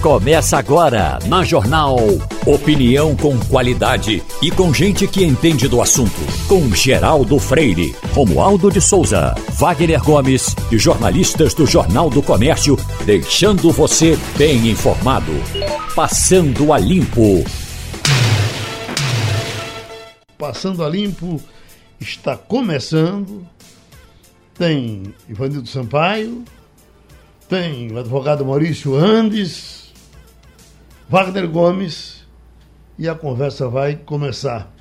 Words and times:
Começa 0.00 0.56
agora 0.56 1.18
na 1.26 1.44
Jornal. 1.44 1.98
Opinião 2.46 3.14
com 3.14 3.38
qualidade 3.38 4.22
e 4.40 4.50
com 4.50 4.72
gente 4.72 5.06
que 5.06 5.22
entende 5.22 5.68
do 5.68 5.82
assunto. 5.82 6.18
Com 6.48 6.74
Geraldo 6.74 7.38
Freire, 7.38 7.94
Romualdo 8.14 8.70
de 8.70 8.80
Souza, 8.80 9.34
Wagner 9.58 10.02
Gomes 10.02 10.56
e 10.72 10.78
jornalistas 10.78 11.52
do 11.52 11.66
Jornal 11.66 12.08
do 12.08 12.22
Comércio, 12.22 12.78
deixando 13.04 13.70
você 13.70 14.18
bem 14.38 14.70
informado. 14.70 15.32
Passando 15.94 16.72
a 16.72 16.78
Limpo. 16.78 17.44
Passando 20.38 20.82
a 20.82 20.88
Limpo 20.88 21.38
está 22.00 22.38
começando. 22.38 23.46
Tem 24.54 25.14
Ivanildo 25.28 25.68
Sampaio, 25.68 26.42
tem 27.50 27.92
o 27.92 27.98
advogado 27.98 28.46
Maurício 28.46 28.94
Andes 28.94 29.79
Wagner 31.10 31.48
Gomes 31.48 32.24
e 32.96 33.08
a 33.08 33.16
conversa 33.16 33.68
vai 33.68 33.96
começar. 33.96 34.72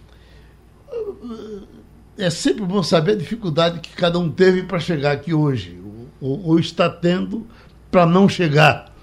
É 2.20 2.30
sempre 2.30 2.64
bom 2.66 2.84
saber 2.84 3.14
a 3.14 3.16
dificuldade 3.16 3.80
que 3.80 3.90
cada 3.96 4.20
um 4.20 4.30
teve 4.30 4.62
para 4.62 4.78
chegar 4.80 5.12
aqui 5.12 5.34
hoje, 5.34 5.82
ou, 6.22 6.50
ou 6.50 6.60
está 6.60 6.88
tendo 6.88 7.48
para 7.90 8.06
não 8.06 8.30
chegar. 8.30 8.94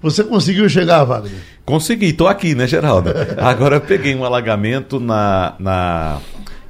Você 0.00 0.22
conseguiu 0.22 0.68
chegar, 0.68 1.02
Wagner? 1.02 1.40
Consegui, 1.64 2.10
estou 2.10 2.28
aqui, 2.28 2.54
né, 2.54 2.68
Geraldo? 2.68 3.10
Agora 3.36 3.76
eu 3.76 3.80
peguei 3.80 4.14
um 4.14 4.24
alagamento 4.24 5.00
na, 5.00 5.56
na 5.58 6.20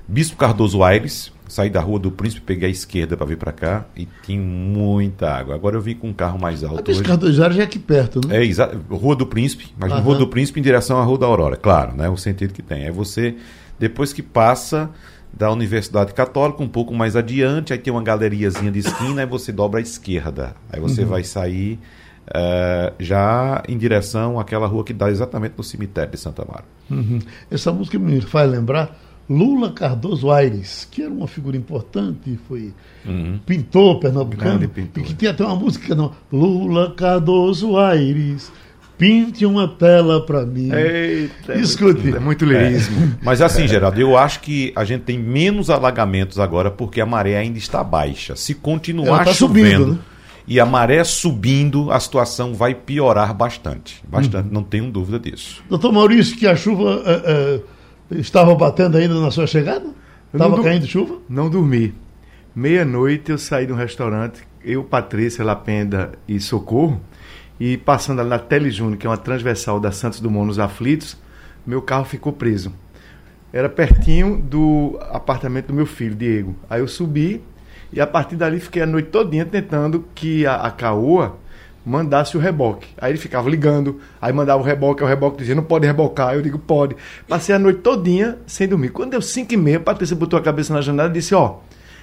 Bispo 0.09 0.38
Cardoso 0.38 0.83
Aires, 0.83 1.30
saí 1.49 1.71
da 1.71 1.81
Rua 1.81 1.99
do 1.99 2.11
Príncipe, 2.11 2.41
peguei 2.41 2.69
a 2.69 2.71
esquerda 2.71 3.17
para 3.17 3.27
vir 3.27 3.37
para 3.37 3.53
cá 3.53 3.85
e 3.97 4.07
tinha 4.23 4.41
muita 4.41 5.31
água. 5.31 5.55
Agora 5.55 5.77
eu 5.77 5.81
vim 5.81 5.95
com 5.95 6.09
um 6.09 6.13
carro 6.13 6.39
mais 6.39 6.65
alto. 6.65 6.91
A 6.91 7.03
Cardoso 7.03 7.33
já 7.33 7.47
é 7.47 7.63
aqui 7.63 7.79
perto, 7.79 8.21
né? 8.27 8.39
É, 8.39 8.45
exato. 8.45 8.79
Rua 8.91 9.15
do 9.15 9.27
Príncipe, 9.27 9.73
mas 9.79 9.93
uhum. 9.93 10.01
Rua 10.01 10.19
do 10.19 10.29
Príncipe 10.29 10.61
em 10.61 10.63
direção 10.63 10.99
à 10.99 11.05
Rua 11.05 11.19
da 11.19 11.27
Aurora, 11.27 11.57
claro, 11.57 11.97
né? 11.97 12.09
O 12.09 12.16
sentido 12.16 12.53
que 12.53 12.63
tem. 12.63 12.85
É 12.85 12.91
você, 12.91 13.37
depois 13.79 14.13
que 14.13 14.23
passa 14.23 14.91
da 15.33 15.51
Universidade 15.51 16.15
Católica, 16.15 16.63
um 16.63 16.69
pouco 16.69 16.95
mais 16.95 17.15
adiante, 17.15 17.73
aí 17.73 17.79
tem 17.79 17.93
uma 17.93 18.03
galeriazinha 18.03 18.71
de 18.71 18.79
esquina, 18.79 19.21
aí 19.21 19.27
você 19.27 19.53
dobra 19.53 19.81
à 19.81 19.83
esquerda. 19.83 20.55
Aí 20.73 20.81
você 20.81 21.03
uhum. 21.03 21.09
vai 21.09 21.25
sair 21.25 21.79
uh, 22.29 22.95
já 22.99 23.63
em 23.69 23.77
direção 23.77 24.41
àquela 24.41 24.66
rua 24.66 24.83
que 24.83 24.93
dá 24.93 25.10
exatamente 25.10 25.55
no 25.57 25.63
cemitério 25.63 26.10
de 26.10 26.19
Santa 26.19 26.45
Mara. 26.45 26.65
Uhum. 26.91 27.19
Essa 27.51 27.73
música 27.73 27.99
me 27.99 28.21
faz 28.21 28.51
lembrar 28.51 28.97
Lula 29.29 29.73
Cardoso 29.73 30.30
Aires, 30.30 30.87
que 30.91 31.02
era 31.02 31.13
uma 31.13 31.27
figura 31.27 31.57
importante, 31.57 32.38
foi 32.46 32.73
uhum. 33.05 33.41
pintor 33.45 33.99
pernambucano, 33.99 34.69
pintor. 34.69 35.02
e 35.02 35.07
que 35.07 35.15
tinha 35.15 35.32
até 35.32 35.45
uma 35.45 35.57
música, 35.57 35.95
não, 35.95 36.13
Lula 36.32 36.95
Cardoso 36.95 37.77
Aires, 37.77 38.52
pinte 38.97 39.45
uma 39.45 39.66
tela 39.66 40.24
para 40.24 40.47
mim. 40.47 40.71
Eita, 40.73 41.59
Escute. 41.59 42.15
É 42.15 42.21
muito 42.21 42.45
lirismo. 42.45 43.04
É. 43.04 43.09
Mas 43.23 43.43
assim, 43.43 43.66
Geraldo, 43.66 44.01
eu 44.01 44.16
acho 44.16 44.41
que 44.41 44.73
a 44.77 44.85
gente 44.85 45.02
tem 45.02 45.19
menos 45.19 45.71
alagamentos 45.71 46.38
agora 46.38 46.71
porque 46.71 47.01
a 47.01 47.07
maré 47.07 47.37
ainda 47.37 47.59
está 47.59 47.82
baixa. 47.82 48.37
Se 48.37 48.54
continuar 48.54 49.24
tá 49.24 49.35
chovendo 49.35 49.69
subindo, 49.71 49.93
né? 49.95 49.99
e 50.47 50.60
a 50.60 50.65
maré 50.65 51.02
subindo, 51.02 51.91
a 51.91 51.99
situação 51.99 52.54
vai 52.54 52.74
piorar 52.74 53.35
bastante. 53.35 54.02
Bastante, 54.09 54.47
uhum. 54.47 54.54
não 54.54 54.63
tenho 54.63 54.91
dúvida 54.91 55.19
disso. 55.19 55.63
Doutor 55.69 55.93
Maurício, 55.93 56.37
que 56.37 56.47
a 56.47 56.54
chuva... 56.54 56.97
Uh, 56.97 57.57
uh, 57.57 57.76
Estava 58.10 58.54
batendo 58.54 58.96
ainda 58.96 59.21
na 59.21 59.30
sua 59.30 59.46
chegada? 59.46 59.87
Estava 60.32 60.62
caindo 60.62 60.87
chuva? 60.87 61.18
Não 61.29 61.51
dormi. 61.51 61.95
Meia-noite 62.54 63.30
eu 63.30 63.38
saí 63.38 63.66
de 63.66 63.73
um 63.73 63.76
restaurante, 63.76 64.43
eu, 64.65 64.82
Patrícia, 64.84 65.44
Lapenda 65.44 66.12
e 66.26 66.41
Socorro, 66.41 67.00
e 67.59 67.76
passando 67.76 68.21
ali 68.21 68.31
na 68.31 68.38
Tele 68.38 68.71
Júnior, 68.71 68.97
que 68.97 69.06
é 69.06 69.10
uma 69.10 69.16
transversal 69.16 69.81
da 69.81 69.91
Santos 69.91 70.21
Dumont 70.21 70.47
nos 70.47 70.59
Aflitos, 70.59 71.16
meu 71.66 71.82
carro 71.82 72.04
ficou 72.04 72.32
preso. 72.32 72.72
Era 73.53 73.69
pertinho 73.69 74.38
do 74.38 74.98
apartamento 75.10 75.69
do 75.69 75.75
meu 75.75 75.86
filho, 75.86 76.14
Diego. 76.14 76.54
Aí 76.69 76.81
eu 76.81 76.88
subi 76.88 77.42
e 77.92 78.00
a 78.00 78.06
partir 78.06 78.36
dali 78.36 78.60
fiquei 78.60 78.82
a 78.82 78.86
noite 78.86 79.08
todinha 79.08 79.44
tentando 79.44 80.04
que 80.14 80.47
a, 80.47 80.56
a 80.56 80.70
Caoa 80.70 81.36
mandasse 81.86 82.36
o 82.36 82.41
reboque. 82.41 82.88
Aí 82.98 83.12
ele 83.12 83.19
ficava 83.19 83.48
ligando, 83.48 84.00
aí 84.20 84.32
mandava 84.32 84.60
o 84.60 84.64
reboque, 84.64 85.04
o 85.04 85.06
reboque 85.06 85.38
dizia, 85.38 85.54
não 85.54 85.62
pode 85.62 85.86
rebocar. 85.86 86.34
Eu 86.34 86.42
digo, 86.42 86.58
pode. 86.58 86.97
Passei 87.28 87.54
a 87.54 87.58
noite 87.60 87.78
todinha 87.78 88.38
sem 88.44 88.66
dormir. 88.66 88.88
Quando 88.88 89.12
deu 89.12 89.22
5 89.22 89.54
e 89.54 89.56
meia, 89.56 89.76
a 89.76 89.80
Patrícia 89.80 90.16
botou 90.16 90.36
a 90.36 90.42
cabeça 90.42 90.75
na 90.75 90.80
janela 90.80 91.08
e 91.08 91.12
disse, 91.12 91.32
ó, 91.32 91.58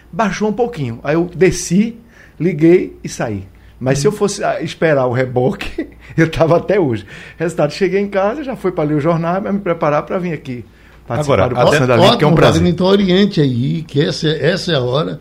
baixou 0.10 0.48
um 0.48 0.54
pouquinho. 0.54 1.02
Aí 1.04 1.16
eu 1.16 1.30
desci, 1.36 1.98
liguei 2.40 2.98
e 3.04 3.10
saí. 3.10 3.46
Mas 3.78 4.00
se 4.00 4.08
eu 4.08 4.14
fosse 4.14 4.42
ah, 4.42 4.62
esperar 4.62 5.06
o 5.06 5.12
reboque, 5.12 5.90
eu 6.16 6.28
estava 6.28 6.56
até 6.56 6.80
hoje. 6.80 7.06
Resultado, 7.38 7.74
cheguei 7.74 8.00
em 8.00 8.08
casa, 8.08 8.42
já 8.42 8.56
fui 8.56 8.72
para 8.72 8.86
ler 8.86 8.94
o 8.94 9.02
jornal, 9.02 9.42
mas 9.42 9.54
me 9.54 9.60
preparar 9.60 10.04
para 10.04 10.18
vir 10.18 10.32
aqui. 10.32 10.64
Agora, 11.10 11.50
do 11.50 11.56
Passando 11.56 11.88
da 11.88 11.98
Vida, 11.98 12.16
que 12.16 12.24
é 12.24 12.28
um 12.28 12.36
prazer. 12.36 12.66
Então 12.66 12.88
oriente 12.88 13.42
aí, 13.42 13.84
que 13.84 14.02
essa, 14.02 14.30
essa 14.30 14.72
é 14.72 14.76
a 14.76 14.82
hora. 14.82 15.20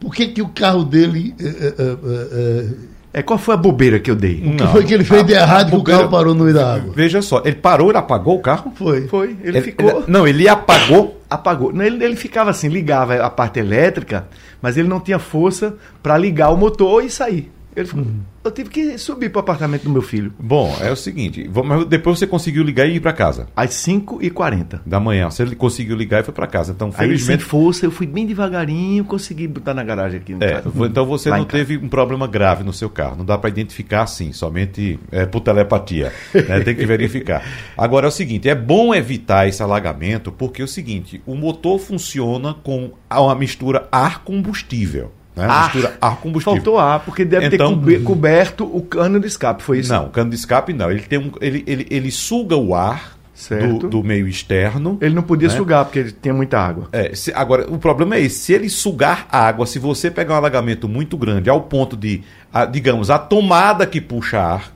Por 0.00 0.14
que, 0.14 0.28
que 0.28 0.40
o 0.40 0.48
carro 0.48 0.82
dele... 0.82 1.34
É, 1.38 1.44
é, 1.44 1.72
é, 1.82 2.97
é, 3.18 3.22
qual 3.22 3.36
foi 3.36 3.54
a 3.54 3.56
bobeira 3.56 3.98
que 3.98 4.08
eu 4.08 4.14
dei? 4.14 4.40
O 4.46 4.56
que 4.56 4.66
foi 4.68 4.84
que 4.84 4.94
ele 4.94 5.02
fez 5.02 5.26
de 5.26 5.32
errado 5.32 5.70
que 5.70 5.76
o 5.76 5.82
carro 5.82 6.08
parou 6.08 6.36
no 6.36 6.44
meio 6.44 6.54
da 6.54 6.74
água? 6.74 6.92
Veja 6.94 7.20
só, 7.20 7.42
ele 7.44 7.56
parou, 7.56 7.88
ele 7.88 7.98
apagou 7.98 8.36
o 8.36 8.40
carro? 8.40 8.72
Foi. 8.76 9.08
Foi. 9.08 9.36
Ele, 9.42 9.58
ele 9.58 9.60
ficou. 9.60 9.90
Ele, 9.90 10.04
não, 10.06 10.24
ele 10.24 10.48
apagou. 10.48 11.18
Apagou. 11.28 11.72
Não, 11.72 11.84
ele, 11.84 12.02
ele 12.02 12.16
ficava 12.16 12.48
assim, 12.48 12.68
ligava 12.68 13.16
a 13.16 13.28
parte 13.28 13.58
elétrica, 13.58 14.26
mas 14.62 14.78
ele 14.78 14.88
não 14.88 14.98
tinha 14.98 15.18
força 15.18 15.74
para 16.02 16.16
ligar 16.16 16.48
o 16.50 16.56
motor 16.56 17.04
e 17.04 17.10
sair. 17.10 17.52
Ele 17.80 17.88
falou, 17.88 18.06
uhum. 18.06 18.20
eu 18.44 18.50
tive 18.50 18.70
que 18.70 18.98
subir 18.98 19.30
para 19.30 19.38
o 19.38 19.40
apartamento 19.40 19.84
do 19.84 19.90
meu 19.90 20.02
filho. 20.02 20.32
Bom, 20.38 20.76
é 20.80 20.90
o 20.90 20.96
seguinte, 20.96 21.48
mas 21.64 21.84
depois 21.86 22.18
você 22.18 22.26
conseguiu 22.26 22.62
ligar 22.62 22.86
e 22.86 22.96
ir 22.96 23.00
para 23.00 23.12
casa? 23.12 23.48
Às 23.54 23.70
5h40. 23.70 24.80
Da 24.84 24.98
manhã. 24.98 25.30
Você 25.30 25.46
conseguiu 25.54 25.96
ligar 25.96 26.20
e 26.20 26.24
foi 26.24 26.34
para 26.34 26.46
casa. 26.46 26.72
Então, 26.72 26.90
felizmente... 26.90 27.32
Aí, 27.32 27.38
sem 27.38 27.46
força, 27.46 27.86
eu 27.86 27.90
fui 27.90 28.06
bem 28.06 28.26
devagarinho, 28.26 29.04
consegui 29.04 29.46
botar 29.46 29.74
na 29.74 29.84
garagem 29.84 30.20
aqui. 30.20 30.36
É, 30.40 30.62
então 30.84 31.06
você 31.06 31.30
não 31.30 31.44
teve 31.44 31.76
um 31.76 31.88
problema 31.88 32.26
grave 32.26 32.64
no 32.64 32.72
seu 32.72 32.90
carro. 32.90 33.16
Não 33.16 33.24
dá 33.24 33.38
para 33.38 33.50
identificar 33.50 34.02
assim, 34.02 34.32
somente 34.32 34.98
é, 35.10 35.26
por 35.26 35.40
telepatia. 35.40 36.12
Né? 36.34 36.60
Tem 36.60 36.74
que 36.74 36.86
verificar. 36.86 37.42
Agora 37.76 38.06
é 38.06 38.08
o 38.08 38.12
seguinte, 38.12 38.48
é 38.48 38.54
bom 38.54 38.94
evitar 38.94 39.48
esse 39.48 39.62
alagamento, 39.62 40.32
porque 40.32 40.62
é 40.62 40.64
o 40.64 40.68
seguinte, 40.68 41.22
o 41.26 41.34
motor 41.34 41.78
funciona 41.78 42.54
com 42.54 42.92
uma 43.10 43.34
mistura 43.34 43.88
ar-combustível. 43.90 45.12
Né? 45.38 45.46
Ar. 45.46 45.64
Mistura 45.64 45.96
ar 46.00 46.16
combustível. 46.16 46.54
Faltou 46.56 46.78
ar, 46.78 47.00
porque 47.00 47.24
deve 47.24 47.54
então, 47.54 47.78
ter 47.80 48.02
coberto 48.02 48.64
o 48.64 48.82
cano 48.82 49.20
de 49.20 49.28
escape, 49.28 49.62
foi 49.62 49.78
isso? 49.78 49.92
Não, 49.92 50.06
o 50.06 50.10
cano 50.10 50.30
de 50.30 50.36
escape 50.36 50.72
não. 50.72 50.90
Ele, 50.90 51.00
tem 51.02 51.18
um, 51.18 51.30
ele, 51.40 51.62
ele, 51.64 51.86
ele 51.88 52.10
suga 52.10 52.56
o 52.56 52.74
ar 52.74 53.16
do, 53.78 53.88
do, 53.88 54.02
meio 54.02 54.26
externo. 54.26 54.98
Ele 55.00 55.14
não 55.14 55.22
podia 55.22 55.46
né? 55.46 55.54
sugar, 55.54 55.84
porque 55.84 56.00
ele 56.00 56.12
tinha 56.12 56.34
muita 56.34 56.58
água. 56.58 56.88
É, 56.90 57.14
se, 57.14 57.32
agora, 57.32 57.72
o 57.72 57.78
problema 57.78 58.16
é 58.16 58.22
esse: 58.22 58.40
se 58.40 58.52
ele 58.52 58.68
sugar 58.68 59.28
água, 59.30 59.64
se 59.64 59.78
você 59.78 60.10
pegar 60.10 60.34
um 60.34 60.38
alagamento 60.38 60.88
muito 60.88 61.16
grande, 61.16 61.48
ao 61.48 61.60
ponto 61.60 61.96
de, 61.96 62.22
a, 62.52 62.64
digamos, 62.64 63.08
a 63.08 63.18
tomada 63.18 63.86
que 63.86 64.00
puxa 64.00 64.40
ar. 64.40 64.72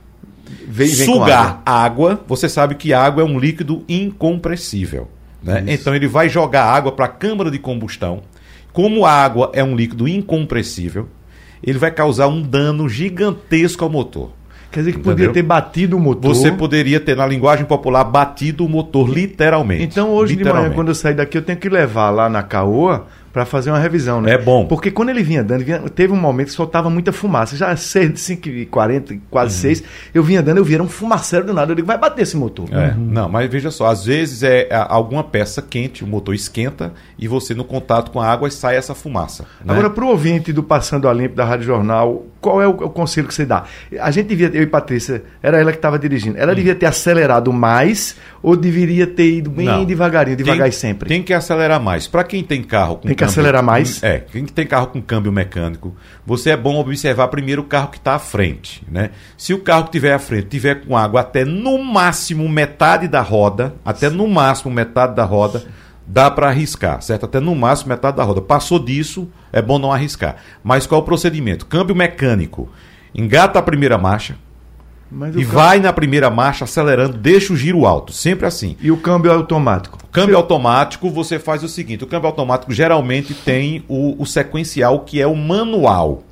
Vem, 0.65 0.87
vem 0.87 1.05
sugar 1.05 1.61
água. 1.65 2.11
água, 2.11 2.23
você 2.25 2.47
sabe 2.47 2.75
que 2.75 2.93
água 2.93 3.21
é 3.21 3.25
um 3.25 3.37
líquido 3.37 3.83
incompressível. 3.89 5.09
Né? 5.41 5.65
Então 5.67 5.93
ele 5.93 6.07
vai 6.07 6.29
jogar 6.29 6.63
água 6.63 6.91
para 6.91 7.05
a 7.05 7.09
câmara 7.09 7.51
de 7.51 7.59
combustão 7.59 8.21
como 8.73 9.05
a 9.05 9.11
água 9.11 9.51
é 9.53 9.63
um 9.63 9.75
líquido 9.75 10.07
incompressível, 10.07 11.07
ele 11.63 11.77
vai 11.77 11.91
causar 11.91 12.27
um 12.27 12.41
dano 12.41 12.89
gigantesco 12.89 13.83
ao 13.83 13.89
motor. 13.89 14.31
Quer 14.71 14.79
dizer 14.79 14.91
que 14.93 14.97
Entendeu? 14.97 15.13
poderia 15.13 15.33
ter 15.33 15.43
batido 15.43 15.95
o 15.95 15.99
motor. 15.99 16.33
Você 16.33 16.51
poderia 16.51 16.99
ter, 16.99 17.15
na 17.15 17.27
linguagem 17.27 17.63
popular, 17.63 18.03
batido 18.03 18.65
o 18.65 18.69
motor, 18.69 19.07
literalmente. 19.07 19.83
Então, 19.83 20.09
hoje 20.09 20.35
de 20.35 20.43
manhã, 20.43 20.71
quando 20.71 20.87
eu 20.87 20.95
sair 20.95 21.13
daqui, 21.13 21.37
eu 21.37 21.43
tenho 21.43 21.59
que 21.59 21.69
levar 21.69 22.09
lá 22.09 22.27
na 22.27 22.41
Caoa 22.41 23.05
para 23.33 23.45
fazer 23.45 23.71
uma 23.71 23.79
revisão, 23.79 24.21
né? 24.21 24.33
É 24.33 24.37
bom. 24.37 24.67
Porque 24.67 24.91
quando 24.91 25.09
ele 25.09 25.23
vinha 25.23 25.43
dando, 25.43 25.65
vinha, 25.65 25.79
teve 25.89 26.13
um 26.13 26.15
momento 26.15 26.47
que 26.47 26.53
soltava 26.53 26.87
muita 26.87 27.11
fumaça. 27.11 27.57
Já 27.57 27.75
6, 27.75 28.21
5 28.21 28.47
e 28.47 28.65
40, 28.67 29.17
quase 29.31 29.55
uhum. 29.55 29.61
6, 29.61 29.83
eu 30.13 30.23
vinha 30.23 30.41
dando, 30.43 30.59
eu 30.59 30.63
via 30.63 30.75
era 30.75 30.83
um 30.83 30.87
fumaceiro 30.87 31.45
do 31.45 31.53
nada. 31.53 31.71
Eu 31.71 31.75
digo, 31.75 31.87
vai 31.87 31.97
bater 31.97 32.21
esse 32.21 32.37
motor. 32.37 32.67
É, 32.71 32.93
uhum. 32.93 33.07
Não, 33.09 33.27
mas 33.27 33.49
veja 33.49 33.71
só, 33.71 33.87
às 33.87 34.05
vezes 34.05 34.43
é, 34.43 34.67
é 34.69 34.85
alguma 34.87 35.23
peça 35.23 35.63
quente, 35.63 36.03
o 36.03 36.07
motor 36.07 36.35
esquenta 36.35 36.93
e 37.17 37.27
você 37.27 37.55
no 37.55 37.63
contato 37.63 38.11
com 38.11 38.21
a 38.21 38.27
água 38.27 38.49
sai 38.51 38.75
essa 38.75 38.93
fumaça. 38.93 39.45
Né? 39.65 39.73
Agora, 39.73 39.89
para 39.89 40.05
o 40.05 40.09
ouvinte 40.09 40.53
do 40.53 40.61
Passando 40.61 41.07
a 41.07 41.13
Limpo 41.13 41.35
da 41.35 41.43
Rádio 41.43 41.65
Jornal, 41.65 42.25
qual 42.39 42.61
é 42.61 42.67
o, 42.67 42.71
o, 42.71 42.89
conselho 42.89 43.27
que 43.27 43.33
você 43.33 43.45
dá? 43.45 43.63
A 43.99 44.11
gente 44.11 44.27
devia, 44.27 44.51
eu 44.53 44.61
e 44.61 44.67
Patrícia, 44.67 45.23
era 45.41 45.59
ela 45.59 45.71
que 45.71 45.77
estava 45.77 45.97
dirigindo, 45.97 46.37
ela 46.37 46.51
hum. 46.51 46.55
devia 46.55 46.75
ter 46.75 46.85
acelerado 46.85 47.51
mais 47.51 48.15
ou 48.43 48.55
deveria 48.55 49.07
ter 49.07 49.37
ido 49.37 49.49
bem 49.49 49.65
Não. 49.65 49.85
devagarinho, 49.85 50.35
devagar 50.35 50.63
tem, 50.63 50.69
e 50.69 50.73
sempre? 50.73 51.07
Tem 51.07 51.23
que 51.23 51.33
acelerar 51.33 51.81
mais. 51.81 52.07
Para 52.07 52.23
quem 52.23 52.43
tem 52.43 52.61
carro 52.61 52.97
com 52.97 53.07
Tem 53.07 53.15
que 53.25 53.31
acelerar 53.31 53.63
mais? 53.63 54.01
É, 54.03 54.19
quem 54.19 54.45
tem 54.45 54.65
carro 54.65 54.87
com 54.87 55.01
câmbio 55.01 55.31
mecânico, 55.31 55.95
você 56.25 56.51
é 56.51 56.57
bom 56.57 56.75
observar 56.79 57.27
primeiro 57.27 57.61
o 57.61 57.65
carro 57.65 57.89
que 57.89 57.97
está 57.97 58.15
à 58.15 58.19
frente, 58.19 58.83
né? 58.89 59.11
Se 59.37 59.53
o 59.53 59.59
carro 59.59 59.85
que 59.85 59.91
tiver 59.91 60.13
à 60.13 60.19
frente 60.19 60.47
tiver 60.47 60.85
com 60.85 60.97
água 60.97 61.21
até 61.21 61.43
no 61.45 61.83
máximo 61.83 62.47
metade 62.47 63.07
da 63.07 63.21
roda, 63.21 63.75
até 63.83 64.09
no 64.09 64.27
máximo 64.27 64.73
metade 64.73 65.15
da 65.15 65.23
roda, 65.23 65.63
dá 66.05 66.29
para 66.29 66.49
arriscar, 66.49 67.01
certo? 67.01 67.25
Até 67.25 67.39
no 67.39 67.55
máximo 67.55 67.89
metade 67.89 68.17
da 68.17 68.23
roda. 68.23 68.41
Passou 68.41 68.79
disso, 68.79 69.29
é 69.51 69.61
bom 69.61 69.79
não 69.79 69.91
arriscar. 69.91 70.37
Mas 70.63 70.85
qual 70.85 71.01
é 71.01 71.03
o 71.03 71.05
procedimento? 71.05 71.65
Câmbio 71.65 71.95
mecânico. 71.95 72.69
Engata 73.15 73.59
a 73.59 73.61
primeira 73.61 73.97
marcha, 73.97 74.35
E 75.35 75.43
vai 75.43 75.79
na 75.79 75.93
primeira 75.93 76.29
marcha 76.29 76.63
acelerando, 76.65 77.17
deixa 77.17 77.53
o 77.53 77.57
giro 77.57 77.85
alto, 77.85 78.11
sempre 78.11 78.47
assim. 78.47 78.75
E 78.81 78.91
o 78.91 78.97
câmbio 78.97 79.31
automático? 79.31 79.99
O 80.03 80.07
câmbio 80.07 80.35
automático, 80.35 81.09
você 81.09 81.37
faz 81.37 81.63
o 81.63 81.67
seguinte: 81.67 82.03
o 82.03 82.07
câmbio 82.07 82.27
automático 82.27 82.73
geralmente 82.73 83.33
tem 83.33 83.83
o, 83.87 84.21
o 84.21 84.25
sequencial 84.25 85.01
que 85.01 85.21
é 85.21 85.27
o 85.27 85.35
manual. 85.35 86.23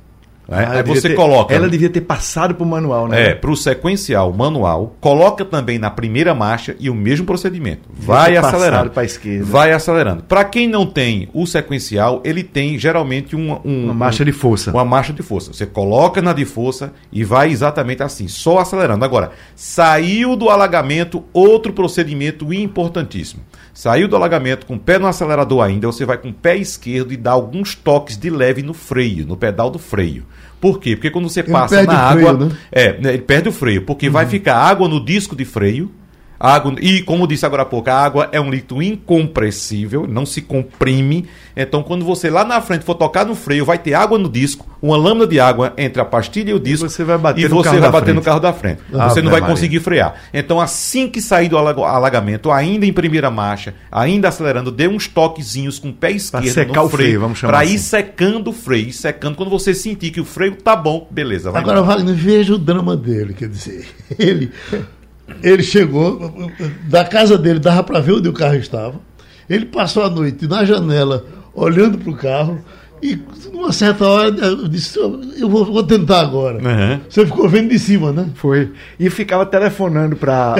Né? 0.48 0.66
Ah, 0.68 0.72
Aí 0.72 0.82
você 0.82 1.10
ter, 1.10 1.14
coloca. 1.14 1.54
Ela 1.54 1.68
devia 1.68 1.88
ter 1.88 2.00
passado 2.00 2.54
para 2.54 2.64
o 2.64 2.66
manual, 2.66 3.08
né? 3.08 3.30
É, 3.30 3.34
para 3.34 3.50
o 3.50 3.56
sequencial 3.56 4.32
manual, 4.32 4.96
coloca 5.00 5.44
também 5.44 5.78
na 5.78 5.90
primeira 5.90 6.34
marcha 6.34 6.76
e 6.80 6.90
o 6.90 6.94
mesmo 6.94 7.24
procedimento. 7.24 7.88
Vai 7.92 8.36
acelerando. 8.36 8.90
Para 8.90 9.04
esquerda. 9.04 9.44
Vai 9.44 9.72
acelerando. 9.72 10.22
Para 10.24 10.44
quem 10.44 10.66
não 10.66 10.84
tem 10.84 11.28
o 11.32 11.46
sequencial, 11.46 12.20
ele 12.24 12.42
tem 12.42 12.78
geralmente 12.78 13.36
um, 13.36 13.58
um, 13.64 13.84
uma 13.84 13.94
marcha 13.94 14.22
um, 14.22 14.26
de 14.26 14.32
força. 14.32 14.70
Uma 14.70 14.84
marcha 14.84 15.12
de 15.12 15.22
força. 15.22 15.52
Você 15.52 15.66
coloca 15.66 16.20
na 16.20 16.32
de 16.32 16.44
força 16.44 16.92
e 17.12 17.24
vai 17.24 17.50
exatamente 17.50 18.02
assim, 18.02 18.26
só 18.28 18.58
acelerando. 18.58 19.04
Agora, 19.04 19.30
saiu 19.54 20.36
do 20.36 20.50
alagamento, 20.50 21.24
outro 21.32 21.72
procedimento 21.72 22.52
importantíssimo. 22.52 23.42
Saiu 23.74 24.06
do 24.06 24.16
alagamento 24.16 24.66
com 24.66 24.74
o 24.74 24.78
pé 24.78 24.98
no 24.98 25.06
acelerador 25.06 25.62
ainda, 25.62 25.86
você 25.86 26.04
vai 26.04 26.18
com 26.18 26.28
o 26.28 26.32
pé 26.32 26.56
esquerdo 26.56 27.12
e 27.12 27.16
dá 27.16 27.30
alguns 27.30 27.74
toques 27.74 28.18
de 28.18 28.28
leve 28.28 28.62
no 28.62 28.74
freio, 28.74 29.26
no 29.26 29.36
pedal 29.36 29.70
do 29.70 29.78
freio. 29.78 30.24
Por 30.60 30.78
quê? 30.78 30.94
Porque 30.94 31.10
quando 31.10 31.28
você 31.28 31.42
passa 31.42 31.82
na 31.82 31.94
água. 31.94 32.34
Freio, 32.34 32.50
né? 32.50 32.56
É, 32.70 32.88
ele 33.02 33.22
perde 33.22 33.48
o 33.48 33.52
freio, 33.52 33.82
porque 33.82 34.06
uhum. 34.06 34.12
vai 34.12 34.26
ficar 34.26 34.56
água 34.56 34.86
no 34.88 35.02
disco 35.02 35.34
de 35.34 35.44
freio 35.44 35.90
água, 36.42 36.74
e 36.80 37.02
como 37.02 37.24
disse 37.24 37.46
agora 37.46 37.62
há 37.62 37.64
pouco, 37.64 37.88
a 37.88 37.94
água 37.94 38.28
é 38.32 38.40
um 38.40 38.50
líquido 38.50 38.82
incompressível, 38.82 40.08
não 40.08 40.26
se 40.26 40.42
comprime. 40.42 41.28
Então, 41.56 41.84
quando 41.84 42.04
você 42.04 42.28
lá 42.30 42.44
na 42.44 42.60
frente 42.60 42.84
for 42.84 42.96
tocar 42.96 43.24
no 43.24 43.36
freio, 43.36 43.64
vai 43.64 43.78
ter 43.78 43.94
água 43.94 44.18
no 44.18 44.28
disco, 44.28 44.66
uma 44.82 44.96
lâmina 44.96 45.24
de 45.24 45.38
água 45.38 45.72
entre 45.78 46.02
a 46.02 46.04
pastilha 46.04 46.50
e 46.50 46.54
o 46.54 46.58
disco. 46.58 46.86
E 46.86 46.90
você 46.90 47.04
vai 47.04 47.16
bater, 47.16 47.42
e 47.42 47.48
no, 47.48 47.56
você 47.56 47.68
carro 47.68 47.80
vai 47.80 47.90
bater 47.92 48.12
no 48.12 48.22
carro 48.22 48.40
da 48.40 48.52
frente. 48.52 48.80
Ah, 48.92 49.08
você 49.08 49.22
não 49.22 49.30
vai 49.30 49.40
Maria. 49.40 49.54
conseguir 49.54 49.78
frear. 49.78 50.14
Então, 50.34 50.60
assim 50.60 51.06
que 51.06 51.20
sair 51.20 51.48
do 51.48 51.56
alagamento, 51.56 52.50
ainda 52.50 52.84
em 52.84 52.92
primeira 52.92 53.30
marcha, 53.30 53.74
ainda 53.90 54.28
acelerando, 54.28 54.72
dê 54.72 54.88
uns 54.88 55.06
toquezinhos 55.06 55.78
com 55.78 55.90
o 55.90 55.92
pé 55.92 56.10
esquerdo 56.10 56.42
pra 56.42 56.52
secar 56.52 56.82
no 56.82 56.88
freio, 56.88 56.90
freio 56.90 57.20
vamos 57.20 57.38
chamar 57.38 57.52
Para 57.52 57.62
assim. 57.64 57.74
ir 57.74 57.78
secando 57.78 58.48
o 58.50 58.52
freio, 58.52 58.92
secando. 58.92 59.36
Quando 59.36 59.50
você 59.50 59.72
sentir 59.74 60.10
que 60.10 60.20
o 60.20 60.24
freio 60.24 60.56
tá 60.56 60.74
bom, 60.74 61.06
beleza. 61.08 61.50
Agora, 61.50 61.78
embora. 61.78 61.82
Wagner, 61.82 62.14
veja 62.16 62.54
o 62.54 62.58
drama 62.58 62.96
dele. 62.96 63.32
Quer 63.32 63.48
dizer, 63.48 63.86
ele 64.18 64.50
ele 65.42 65.62
chegou, 65.62 66.50
da 66.88 67.04
casa 67.04 67.38
dele 67.38 67.58
dava 67.58 67.82
para 67.82 68.00
ver 68.00 68.12
onde 68.12 68.28
o 68.28 68.32
carro 68.32 68.56
estava. 68.56 69.00
Ele 69.48 69.66
passou 69.66 70.02
a 70.02 70.10
noite 70.10 70.46
na 70.46 70.64
janela, 70.64 71.24
olhando 71.54 71.98
para 71.98 72.10
o 72.10 72.16
carro, 72.16 72.64
e 73.02 73.18
numa 73.52 73.72
certa 73.72 74.06
hora 74.06 74.28
eu 74.28 74.68
disse, 74.68 74.96
eu 74.96 75.48
vou, 75.48 75.64
vou 75.64 75.82
tentar 75.82 76.20
agora. 76.20 76.58
Uhum. 76.58 77.00
Você 77.08 77.26
ficou 77.26 77.48
vendo 77.48 77.68
de 77.68 77.78
cima, 77.78 78.12
né? 78.12 78.28
Foi. 78.36 78.70
E 78.98 79.10
ficava 79.10 79.44
telefonando 79.44 80.14
para 80.14 80.54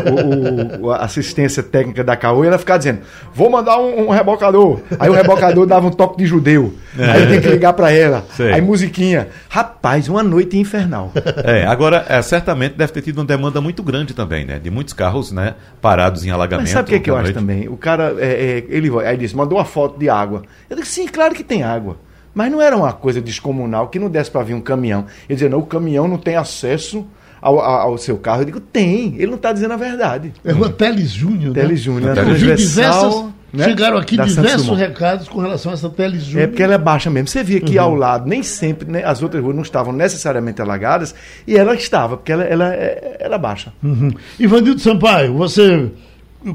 a 0.98 1.04
assistência 1.04 1.62
técnica 1.62 2.02
da 2.02 2.16
Caô 2.16 2.44
e 2.44 2.48
ela 2.48 2.58
ficava 2.58 2.78
dizendo: 2.78 3.00
vou 3.32 3.48
mandar 3.48 3.78
um, 3.78 4.08
um, 4.08 4.10
rebocador. 4.10 4.80
Aí 4.98 5.08
o 5.08 5.12
rebocador 5.12 5.66
dava 5.66 5.86
um 5.86 5.92
toque 5.92 6.18
de 6.18 6.26
judeu. 6.26 6.74
É. 6.98 7.10
Aí 7.12 7.26
tem 7.28 7.40
que 7.40 7.48
ligar 7.48 7.74
para 7.74 7.92
ela. 7.92 8.24
Sei. 8.34 8.52
Aí 8.52 8.60
musiquinha. 8.60 9.28
Rapaz, 9.48 10.08
uma 10.08 10.22
noite 10.22 10.58
infernal. 10.58 11.12
É, 11.44 11.64
agora, 11.64 12.04
é, 12.08 12.20
certamente 12.22 12.74
deve 12.76 12.92
ter 12.92 13.02
tido 13.02 13.18
uma 13.18 13.24
demanda 13.24 13.60
muito 13.60 13.82
grande 13.82 14.14
também, 14.14 14.44
né? 14.44 14.58
De 14.58 14.70
muitos 14.70 14.92
carros, 14.92 15.30
né? 15.30 15.54
Parados 15.80 16.24
em 16.24 16.30
alagamento. 16.30 16.62
Mas 16.62 16.70
sabe 16.70 16.86
o 16.86 16.90
que, 16.90 16.94
é 16.96 16.98
que 16.98 17.10
eu 17.10 17.14
noite? 17.14 17.26
acho 17.26 17.34
também? 17.34 17.68
O 17.68 17.76
cara, 17.76 18.14
é, 18.18 18.26
é, 18.26 18.64
ele 18.68 18.90
aí 19.04 19.16
disse, 19.16 19.36
mandou 19.36 19.58
uma 19.58 19.64
foto 19.64 19.98
de 19.98 20.08
água. 20.08 20.42
Eu 20.68 20.76
disse, 20.76 20.90
sim, 20.90 21.06
claro 21.06 21.34
que 21.34 21.44
tem 21.44 21.62
água. 21.62 21.96
Mas 22.34 22.50
não 22.50 22.60
era 22.60 22.76
uma 22.76 22.92
coisa 22.92 23.20
descomunal 23.20 23.88
que 23.88 23.98
não 23.98 24.08
desse 24.08 24.30
para 24.30 24.42
vir 24.42 24.54
um 24.54 24.60
caminhão. 24.60 25.06
Ele 25.28 25.36
dizia, 25.36 25.48
não, 25.48 25.58
o 25.58 25.66
caminhão 25.66 26.08
não 26.08 26.18
tem 26.18 26.36
acesso 26.36 27.06
ao, 27.40 27.58
ao, 27.60 27.98
seu 27.98 28.16
carro. 28.16 28.42
Eu 28.42 28.46
digo, 28.46 28.60
tem, 28.60 29.14
ele 29.16 29.26
não 29.26 29.36
está 29.36 29.52
dizendo 29.52 29.74
a 29.74 29.76
verdade. 29.76 30.32
É 30.44 30.52
o 30.52 30.68
Teles 30.68 31.10
Júnior. 31.10 31.52
Teles 31.52 31.70
né? 31.70 31.76
Júnior, 31.76 32.16
né? 32.16 32.34
diversas, 32.34 33.24
né? 33.52 33.64
Chegaram 33.64 33.98
aqui 33.98 34.16
da 34.16 34.24
diversos 34.24 34.78
recados 34.78 35.28
com 35.28 35.40
relação 35.40 35.72
a 35.72 35.74
essa 35.74 35.90
Teles 35.90 36.22
Júnior. 36.22 36.44
É 36.44 36.46
porque 36.46 36.62
ela 36.62 36.74
é 36.74 36.78
baixa 36.78 37.10
mesmo. 37.10 37.28
Você 37.28 37.42
via 37.42 37.60
que 37.60 37.76
uhum. 37.76 37.84
ao 37.84 37.94
lado, 37.94 38.28
nem 38.28 38.42
sempre, 38.42 38.90
né, 38.90 39.04
as 39.04 39.22
outras 39.22 39.42
ruas 39.42 39.54
não 39.54 39.62
estavam 39.62 39.92
necessariamente 39.92 40.62
alagadas, 40.62 41.14
e 41.46 41.56
ela 41.56 41.74
estava, 41.74 42.16
porque 42.16 42.32
ela, 42.32 42.44
ela 42.44 42.74
é, 42.74 43.18
era 43.20 43.36
baixa. 43.36 43.72
Uhum. 43.82 44.10
Ivanildo 44.38 44.80
Sampaio, 44.80 45.34
você 45.34 45.90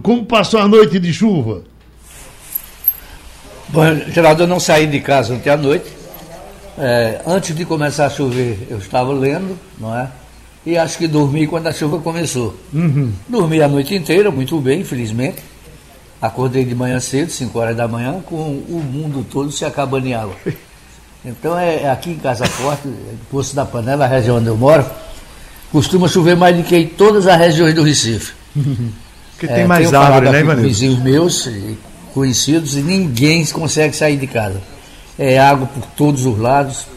como 0.01 0.25
passou 0.25 0.59
a 0.59 0.67
noite 0.67 0.99
de 0.99 1.13
chuva? 1.13 1.63
Bom, 3.69 3.83
Geraldo, 4.11 4.43
eu 4.43 4.47
não 4.47 4.59
saí 4.59 4.87
de 4.87 4.99
casa 4.99 5.33
ontem 5.33 5.49
à 5.49 5.57
noite. 5.57 5.85
É, 6.77 7.21
antes 7.25 7.55
de 7.55 7.65
começar 7.65 8.05
a 8.05 8.09
chover, 8.09 8.67
eu 8.69 8.77
estava 8.77 9.11
lendo, 9.11 9.57
não 9.79 9.97
é? 9.97 10.07
E 10.65 10.77
acho 10.77 10.97
que 10.97 11.07
dormi 11.07 11.47
quando 11.47 11.67
a 11.67 11.73
chuva 11.73 11.99
começou. 11.99 12.55
Uhum. 12.73 13.11
Dormi 13.27 13.61
a 13.61 13.67
noite 13.67 13.95
inteira, 13.95 14.29
muito 14.29 14.59
bem, 14.59 14.81
infelizmente. 14.81 15.37
Acordei 16.21 16.65
de 16.65 16.75
manhã 16.75 16.99
cedo, 16.99 17.31
5 17.31 17.57
horas 17.57 17.75
da 17.75 17.87
manhã, 17.87 18.21
com 18.25 18.35
o 18.35 18.83
mundo 18.83 19.25
todo 19.29 19.51
se 19.51 19.65
acabando 19.65 20.07
em 20.07 20.13
água. 20.13 20.35
Então, 21.25 21.59
é, 21.59 21.81
é 21.81 21.89
aqui 21.89 22.11
em 22.11 22.17
Casa 22.17 22.45
Forte, 22.45 22.87
Poço 23.29 23.53
da 23.53 23.65
Panela, 23.65 24.05
a 24.05 24.07
região 24.07 24.37
onde 24.37 24.47
eu 24.47 24.55
moro, 24.55 24.85
costuma 25.73 26.07
chover 26.07 26.37
mais 26.37 26.55
do 26.55 26.63
que 26.63 26.77
em 26.77 26.87
todas 26.87 27.27
as 27.27 27.37
regiões 27.37 27.73
do 27.73 27.83
Recife. 27.83 28.33
Porque 29.35 29.51
é, 29.51 29.55
tem 29.55 29.67
mais 29.67 29.93
árvore, 29.93 30.29
né, 30.29 30.39
Ivanildo? 30.39 30.69
vizinhos 30.69 30.99
meus, 30.99 31.49
conhecidos 32.17 32.75
e 32.75 32.81
ninguém 32.81 33.45
consegue 33.45 33.95
sair 33.95 34.17
de 34.17 34.25
casa. 34.25 34.59
É 35.19 35.37
água 35.37 35.67
por 35.67 35.83
todos 35.95 36.25
os 36.25 36.39
lados, 36.39 36.87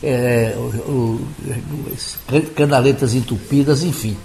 é, 0.00 0.54
o, 0.56 0.60
o, 0.92 1.26
canaletas 2.54 3.14
entupidas, 3.14 3.82
enfim. 3.82 4.16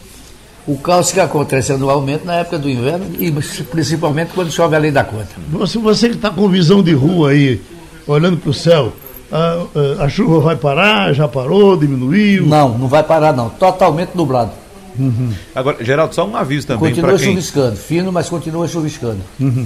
O 0.67 0.77
caos 0.77 1.11
que 1.11 1.19
acontece 1.19 1.71
anualmente 1.71 2.27
na 2.27 2.35
época 2.35 2.59
do 2.59 2.69
inverno 2.69 3.07
e 3.17 3.31
principalmente 3.71 4.31
quando 4.35 4.51
chove 4.51 4.75
além 4.75 4.91
da 4.91 5.03
conta. 5.03 5.29
Você, 5.49 5.79
você 5.79 6.09
que 6.09 6.15
está 6.15 6.29
com 6.29 6.47
visão 6.47 6.83
de 6.83 6.93
rua 6.93 7.31
aí, 7.31 7.59
olhando 8.05 8.37
para 8.37 8.51
o 8.51 8.53
céu, 8.53 8.93
a, 9.31 9.65
a, 9.99 10.03
a 10.03 10.09
chuva 10.09 10.41
vai 10.41 10.55
parar? 10.55 11.11
Já 11.13 11.27
parou? 11.27 11.75
Diminuiu? 11.75 12.45
Não, 12.45 12.77
não 12.77 12.87
vai 12.87 13.01
parar 13.01 13.33
não. 13.33 13.49
Totalmente 13.49 14.11
nublado. 14.13 14.51
Uhum. 14.99 15.33
Agora, 15.55 15.83
Geraldo, 15.83 16.13
só 16.13 16.27
um 16.27 16.35
aviso 16.35 16.67
também. 16.67 16.89
Continua 16.89 17.17
quem... 17.17 17.29
chuviscando, 17.29 17.77
fino, 17.77 18.11
mas 18.11 18.29
continua 18.29 18.67
chuviscando. 18.67 19.21
Uhum. 19.39 19.65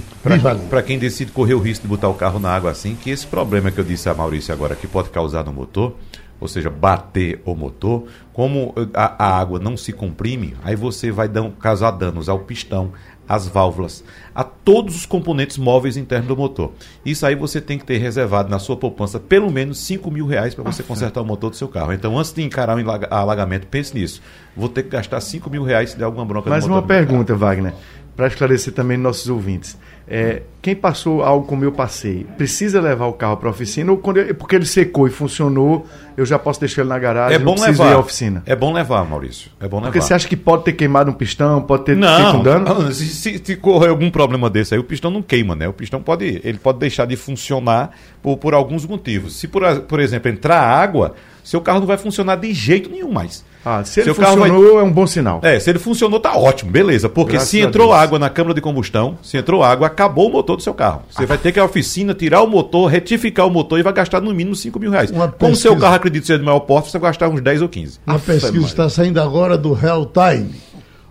Para 0.70 0.84
quem 0.84 1.00
decide 1.00 1.32
correr 1.32 1.56
o 1.56 1.60
risco 1.60 1.82
de 1.84 1.88
botar 1.88 2.08
o 2.10 2.14
carro 2.14 2.40
na 2.40 2.50
água 2.50 2.72
assim, 2.72 2.96
que 2.96 3.10
esse 3.10 3.26
problema 3.26 3.72
que 3.72 3.80
eu 3.80 3.84
disse 3.84 4.08
a 4.08 4.14
Maurício 4.14 4.54
agora, 4.54 4.76
que 4.76 4.88
pode 4.88 5.10
causar 5.10 5.44
no 5.44 5.52
motor, 5.52 5.96
ou 6.40 6.48
seja, 6.48 6.70
bater 6.70 7.42
o 7.46 7.56
motor, 7.56 8.04
como 8.34 8.74
a, 8.94 9.26
a 9.26 9.40
água 9.40 9.60
não 9.60 9.78
se 9.78 9.94
comprime, 9.94 10.56
aí 10.62 10.76
você 10.76 11.10
vai 11.10 11.30
dar, 11.30 11.50
causar 11.52 11.92
danos 11.92 12.28
ao 12.28 12.40
pistão, 12.40 12.92
as 13.28 13.48
válvulas, 13.48 14.04
a 14.36 14.44
todos 14.44 14.96
os 14.96 15.06
componentes 15.06 15.58
móveis 15.58 15.98
internos 15.98 16.28
do 16.28 16.36
motor. 16.36 16.72
Isso 17.06 17.26
aí 17.26 17.36
você 17.36 17.62
tem 17.62 17.78
que 17.78 17.86
ter 17.86 17.98
reservado 17.98 18.50
na 18.50 18.60
sua 18.60 18.76
poupança 18.76 19.20
pelo 19.20 19.50
menos 19.52 19.78
5 19.80 20.12
mil 20.12 20.26
reais 20.26 20.54
para 20.54 20.64
você 20.64 20.82
ah, 20.82 20.86
consertar 20.86 21.22
o 21.22 21.26
motor 21.26 21.50
do 21.50 21.56
seu 21.56 21.68
carro. 21.68 21.94
Então, 21.94 22.18
antes 22.18 22.34
de 22.34 22.44
encarar 22.44 22.78
um 22.78 22.90
alagamento, 23.10 23.68
pense 23.68 23.94
nisso. 23.96 24.22
Vou 24.56 24.70
ter 24.70 24.84
que 24.84 24.90
gastar 24.90 25.22
5 25.22 25.50
mil 25.50 25.64
reais 25.64 25.92
se 25.92 25.98
der 25.98 26.06
alguma 26.06 26.26
bronca 26.26 26.50
Mais 26.50 26.66
uma 26.66 26.82
pergunta, 26.82 27.36
Wagner, 27.36 27.74
para 28.16 28.28
esclarecer 28.28 28.74
também 28.74 28.98
nossos 28.98 29.30
ouvintes. 29.30 29.78
É, 30.06 30.42
quem 30.62 30.76
passou 30.76 31.24
algo 31.24 31.48
como 31.48 31.64
eu 31.64 31.72
passei, 31.72 32.26
precisa 32.38 32.82
levar 32.82 33.06
o 33.08 33.14
carro 33.14 33.38
para 33.38 33.48
a 33.48 33.52
oficina 33.52 33.90
ou 33.90 33.98
quando 33.98 34.18
ele, 34.18 34.34
porque 34.34 34.56
ele 34.56 34.66
secou 34.66 35.08
e 35.08 35.10
funcionou, 35.10 35.88
eu 36.18 36.26
já 36.26 36.38
posso 36.38 36.60
deixar 36.60 36.82
ele 36.82 36.90
na 36.90 37.00
garagem, 37.00 37.36
é 37.36 37.40
bom 37.40 37.56
levar. 37.56 37.94
à 37.94 37.98
oficina? 37.98 38.44
É 38.46 38.54
bom 38.54 38.74
levar, 38.74 39.06
Maurício. 39.06 39.50
É 39.62 39.68
bom 39.68 39.78
levar. 39.78 39.88
Porque 39.88 40.02
você 40.02 40.14
acha 40.14 40.28
que 40.28 40.36
pode 40.36 40.66
ter 40.66 40.74
queimado 40.74 41.10
um 41.10 41.14
pistão, 41.14 41.62
pode 41.62 41.86
ter 41.86 41.96
não, 41.96 42.16
feito 42.18 42.38
um 42.38 42.44
dano? 42.44 42.92
Se, 42.92 43.06
se, 43.08 43.42
se 43.44 43.56
correr 43.56 43.88
algum 43.90 44.12
problema 44.12 44.50
desse 44.50 44.74
aí, 44.74 44.80
o 44.80 44.84
pistão 44.84 45.10
não 45.10 45.22
queima, 45.22 45.56
né? 45.56 45.70
O 45.70 45.74
pistão 45.74 46.02
pode, 46.02 46.42
ele 46.44 46.58
pode 46.58 46.80
deixar 46.80 47.06
de 47.06 47.16
funcionar 47.16 47.92
por, 48.22 48.36
por 48.38 48.54
alguns 48.54 48.86
motivos. 48.86 49.38
Se, 49.38 49.48
por, 49.48 49.64
por 49.82 50.02
exemplo, 50.02 50.30
entrar 50.30 50.60
água, 50.60 51.16
seu 51.44 51.62
carro 51.62 51.80
não 51.80 51.88
vai 51.88 51.98
funcionar 51.98 52.36
de 52.36 52.54
jeito 52.54 52.90
nenhum 52.90 53.12
mais. 53.12 53.46
Ah, 53.66 53.84
se 53.84 54.02
ele 54.02 54.14
funcionou, 54.14 54.74
vai... 54.74 54.82
é 54.82 54.86
um 54.86 54.92
bom 54.92 55.08
sinal. 55.08 55.40
É, 55.42 55.58
se 55.58 55.70
ele 55.70 55.80
funcionou, 55.80 56.20
tá 56.20 56.36
ótimo, 56.36 56.70
beleza. 56.70 57.08
Porque 57.08 57.34
Graças 57.34 57.50
se 57.50 57.60
entrou 57.60 57.94
água 57.94 58.20
na 58.20 58.30
câmara 58.30 58.54
de 58.54 58.60
combustão, 58.60 59.18
se 59.22 59.38
entrou 59.38 59.64
água, 59.64 59.88
acabou 59.88 60.30
o 60.30 60.32
motor 60.34 60.58
do 60.58 60.64
seu 60.64 60.74
carro. 60.74 61.04
Você 61.10 61.24
ah. 61.24 61.28
vai 61.28 61.38
ter 61.38 61.52
que 61.54 61.60
ir 61.60 61.62
à 61.62 61.66
oficina, 61.66 62.14
tirar 62.14 62.42
o 62.42 62.48
motor, 62.48 62.88
retificar 62.88 63.48
o 63.48 63.50
motor 63.50 63.80
e 63.80 63.84
vai 63.84 63.94
gastar 63.94 64.20
no 64.20 64.34
mínimo 64.34 64.56
5 64.56 64.78
mil 64.80 64.92
reais. 64.92 65.12
Uma 65.12 65.30
Como 65.30 65.54
o 65.54 65.56
seu 65.56 65.78
carro 65.78 65.96
acredita 65.96 66.26
ser 66.26 66.40
de 66.40 66.44
maior 66.44 66.60
porte, 66.62 66.92
você 66.92 67.00
vai 67.00 67.10
gastar 67.10 67.30
uns 67.30 67.42
10 67.42 67.62
ou 67.62 67.70
15. 67.70 68.00
Uma 68.06 68.18
Aff, 68.18 68.26
pesquisa 68.26 68.66
está 68.66 68.90
saindo 68.90 69.22
agora 69.22 69.58
do 69.58 69.72
Real 69.72 70.06
Time. 70.06 70.52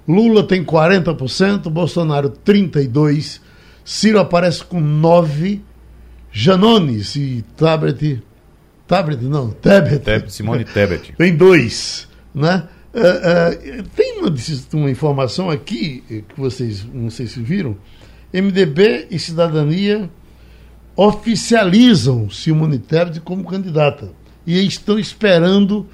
Lula 0.07 0.43
tem 0.43 0.63
40%, 0.63 1.71
Bolsonaro 1.71 2.31
32%, 2.45 3.41
Ciro 3.85 4.19
aparece 4.19 4.63
com 4.65 4.81
9%, 4.81 5.61
Janones 6.31 7.17
e 7.17 7.45
Tablet. 7.57 8.23
Tablet 8.87 9.23
não, 9.23 9.51
Tebet. 9.51 10.33
Simone 10.33 10.65
Tebet. 10.65 11.15
Tem 11.17 11.37
2%. 11.37 12.12
Né? 12.35 12.69
Uh, 12.95 13.81
uh, 13.81 13.83
tem 13.97 14.21
uma, 14.21 14.35
uma, 14.75 14.91
informação 14.91 15.51
aqui 15.51 16.05
eh, 16.11 16.23
que 16.29 16.39
vocês 16.39 16.85
não 16.93 17.11
sei 17.11 17.27
se 17.27 17.41
viram. 17.41 17.77
MDB 18.33 19.09
e 19.11 19.19
Cidadania 19.19 20.11
oficializam 20.95 22.29
Simone 22.31 22.79
Tebet 22.79 23.21
como 23.21 23.45
candidata 23.45 24.11
e 24.47 24.67
estão 24.67 24.99
esperando 24.99 25.87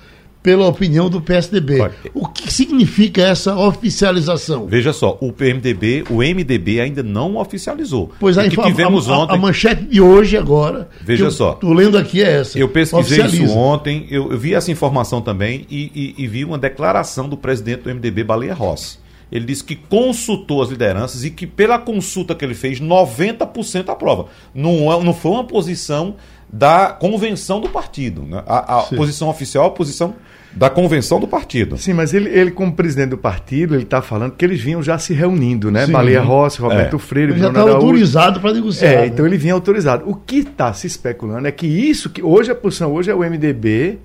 pela 0.48 0.66
opinião 0.66 1.10
do 1.10 1.20
PSDB. 1.20 1.76
Pode. 1.76 1.94
O 2.14 2.26
que 2.26 2.50
significa 2.50 3.20
essa 3.20 3.54
oficialização? 3.54 4.66
Veja 4.66 4.94
só, 4.94 5.18
o 5.20 5.30
PMDB, 5.30 6.04
o 6.08 6.22
MDB 6.22 6.80
ainda 6.80 7.02
não 7.02 7.36
oficializou. 7.36 8.10
Pois 8.18 8.38
aí, 8.38 8.48
que 8.48 8.56
tivemos 8.62 9.10
a, 9.10 9.18
ontem. 9.18 9.34
A 9.34 9.36
manchete 9.36 9.84
de 9.84 10.00
hoje 10.00 10.38
agora. 10.38 10.88
Veja 11.02 11.30
só. 11.30 11.52
Estou 11.52 11.74
lendo 11.74 11.98
aqui 11.98 12.22
é 12.22 12.40
essa. 12.40 12.58
Eu 12.58 12.66
pesquisei 12.70 13.26
isso 13.26 13.54
ontem, 13.54 14.06
eu, 14.08 14.32
eu, 14.32 14.38
vi 14.38 14.54
essa 14.54 14.72
informação 14.72 15.20
também 15.20 15.66
e, 15.68 16.14
e, 16.16 16.24
e 16.24 16.26
vi 16.26 16.46
uma 16.46 16.56
declaração 16.56 17.28
do 17.28 17.36
presidente 17.36 17.82
do 17.82 17.94
MDB, 17.94 18.24
Baleia 18.24 18.54
Rossi. 18.54 18.98
Ele 19.30 19.44
disse 19.44 19.62
que 19.62 19.76
consultou 19.76 20.62
as 20.62 20.70
lideranças 20.70 21.24
e 21.24 21.30
que, 21.30 21.46
pela 21.46 21.78
consulta 21.78 22.34
que 22.34 22.42
ele 22.42 22.54
fez, 22.54 22.80
90% 22.80 23.90
aprova. 23.90 24.28
Não, 24.54 24.90
é, 24.90 25.04
não 25.04 25.12
foi 25.12 25.32
uma 25.32 25.44
posição 25.44 26.16
da 26.50 26.88
convenção 26.92 27.60
do 27.60 27.68
partido. 27.68 28.22
Né? 28.22 28.42
A, 28.46 28.78
a 28.78 28.82
posição 28.84 29.28
oficial 29.28 29.66
a 29.66 29.70
posição 29.70 30.14
da 30.52 30.70
convenção 30.70 31.20
do 31.20 31.28
partido. 31.28 31.76
Sim, 31.76 31.92
mas 31.92 32.14
ele, 32.14 32.28
ele 32.30 32.50
como 32.50 32.72
presidente 32.72 33.10
do 33.10 33.18
partido, 33.18 33.74
ele 33.74 33.82
está 33.82 34.00
falando 34.00 34.32
que 34.32 34.44
eles 34.44 34.60
vinham 34.60 34.82
já 34.82 34.98
se 34.98 35.12
reunindo, 35.12 35.70
né? 35.70 35.86
Sim. 35.86 35.92
Baleia 35.92 36.20
Rossi, 36.20 36.60
Roberto 36.60 36.96
é. 36.96 36.98
Freire, 36.98 37.32
ele 37.32 37.40
já 37.40 37.48
estava 37.48 37.70
autorizado 37.70 38.40
para 38.40 38.52
negociar. 38.52 38.88
É, 38.88 38.96
né? 39.02 39.06
então 39.06 39.26
ele 39.26 39.36
vinha 39.36 39.54
autorizado. 39.54 40.08
O 40.08 40.14
que 40.14 40.38
está 40.38 40.72
se 40.72 40.86
especulando 40.86 41.46
é 41.46 41.52
que 41.52 41.66
isso, 41.66 42.10
que 42.10 42.22
hoje 42.22 42.50
a 42.50 42.54
posição 42.54 42.92
hoje 42.92 43.10
é 43.10 43.14
o 43.14 43.18
MDB 43.18 43.98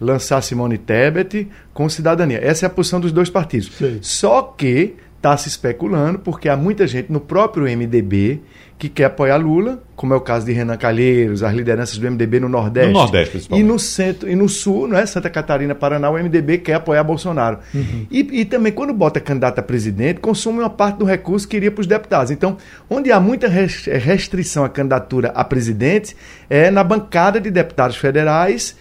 lançar 0.00 0.40
Simone 0.42 0.78
Tebet 0.78 1.48
com 1.72 1.88
cidadania. 1.88 2.38
Essa 2.42 2.66
é 2.66 2.68
a 2.68 2.70
posição 2.70 3.00
dos 3.00 3.12
dois 3.12 3.30
partidos. 3.30 3.70
Sim. 3.76 3.98
Só 4.00 4.42
que 4.42 4.94
está 5.18 5.36
se 5.36 5.48
especulando, 5.48 6.20
porque 6.20 6.48
há 6.48 6.56
muita 6.56 6.86
gente 6.86 7.12
no 7.12 7.20
próprio 7.20 7.64
MDB 7.64 8.40
que 8.78 8.88
quer 8.88 9.06
apoiar 9.06 9.36
Lula, 9.36 9.82
como 9.96 10.14
é 10.14 10.16
o 10.16 10.20
caso 10.20 10.46
de 10.46 10.52
Renan 10.52 10.76
Calheiros, 10.76 11.42
as 11.42 11.52
lideranças 11.52 11.98
do 11.98 12.08
MDB 12.08 12.38
no 12.38 12.48
Nordeste. 12.48 12.92
No 12.92 13.00
Nordeste, 13.00 13.30
principalmente. 13.32 13.64
E 13.64 13.68
no 13.68 13.78
centro 13.80 14.30
e 14.30 14.36
no 14.36 14.48
sul, 14.48 14.86
não 14.86 14.96
é 14.96 15.04
Santa 15.04 15.28
Catarina, 15.28 15.74
Paraná, 15.74 16.08
o 16.08 16.14
MDB 16.14 16.58
quer 16.58 16.74
apoiar 16.74 17.02
Bolsonaro. 17.02 17.58
Uhum. 17.74 18.06
E, 18.08 18.40
e, 18.40 18.44
também, 18.44 18.70
quando 18.70 18.92
bota 18.92 19.18
candidato 19.18 19.58
a 19.58 19.62
presidente, 19.62 20.20
consome 20.20 20.60
uma 20.60 20.70
parte 20.70 20.98
do 20.98 21.04
recurso 21.04 21.48
que 21.48 21.56
iria 21.56 21.72
para 21.72 21.80
os 21.80 21.88
deputados. 21.88 22.30
Então, 22.30 22.56
onde 22.88 23.10
há 23.10 23.18
muita 23.18 23.48
restrição 23.48 24.62
à 24.62 24.68
candidatura 24.68 25.32
a 25.34 25.42
presidente, 25.42 26.16
é 26.48 26.70
na 26.70 26.84
bancada 26.84 27.40
de 27.40 27.50
deputados 27.50 27.96
federais 27.96 28.76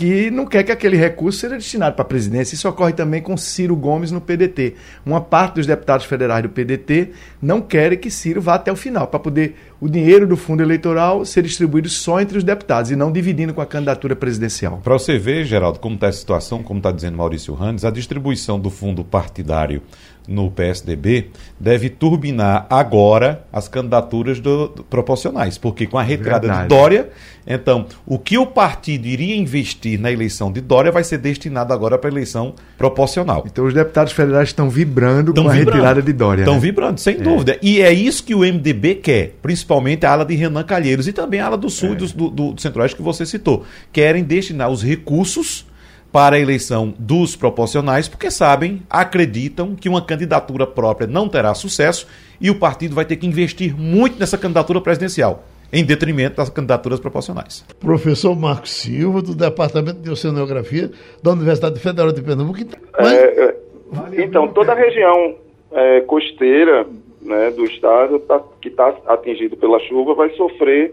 que 0.00 0.30
não 0.30 0.46
quer 0.46 0.62
que 0.62 0.72
aquele 0.72 0.96
recurso 0.96 1.40
seja 1.40 1.56
destinado 1.56 1.94
para 1.94 2.00
a 2.00 2.08
presidência. 2.08 2.54
Isso 2.54 2.66
ocorre 2.66 2.94
também 2.94 3.20
com 3.20 3.36
Ciro 3.36 3.76
Gomes 3.76 4.10
no 4.10 4.18
PDT. 4.18 4.74
Uma 5.04 5.20
parte 5.20 5.56
dos 5.56 5.66
deputados 5.66 6.06
federais 6.06 6.42
do 6.42 6.48
PDT 6.48 7.10
não 7.42 7.60
querem 7.60 7.98
que 7.98 8.10
Ciro 8.10 8.40
vá 8.40 8.54
até 8.54 8.72
o 8.72 8.76
final, 8.76 9.08
para 9.08 9.20
poder 9.20 9.56
o 9.80 9.88
dinheiro 9.88 10.26
do 10.26 10.36
fundo 10.36 10.62
eleitoral 10.62 11.24
ser 11.24 11.42
distribuído 11.42 11.88
só 11.88 12.20
entre 12.20 12.36
os 12.36 12.44
deputados 12.44 12.90
e 12.90 12.96
não 12.96 13.10
dividindo 13.10 13.54
com 13.54 13.60
a 13.60 13.66
candidatura 13.66 14.14
presidencial. 14.14 14.80
Para 14.82 14.92
você 14.92 15.18
ver, 15.18 15.44
Geraldo, 15.44 15.78
como 15.78 15.94
está 15.94 16.08
a 16.08 16.12
situação, 16.12 16.62
como 16.62 16.78
está 16.78 16.92
dizendo 16.92 17.16
Maurício 17.16 17.54
Randes, 17.54 17.84
a 17.84 17.90
distribuição 17.90 18.60
do 18.60 18.70
fundo 18.70 19.02
partidário 19.02 19.82
no 20.28 20.50
PSDB 20.50 21.30
deve 21.58 21.88
turbinar 21.88 22.66
agora 22.70 23.44
as 23.52 23.68
candidaturas 23.68 24.38
do, 24.38 24.68
do, 24.68 24.84
proporcionais, 24.84 25.58
porque 25.58 25.86
com 25.86 25.98
a 25.98 26.02
retirada 26.02 26.46
Verdade. 26.46 26.62
de 26.62 26.68
Dória, 26.68 27.10
então 27.46 27.86
o 28.06 28.18
que 28.18 28.38
o 28.38 28.46
partido 28.46 29.06
iria 29.06 29.34
investir 29.34 29.98
na 29.98 30.12
eleição 30.12 30.52
de 30.52 30.60
Dória 30.60 30.92
vai 30.92 31.02
ser 31.02 31.18
destinado 31.18 31.72
agora 31.72 31.98
para 31.98 32.08
a 32.08 32.12
eleição 32.12 32.54
proporcional. 32.78 33.44
Então 33.46 33.64
os 33.64 33.74
deputados 33.74 34.12
federais 34.12 34.50
estão 34.50 34.70
vibrando 34.70 35.30
estão 35.30 35.44
com 35.44 35.50
vibrando, 35.50 35.70
a 35.70 35.74
retirada 35.74 36.02
de 36.02 36.12
Dória. 36.12 36.42
Estão 36.42 36.54
né? 36.54 36.60
vibrando, 36.60 37.00
sem 37.00 37.16
é. 37.16 37.18
dúvida. 37.18 37.58
E 37.60 37.80
é 37.80 37.92
isso 37.92 38.22
que 38.22 38.34
o 38.34 38.40
MDB 38.40 38.96
quer, 38.96 39.34
principalmente 39.42 39.69
a 39.74 40.12
ala 40.12 40.24
de 40.24 40.34
Renan 40.34 40.64
Calheiros 40.64 41.06
e 41.08 41.12
também 41.12 41.40
a 41.40 41.46
ala 41.46 41.56
do 41.56 41.70
Sul 41.70 41.90
é. 41.90 41.92
e 41.92 41.96
do, 41.96 42.06
do, 42.30 42.52
do 42.52 42.60
Centro-Oeste 42.60 42.96
que 42.96 43.02
você 43.02 43.24
citou. 43.24 43.64
Querem 43.92 44.24
destinar 44.24 44.70
os 44.70 44.82
recursos 44.82 45.66
para 46.12 46.36
a 46.36 46.40
eleição 46.40 46.92
dos 46.98 47.36
proporcionais, 47.36 48.08
porque 48.08 48.30
sabem, 48.30 48.82
acreditam 48.90 49.74
que 49.74 49.88
uma 49.88 50.02
candidatura 50.02 50.66
própria 50.66 51.06
não 51.06 51.28
terá 51.28 51.54
sucesso 51.54 52.06
e 52.40 52.50
o 52.50 52.58
partido 52.58 52.94
vai 52.94 53.04
ter 53.04 53.16
que 53.16 53.26
investir 53.26 53.76
muito 53.78 54.18
nessa 54.18 54.36
candidatura 54.36 54.80
presidencial, 54.80 55.44
em 55.72 55.84
detrimento 55.84 56.36
das 56.36 56.48
candidaturas 56.48 56.98
proporcionais. 56.98 57.64
Professor 57.78 58.34
Marcos 58.34 58.72
Silva, 58.72 59.22
do 59.22 59.34
Departamento 59.34 60.00
de 60.00 60.10
Oceanografia 60.10 60.90
da 61.22 61.30
Universidade 61.30 61.78
Federal 61.78 62.12
de 62.12 62.22
Pernambuco. 62.22 62.58
Mas... 62.98 63.12
É, 63.12 63.44
é, 63.44 64.24
então, 64.24 64.48
toda 64.48 64.72
a 64.72 64.74
região 64.74 65.36
é, 65.72 66.00
costeira 66.00 66.86
né, 67.30 67.50
do 67.52 67.64
estado 67.64 68.18
tá, 68.18 68.42
que 68.60 68.68
está 68.68 68.88
atingido 69.06 69.56
pela 69.56 69.78
chuva 69.80 70.14
vai 70.14 70.30
sofrer 70.30 70.92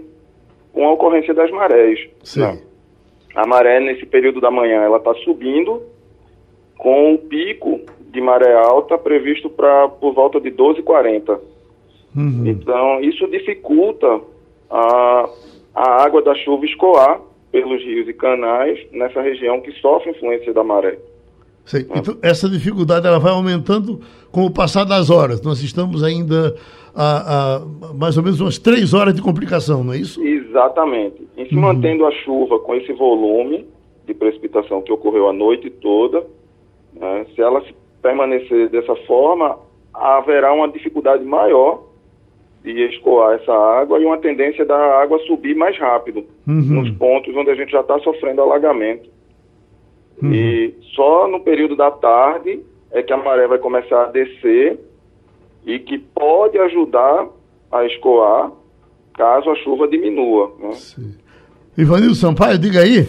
com 0.71 0.87
a 0.87 0.93
ocorrência 0.93 1.33
das 1.33 1.49
marés. 1.49 2.07
Sim. 2.23 2.61
A 3.35 3.45
maré 3.47 3.79
nesse 3.79 4.05
período 4.05 4.39
da 4.39 4.51
manhã 4.51 4.83
ela 4.83 4.97
está 4.97 5.13
subindo, 5.15 5.81
com 6.77 7.15
o 7.15 7.17
pico 7.17 7.81
de 8.11 8.21
maré 8.21 8.53
alta 8.53 8.97
previsto 8.97 9.49
para 9.49 9.89
por 9.89 10.13
volta 10.13 10.39
de 10.39 10.51
12h40. 10.51 11.39
Uhum. 12.15 12.47
Então, 12.47 13.01
isso 13.01 13.27
dificulta 13.27 14.21
a, 14.69 15.29
a 15.75 16.03
água 16.03 16.21
da 16.21 16.35
chuva 16.35 16.65
escoar 16.65 17.19
pelos 17.51 17.83
rios 17.83 18.07
e 18.07 18.13
canais 18.13 18.79
nessa 18.91 19.21
região 19.21 19.59
que 19.61 19.71
sofre 19.73 20.11
influência 20.11 20.53
da 20.53 20.63
maré. 20.63 20.97
Sim. 21.67 21.85
Então, 21.93 22.17
essa 22.21 22.49
dificuldade 22.49 23.05
ela 23.05 23.19
vai 23.19 23.33
aumentando 23.33 23.99
com 24.31 24.45
o 24.45 24.51
passar 24.51 24.85
das 24.85 25.09
horas. 25.09 25.41
Nós 25.41 25.61
estamos 25.61 26.01
ainda 26.01 26.55
a, 26.95 27.57
a, 27.57 27.93
mais 27.93 28.17
ou 28.17 28.23
menos 28.23 28.39
umas 28.39 28.57
três 28.57 28.93
horas 28.93 29.13
de 29.13 29.21
complicação, 29.21 29.83
não 29.83 29.93
é 29.93 29.97
isso? 29.97 30.25
Exatamente. 30.25 31.27
Em 31.37 31.45
se 31.45 31.55
uhum. 31.55 31.61
mantendo 31.61 32.05
a 32.05 32.11
chuva 32.11 32.57
com 32.59 32.73
esse 32.73 32.93
volume 32.93 33.67
de 34.05 34.13
precipitação 34.13 34.81
que 34.81 34.91
ocorreu 34.91 35.27
a 35.27 35.33
noite 35.33 35.69
toda, 35.69 36.25
né, 36.93 37.25
se 37.35 37.41
ela 37.41 37.61
permanecer 38.01 38.69
dessa 38.69 38.95
forma, 39.05 39.59
haverá 39.93 40.53
uma 40.53 40.69
dificuldade 40.69 41.25
maior 41.25 41.83
de 42.63 42.71
escoar 42.89 43.35
essa 43.35 43.51
água 43.51 43.99
e 43.99 44.05
uma 44.05 44.17
tendência 44.17 44.65
da 44.65 44.77
água 45.01 45.19
subir 45.27 45.55
mais 45.55 45.77
rápido 45.77 46.23
uhum. 46.47 46.81
nos 46.81 46.89
pontos 46.91 47.35
onde 47.35 47.49
a 47.49 47.55
gente 47.55 47.71
já 47.71 47.81
está 47.81 47.99
sofrendo 47.99 48.41
alagamento. 48.41 49.16
Uhum. 50.21 50.33
E 50.33 50.75
só 50.95 51.27
no 51.27 51.41
período 51.41 51.75
da 51.75 51.91
tarde 51.91 52.63
é 52.91 53.03
que 53.03 53.13
a 53.13 53.17
maré 53.17 53.47
vai 53.47 53.59
começar 53.59 54.03
a 54.03 54.11
descer 54.11 54.79
e 55.65 55.79
que 55.79 55.97
pode 55.97 56.57
ajudar 56.57 57.27
a 57.71 57.85
escoar 57.85 58.51
caso 59.13 59.49
a 59.49 59.55
chuva 59.55 59.87
diminua. 59.87 60.53
Né? 60.59 60.77
Ivanildo 61.77 62.15
Sampaio, 62.15 62.57
diga 62.57 62.81
aí. 62.81 63.07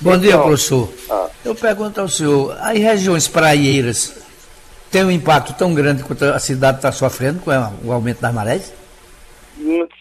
Bom 0.00 0.10
então, 0.10 0.20
dia, 0.20 0.38
professor. 0.38 0.88
Ah, 1.10 1.28
Eu 1.44 1.54
pergunto 1.54 2.00
ao 2.00 2.08
senhor, 2.08 2.52
as 2.60 2.78
regiões 2.78 3.28
praieiras 3.28 4.26
têm 4.90 5.04
um 5.04 5.10
impacto 5.10 5.56
tão 5.56 5.74
grande 5.74 6.02
quanto 6.02 6.24
a 6.24 6.38
cidade 6.38 6.78
está 6.78 6.90
sofrendo 6.90 7.40
com 7.40 7.50
o 7.84 7.92
aumento 7.92 8.20
das 8.20 8.34
marés? 8.34 8.74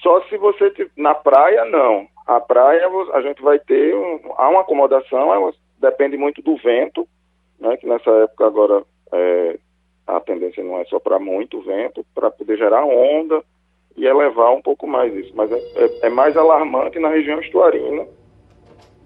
Só 0.01 0.21
se 0.29 0.37
você... 0.37 0.71
Na 0.97 1.13
praia, 1.13 1.65
não. 1.65 2.07
A 2.29 2.39
praia, 2.39 2.87
a 3.13 3.21
gente 3.21 3.41
vai 3.41 3.57
ter... 3.57 3.95
Um, 3.95 4.19
há 4.37 4.49
uma 4.49 4.61
acomodação, 4.61 5.51
depende 5.79 6.15
muito 6.15 6.43
do 6.43 6.55
vento, 6.57 7.07
né, 7.59 7.75
que 7.75 7.87
nessa 7.87 8.11
época 8.11 8.45
agora 8.45 8.83
é, 9.11 9.57
a 10.05 10.19
tendência 10.19 10.63
não 10.63 10.77
é 10.77 10.85
soprar 10.85 11.19
muito 11.19 11.59
vento 11.61 12.05
para 12.13 12.29
poder 12.29 12.55
gerar 12.55 12.85
onda 12.85 13.43
e 13.97 14.05
elevar 14.05 14.53
um 14.53 14.61
pouco 14.61 14.85
mais 14.85 15.11
isso. 15.15 15.31
Mas 15.35 15.51
é, 15.51 15.57
é, 15.57 16.05
é 16.05 16.09
mais 16.11 16.37
alarmante 16.37 16.99
na 16.99 17.09
região 17.09 17.39
estuarina, 17.41 18.05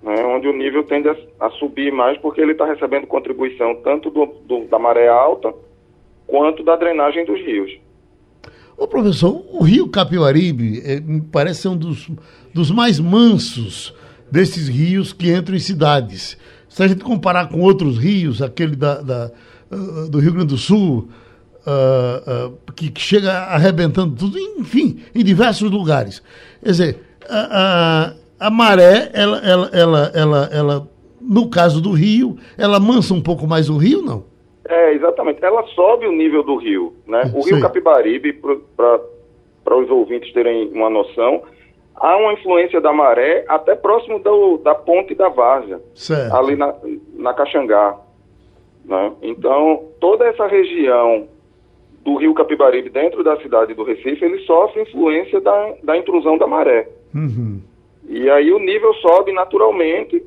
né, 0.02 0.26
onde 0.26 0.50
o 0.50 0.54
nível 0.54 0.84
tende 0.84 1.08
a, 1.08 1.16
a 1.40 1.50
subir 1.52 1.94
mais 1.94 2.18
porque 2.18 2.42
ele 2.42 2.52
está 2.52 2.66
recebendo 2.66 3.08
contribuição 3.08 3.76
tanto 3.84 4.10
do, 4.10 4.26
do, 4.26 4.66
da 4.66 4.78
maré 4.78 5.08
alta 5.08 5.54
quanto 6.28 6.62
da 6.62 6.76
drenagem 6.76 7.24
dos 7.24 7.40
rios. 7.40 7.80
Ô 8.78 8.88
professor, 8.88 9.46
o 9.52 9.64
rio 9.64 9.88
Capibaribe 9.88 10.82
é, 10.84 11.00
me 11.00 11.22
parece 11.22 11.62
ser 11.62 11.68
um 11.70 11.78
dos, 11.78 12.10
dos 12.54 12.72
mais 12.72 13.00
mansos 13.00 13.94
desses 14.32 14.68
rios 14.68 15.14
que 15.14 15.32
entram 15.32 15.56
em 15.56 15.60
cidades. 15.60 16.38
Se 16.68 16.82
a 16.82 16.88
gente 16.88 17.04
comparar 17.04 17.50
com 17.50 17.62
outros 17.62 17.98
rios, 17.98 18.42
aquele 18.42 18.76
da, 18.76 19.00
da 19.02 19.32
uh, 19.72 20.10
do 20.10 20.20
Rio 20.20 20.34
Grande 20.34 20.48
do 20.48 20.58
Sul, 20.58 21.08
uh, 21.68 22.48
uh, 22.48 22.72
que, 22.74 22.90
que, 22.90 23.00
chega 23.00 23.32
arrebentando 23.32 24.16
tudo, 24.16 24.40
enfim, 24.40 25.02
em 25.14 25.24
diversos 25.24 25.70
lugares. 25.70 26.22
Quer 26.64 26.72
dizer, 26.72 27.00
a, 27.30 28.14
a, 28.40 28.48
a 28.48 28.50
maré, 28.50 29.12
ela, 29.14 29.38
ela, 29.38 29.70
ela, 29.72 30.12
ela, 30.16 30.50
ela, 30.52 30.92
no 31.22 31.48
caso 31.48 31.80
do 31.80 31.92
rio, 31.92 32.38
ela 32.58 32.80
mansa 32.80 33.14
um 33.14 33.22
pouco 33.22 33.46
mais 33.46 33.70
o 33.70 33.78
rio, 33.78 34.02
não? 34.02 34.33
É, 34.68 34.94
exatamente. 34.94 35.44
Ela 35.44 35.64
sobe 35.68 36.08
o 36.08 36.12
nível 36.12 36.44
do 36.44 36.56
rio. 36.56 36.94
Né? 37.06 37.32
O 37.36 37.44
rio 37.44 37.60
Capibaribe, 37.62 38.34
para 38.76 39.78
os 39.78 39.90
ouvintes 39.90 40.32
terem 40.34 40.70
uma 40.74 40.90
noção, 40.90 41.44
há 41.96 42.18
uma 42.18 42.34
influência 42.34 42.80
da 42.80 42.94
maré 42.94 43.46
até 43.48 43.76
próximo 43.76 44.20
do, 44.20 44.58
da 44.58 44.74
ponte 44.74 45.14
da 45.14 45.30
Várzea, 45.30 45.82
ali 46.32 46.56
na, 46.56 46.74
na 47.14 47.34
Caxangá. 47.34 47.98
Né? 48.86 49.12
Então, 49.22 49.90
toda 50.00 50.26
essa 50.26 50.48
região 50.48 51.28
do 52.04 52.18
rio 52.18 52.34
Capibaribe, 52.34 52.90
dentro 52.90 53.24
da 53.24 53.38
cidade 53.38 53.74
do 53.74 53.84
Recife, 53.84 54.24
ele 54.24 54.40
sofre 54.40 54.82
influência 54.82 55.40
da, 55.40 55.74
da 55.84 55.98
intrusão 55.98 56.38
da 56.38 56.46
maré. 56.46 56.90
Uhum. 57.16 57.62
E 58.10 58.30
aí 58.30 58.52
o 58.52 58.60
nível 58.60 58.94
sobe 58.96 59.32
naturalmente 59.32 60.22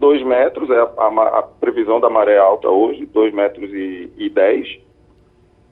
2 0.00 0.24
metros, 0.24 0.70
é 0.70 0.80
a, 0.80 0.82
a, 0.82 1.38
a, 1.38 1.42
previsão 1.42 2.00
da 2.00 2.08
maré 2.08 2.38
alta 2.38 2.68
hoje, 2.68 3.04
2 3.04 3.34
metros 3.34 3.70
e, 3.72 4.10
e 4.16 4.30
10. 4.30 4.80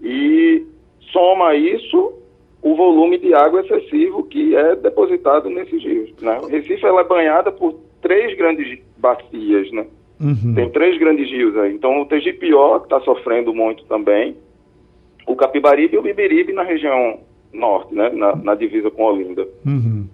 E 0.02 0.66
soma 1.10 1.54
isso 1.54 2.12
o 2.60 2.76
volume 2.76 3.18
de 3.18 3.32
água 3.32 3.62
excessivo 3.62 4.22
que 4.24 4.54
é 4.54 4.76
depositado 4.76 5.48
nesses 5.48 5.82
rios. 5.82 6.12
Né? 6.20 6.38
O 6.42 6.46
Recife 6.46 6.84
ela 6.84 7.00
é 7.00 7.04
banhada 7.04 7.50
por 7.50 7.74
três 8.02 8.36
grandes 8.36 8.78
bacias, 8.98 9.70
né? 9.72 9.86
Uhum. 10.20 10.54
Tem 10.54 10.68
três 10.70 10.98
grandes 10.98 11.30
rios 11.30 11.56
aí. 11.56 11.72
Então 11.72 12.02
o 12.02 12.06
Tegipió, 12.06 12.80
que 12.80 12.86
está 12.86 13.00
sofrendo 13.00 13.54
muito 13.54 13.84
também, 13.84 14.36
o 15.26 15.36
Capibaribe 15.36 15.94
e 15.94 15.98
o 15.98 16.02
Bibiribe 16.02 16.52
na 16.52 16.64
região 16.64 17.20
norte, 17.52 17.94
né? 17.94 18.10
na, 18.10 18.36
na 18.36 18.54
divisa 18.54 18.90
com 18.90 19.04
Olinda. 19.04 19.46
Uhum. 19.64 20.06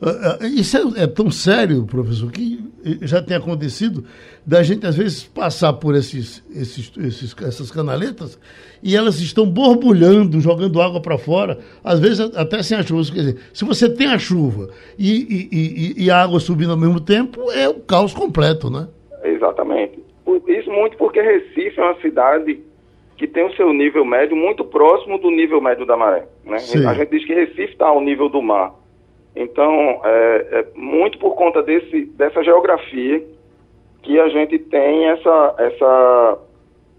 Uh, 0.00 0.46
isso 0.46 0.78
é, 0.96 1.02
é, 1.02 1.06
tão 1.06 1.30
sério, 1.30 1.84
professor, 1.84 2.32
que 2.32 2.58
já 3.02 3.20
tem 3.20 3.36
acontecido 3.36 4.02
da 4.46 4.62
gente, 4.62 4.86
às 4.86 4.96
vezes, 4.96 5.24
passar 5.24 5.74
por 5.74 5.94
esses, 5.94 6.42
esses, 6.50 6.90
esses 6.96 7.36
essas 7.42 7.70
canaletas 7.70 8.40
e 8.82 8.96
elas 8.96 9.20
estão 9.20 9.44
borbulhando, 9.44 10.40
jogando 10.40 10.80
água 10.80 11.02
para 11.02 11.18
fora, 11.18 11.58
às 11.84 12.00
vezes 12.00 12.20
até 12.34 12.62
sem 12.62 12.78
a 12.78 12.82
chuva. 12.82 13.02
Quer 13.12 13.20
dizer, 13.20 13.40
se 13.52 13.62
você 13.64 13.94
tem 13.94 14.06
a 14.06 14.18
chuva 14.18 14.70
e, 14.98 15.10
e, 15.12 15.48
e, 15.52 16.04
e 16.06 16.10
a 16.10 16.22
água 16.22 16.40
subindo 16.40 16.70
ao 16.70 16.78
mesmo 16.78 17.00
tempo, 17.00 17.50
é 17.52 17.68
o 17.68 17.74
caos 17.74 18.14
completo, 18.14 18.70
né? 18.70 18.88
Exatamente. 19.22 20.02
Isso 20.48 20.70
muito 20.70 20.96
porque 20.96 21.20
Recife 21.20 21.78
é 21.78 21.82
uma 21.82 22.00
cidade 22.00 22.58
que 23.18 23.26
tem 23.26 23.44
o 23.44 23.52
seu 23.54 23.70
nível 23.74 24.02
médio 24.02 24.34
muito 24.34 24.64
próximo 24.64 25.18
do 25.18 25.30
nível 25.30 25.60
médio 25.60 25.84
da 25.84 25.94
maré. 25.94 26.26
Né? 26.42 26.56
A 26.88 26.94
gente 26.94 27.10
diz 27.10 27.26
que 27.26 27.34
Recife 27.34 27.72
está 27.72 27.88
ao 27.88 28.00
nível 28.00 28.30
do 28.30 28.40
mar. 28.40 28.79
Então, 29.42 30.00
é, 30.04 30.46
é, 30.52 30.66
muito 30.74 31.18
por 31.18 31.34
conta 31.34 31.62
desse, 31.62 32.04
dessa 32.16 32.44
geografia 32.44 33.24
que 34.02 34.20
a 34.20 34.28
gente 34.28 34.58
tem 34.58 35.06
essa, 35.06 35.54
essa 35.58 36.38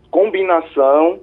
combinação 0.09 1.19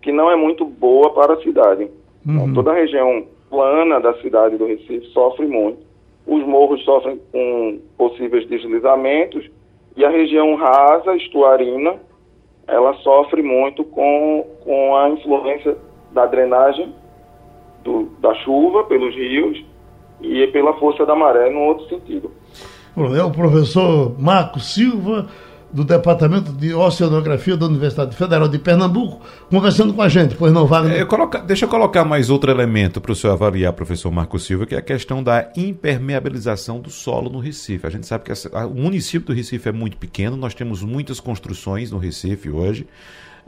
que 0.00 0.10
não 0.10 0.30
é 0.30 0.36
muito 0.36 0.64
boa 0.64 1.12
para 1.12 1.34
a 1.34 1.42
cidade. 1.42 1.84
Uhum. 2.26 2.34
Então, 2.34 2.54
toda 2.54 2.70
a 2.70 2.74
região 2.74 3.26
plana 3.50 4.00
da 4.00 4.14
cidade 4.22 4.56
do 4.56 4.64
Recife 4.64 5.06
sofre 5.08 5.46
muito. 5.46 5.84
Os 6.26 6.42
morros 6.46 6.82
sofrem 6.82 7.20
com 7.30 7.78
possíveis 7.98 8.48
deslizamentos 8.48 9.50
e 9.94 10.02
a 10.02 10.08
região 10.08 10.54
rasa, 10.54 11.14
estuarina, 11.16 11.96
ela 12.66 12.94
sofre 12.94 13.42
muito 13.42 13.84
com, 13.84 14.46
com 14.64 14.96
a 14.96 15.10
influência 15.10 15.76
da 16.12 16.24
drenagem 16.24 16.94
do, 17.82 18.04
da 18.18 18.34
chuva 18.36 18.84
pelos 18.84 19.14
rios 19.14 19.73
e 20.20 20.46
pela 20.48 20.74
força 20.78 21.04
da 21.04 21.14
maré 21.14 21.50
no 21.50 21.60
outro 21.60 21.88
sentido. 21.88 22.30
É 23.16 23.22
o 23.22 23.30
professor 23.30 24.14
Marco 24.18 24.60
Silva, 24.60 25.26
do 25.74 25.82
Departamento 25.82 26.52
de 26.52 26.72
Oceanografia 26.72 27.56
da 27.56 27.66
Universidade 27.66 28.14
Federal 28.14 28.46
de 28.46 28.60
Pernambuco, 28.60 29.20
conversando 29.50 29.92
com 29.92 30.00
a 30.02 30.08
gente. 30.08 30.36
Pois 30.36 30.52
não, 30.52 30.66
Wagner? 30.66 30.96
Eu 30.96 31.06
coloca, 31.08 31.40
deixa 31.40 31.64
eu 31.64 31.68
colocar 31.68 32.04
mais 32.04 32.30
outro 32.30 32.48
elemento 32.48 33.00
para 33.00 33.10
o 33.10 33.14
senhor 33.16 33.32
avaliar, 33.32 33.72
professor 33.72 34.12
Marco 34.12 34.38
Silva, 34.38 34.66
que 34.66 34.76
é 34.76 34.78
a 34.78 34.82
questão 34.82 35.20
da 35.20 35.50
impermeabilização 35.56 36.80
do 36.80 36.90
solo 36.90 37.28
no 37.28 37.40
Recife. 37.40 37.84
A 37.84 37.90
gente 37.90 38.06
sabe 38.06 38.22
que 38.22 38.30
a, 38.30 38.66
o 38.66 38.74
município 38.74 39.26
do 39.26 39.32
Recife 39.32 39.68
é 39.68 39.72
muito 39.72 39.96
pequeno, 39.96 40.36
nós 40.36 40.54
temos 40.54 40.80
muitas 40.80 41.18
construções 41.18 41.90
no 41.90 41.98
Recife 41.98 42.50
hoje, 42.50 42.86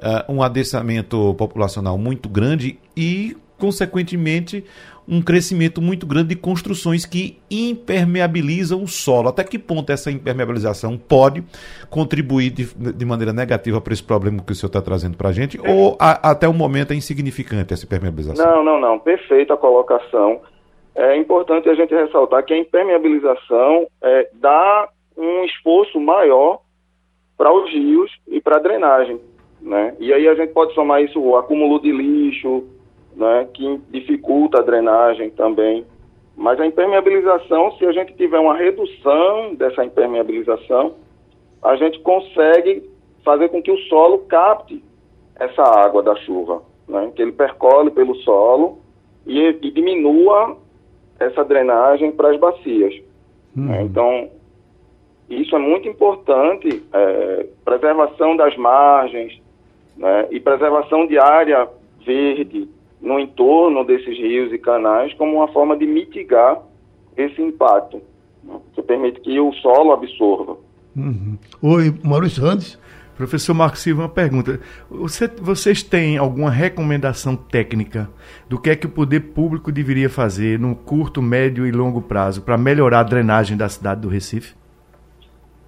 uh, 0.01 0.33
um 0.33 0.43
adensamento 0.43 1.33
populacional 1.35 1.97
muito 1.97 2.29
grande 2.29 2.77
e, 2.97 3.37
consequentemente, 3.57 4.65
um 5.09 5.23
crescimento 5.23 5.81
muito 5.81 6.07
grande 6.07 6.31
de 6.31 6.37
construções 6.37 7.07
que 7.07 7.39
impermeabilizam 7.51 8.83
o 8.83 8.89
solo. 8.89 9.29
Até 9.29 9.45
que 9.45 9.59
ponto 9.59 9.91
essa 9.91 10.11
impermeabilização 10.11 10.99
pode 10.99 11.45
contribuir 11.89 12.51
de, 12.51 12.65
de 12.93 13.05
maneira 13.05 13.33
negativa 13.33 13.81
para 13.81 13.93
esse 13.93 14.03
problema 14.03 14.43
que 14.43 14.53
o 14.53 14.55
senhor 14.55 14.69
está 14.69 14.83
trazendo 14.83 15.17
para 15.17 15.29
a 15.29 15.33
gente? 15.33 15.59
É. 15.63 15.71
Ou 15.71 15.97
a, 16.01 16.31
até 16.31 16.49
o 16.49 16.53
momento 16.53 16.93
é 16.93 16.97
insignificante 16.97 17.73
essa 17.73 17.85
impermeabilização? 17.85 18.45
Não, 18.45 18.65
não, 18.65 18.81
não. 18.81 18.99
Perfeita 18.99 19.55
a 19.55 19.57
colocação. 19.57 20.41
É 20.95 21.17
importante 21.17 21.69
a 21.69 21.75
gente 21.75 21.95
ressaltar 21.95 22.45
que 22.45 22.55
a 22.55 22.59
impermeabilização 22.59 23.87
é, 24.03 24.29
dá 24.35 24.89
um 25.17 25.45
esforço 25.45 26.01
maior 26.01 26.61
para 27.37 27.53
os 27.53 27.71
rios 27.71 28.11
e 28.27 28.41
para 28.41 28.57
a 28.57 28.61
drenagem. 28.61 29.21
Né? 29.61 29.95
E 30.01 30.13
aí 30.13 30.27
a 30.27 30.35
gente 30.35 30.53
pode 30.53 30.75
somar 30.75 31.03
isso, 31.03 31.21
o 31.21 31.37
acúmulo 31.37 31.81
de 31.81 31.93
lixo, 31.93 32.65
né, 33.17 33.49
que 33.53 33.81
dificulta 33.91 34.59
a 34.59 34.63
drenagem 34.63 35.31
também. 35.31 35.85
Mas 36.37 36.61
a 36.61 36.67
impermeabilização, 36.67 37.73
se 37.79 37.87
a 37.87 37.93
gente 37.93 38.13
tiver 38.15 38.39
uma 38.39 38.55
redução 38.55 39.55
dessa 39.55 39.83
impermeabilização, 39.83 40.95
a 41.63 41.75
gente 41.77 41.99
consegue 42.01 42.89
fazer 43.25 43.49
com 43.49 43.63
que 43.63 43.73
o 43.73 43.79
solo 43.89 44.19
capte 44.29 44.85
essa 45.35 45.63
água 45.63 46.03
da 46.03 46.15
chuva, 46.17 46.63
né, 46.87 47.11
que 47.17 47.23
ele 47.23 47.33
percole 47.33 47.91
pelo 47.91 48.15
solo 48.17 48.79
e, 49.27 49.41
e 49.63 49.71
diminua 49.71 50.57
essa 51.19 51.43
drenagem 51.43 52.13
para 52.13 52.31
as 52.31 52.39
bacias. 52.39 52.95
Uhum. 53.57 53.65
Né, 53.65 53.83
então, 53.83 54.31
isso 55.29 55.57
é 55.57 55.59
muito 55.59 55.89
importante, 55.89 56.85
é, 56.93 57.47
preservação 57.65 58.37
das 58.37 58.55
margens 58.57 59.41
né, 59.97 60.29
e 60.31 60.39
preservação 60.39 61.07
de 61.07 61.19
área 61.19 61.69
verde, 62.05 62.69
no 63.07 63.21
entorno 63.21 63.85
desses 63.85 64.19
rios 64.19 64.53
e 64.53 64.59
canais 64.59 65.15
como 65.15 65.37
uma 65.37 65.47
forma 65.49 65.77
de 65.77 65.87
mitigar 65.87 66.61
esse 67.17 67.41
impacto, 67.41 68.03
né? 68.43 68.57
que 68.75 68.83
permite 68.83 69.21
que 69.21 69.39
o 69.39 69.53
solo 69.55 69.93
absorva. 69.93 70.57
Uhum. 70.97 71.39
Oi, 71.63 71.95
Maurício 72.03 72.43
Randes. 72.43 72.77
Professor 73.17 73.55
Marcos 73.55 73.81
Silva, 73.81 74.03
uma 74.03 74.09
pergunta. 74.09 74.61
Você, 74.91 75.27
vocês 75.41 75.83
têm 75.83 76.19
alguma 76.19 76.51
recomendação 76.51 77.35
técnica 77.35 78.11
do 78.47 78.61
que 78.61 78.69
é 78.69 78.77
que 78.77 78.87
o 78.87 78.91
poder 78.91 79.21
público 79.33 79.73
deveria 79.73 80.11
fazer 80.11 80.59
no 80.59 80.75
curto, 80.75 81.23
médio 81.23 81.65
e 81.65 81.71
longo 81.71 82.03
prazo 82.03 82.43
para 82.43 82.59
melhorar 82.59 83.01
a 83.01 83.05
drenagem 83.05 83.57
da 83.57 83.69
cidade 83.69 84.03
do 84.03 84.09
Recife? 84.09 84.55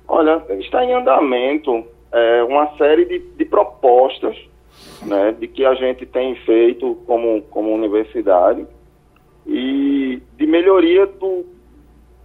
Olha, 0.07 0.43
está 0.59 0.85
em 0.85 0.93
andamento 0.93 1.85
é, 2.13 2.43
uma 2.43 2.77
série 2.77 3.07
de, 3.07 3.21
de 3.39 3.45
propostas 3.47 4.37
né, 5.03 5.33
de 5.33 5.47
que 5.47 5.65
a 5.65 5.75
gente 5.75 6.07
tem 6.07 6.35
feito 6.37 6.95
como, 7.07 7.43
como 7.43 7.75
universidade 7.75 8.67
e 9.47 10.23
de 10.37 10.47
melhoria 10.47 11.07
do, 11.07 11.47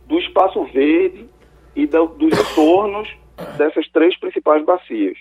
do 0.06 0.20
espaço 0.20 0.64
verde 0.66 1.30
e 1.76 1.88
do, 1.88 2.08
dos 2.08 2.38
entornos 2.38 3.10
dessas 3.58 3.88
três 3.90 4.18
principais 4.20 4.64
bacias. 4.64 5.18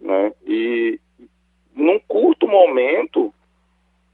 Né? 0.00 0.32
E 0.46 1.00
num 1.74 1.98
curto 1.98 2.46
momento 2.46 3.32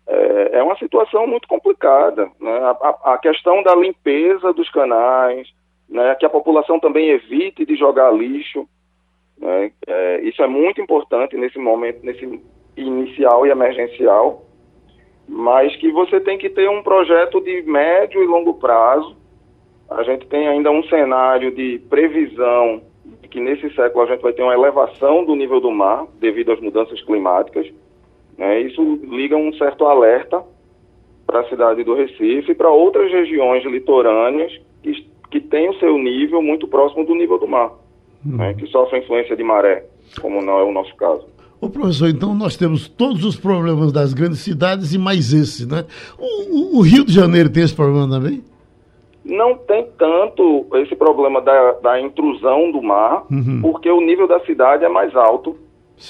é, 0.06 0.58
é 0.58 0.62
uma 0.62 0.76
situação 0.78 1.26
muito 1.26 1.46
complicada. 1.46 2.30
Né? 2.40 2.58
A, 2.80 3.14
a, 3.14 3.18
questão 3.18 3.62
da 3.62 3.74
limpeza 3.74 4.52
dos 4.52 4.68
canais, 4.70 5.48
né? 5.88 6.14
que 6.16 6.26
a 6.26 6.30
população 6.30 6.80
também 6.80 7.10
evite 7.10 7.64
de 7.64 7.76
jogar 7.76 8.10
lixo. 8.12 8.68
Né? 9.38 9.72
É, 9.86 10.20
isso 10.22 10.42
é 10.42 10.46
muito 10.46 10.80
importante 10.80 11.36
nesse 11.36 11.58
momento, 11.58 12.04
nesse 12.04 12.26
inicial 12.76 13.46
e 13.46 13.50
emergencial, 13.50 14.44
mas 15.28 15.74
que 15.76 15.90
você 15.92 16.20
tem 16.20 16.38
que 16.38 16.50
ter 16.50 16.68
um 16.68 16.82
projeto 16.82 17.40
de 17.40 17.62
médio 17.62 18.22
e 18.22 18.26
longo 18.26 18.54
prazo. 18.54 19.16
A 19.88 20.02
gente 20.02 20.26
tem 20.26 20.48
ainda 20.48 20.70
um 20.70 20.82
cenário 20.84 21.54
de 21.54 21.80
previsão 21.88 22.82
de 23.22 23.28
que 23.28 23.40
nesse 23.40 23.72
século 23.74 24.04
a 24.04 24.06
gente 24.06 24.22
vai 24.22 24.32
ter 24.32 24.42
uma 24.42 24.54
elevação 24.54 25.24
do 25.24 25.34
nível 25.34 25.60
do 25.60 25.70
mar 25.70 26.06
devido 26.18 26.52
às 26.52 26.60
mudanças 26.60 27.00
climáticas. 27.02 27.70
Né? 28.36 28.60
Isso 28.60 28.82
liga 29.02 29.36
um 29.36 29.52
certo 29.54 29.84
alerta 29.86 30.42
para 31.26 31.40
a 31.40 31.48
cidade 31.48 31.84
do 31.84 31.94
Recife 31.94 32.50
e 32.50 32.54
para 32.54 32.70
outras 32.70 33.12
regiões 33.12 33.64
litorâneas 33.64 34.52
que, 34.82 35.06
que 35.30 35.40
têm 35.40 35.68
o 35.68 35.78
seu 35.78 35.96
nível 35.96 36.42
muito 36.42 36.66
próximo 36.66 37.04
do 37.04 37.14
nível 37.14 37.38
do 37.38 37.46
mar, 37.46 37.70
uhum. 38.24 38.36
né? 38.36 38.54
que 38.54 38.66
sofrem 38.66 39.02
influência 39.02 39.36
de 39.36 39.44
maré, 39.44 39.84
como 40.20 40.42
não 40.42 40.58
é 40.58 40.64
o 40.64 40.72
nosso 40.72 40.94
caso. 40.96 41.26
Ô 41.60 41.68
professor, 41.68 42.08
então 42.08 42.34
nós 42.34 42.56
temos 42.56 42.88
todos 42.88 43.22
os 43.22 43.36
problemas 43.36 43.92
das 43.92 44.14
grandes 44.14 44.38
cidades 44.38 44.94
e 44.94 44.98
mais 44.98 45.32
esse, 45.32 45.68
né? 45.68 45.84
O, 46.18 46.78
o 46.78 46.80
Rio 46.80 47.04
de 47.04 47.12
Janeiro 47.12 47.50
tem 47.50 47.62
esse 47.62 47.74
problema 47.74 48.08
também? 48.08 48.42
Não 49.22 49.54
tem 49.58 49.86
tanto 49.98 50.66
esse 50.76 50.96
problema 50.96 51.42
da, 51.42 51.72
da 51.72 52.00
intrusão 52.00 52.72
do 52.72 52.82
mar, 52.82 53.24
uhum. 53.30 53.60
porque 53.60 53.90
o 53.90 54.00
nível 54.00 54.26
da 54.26 54.40
cidade 54.40 54.84
é 54.84 54.88
mais 54.88 55.14
alto. 55.14 55.54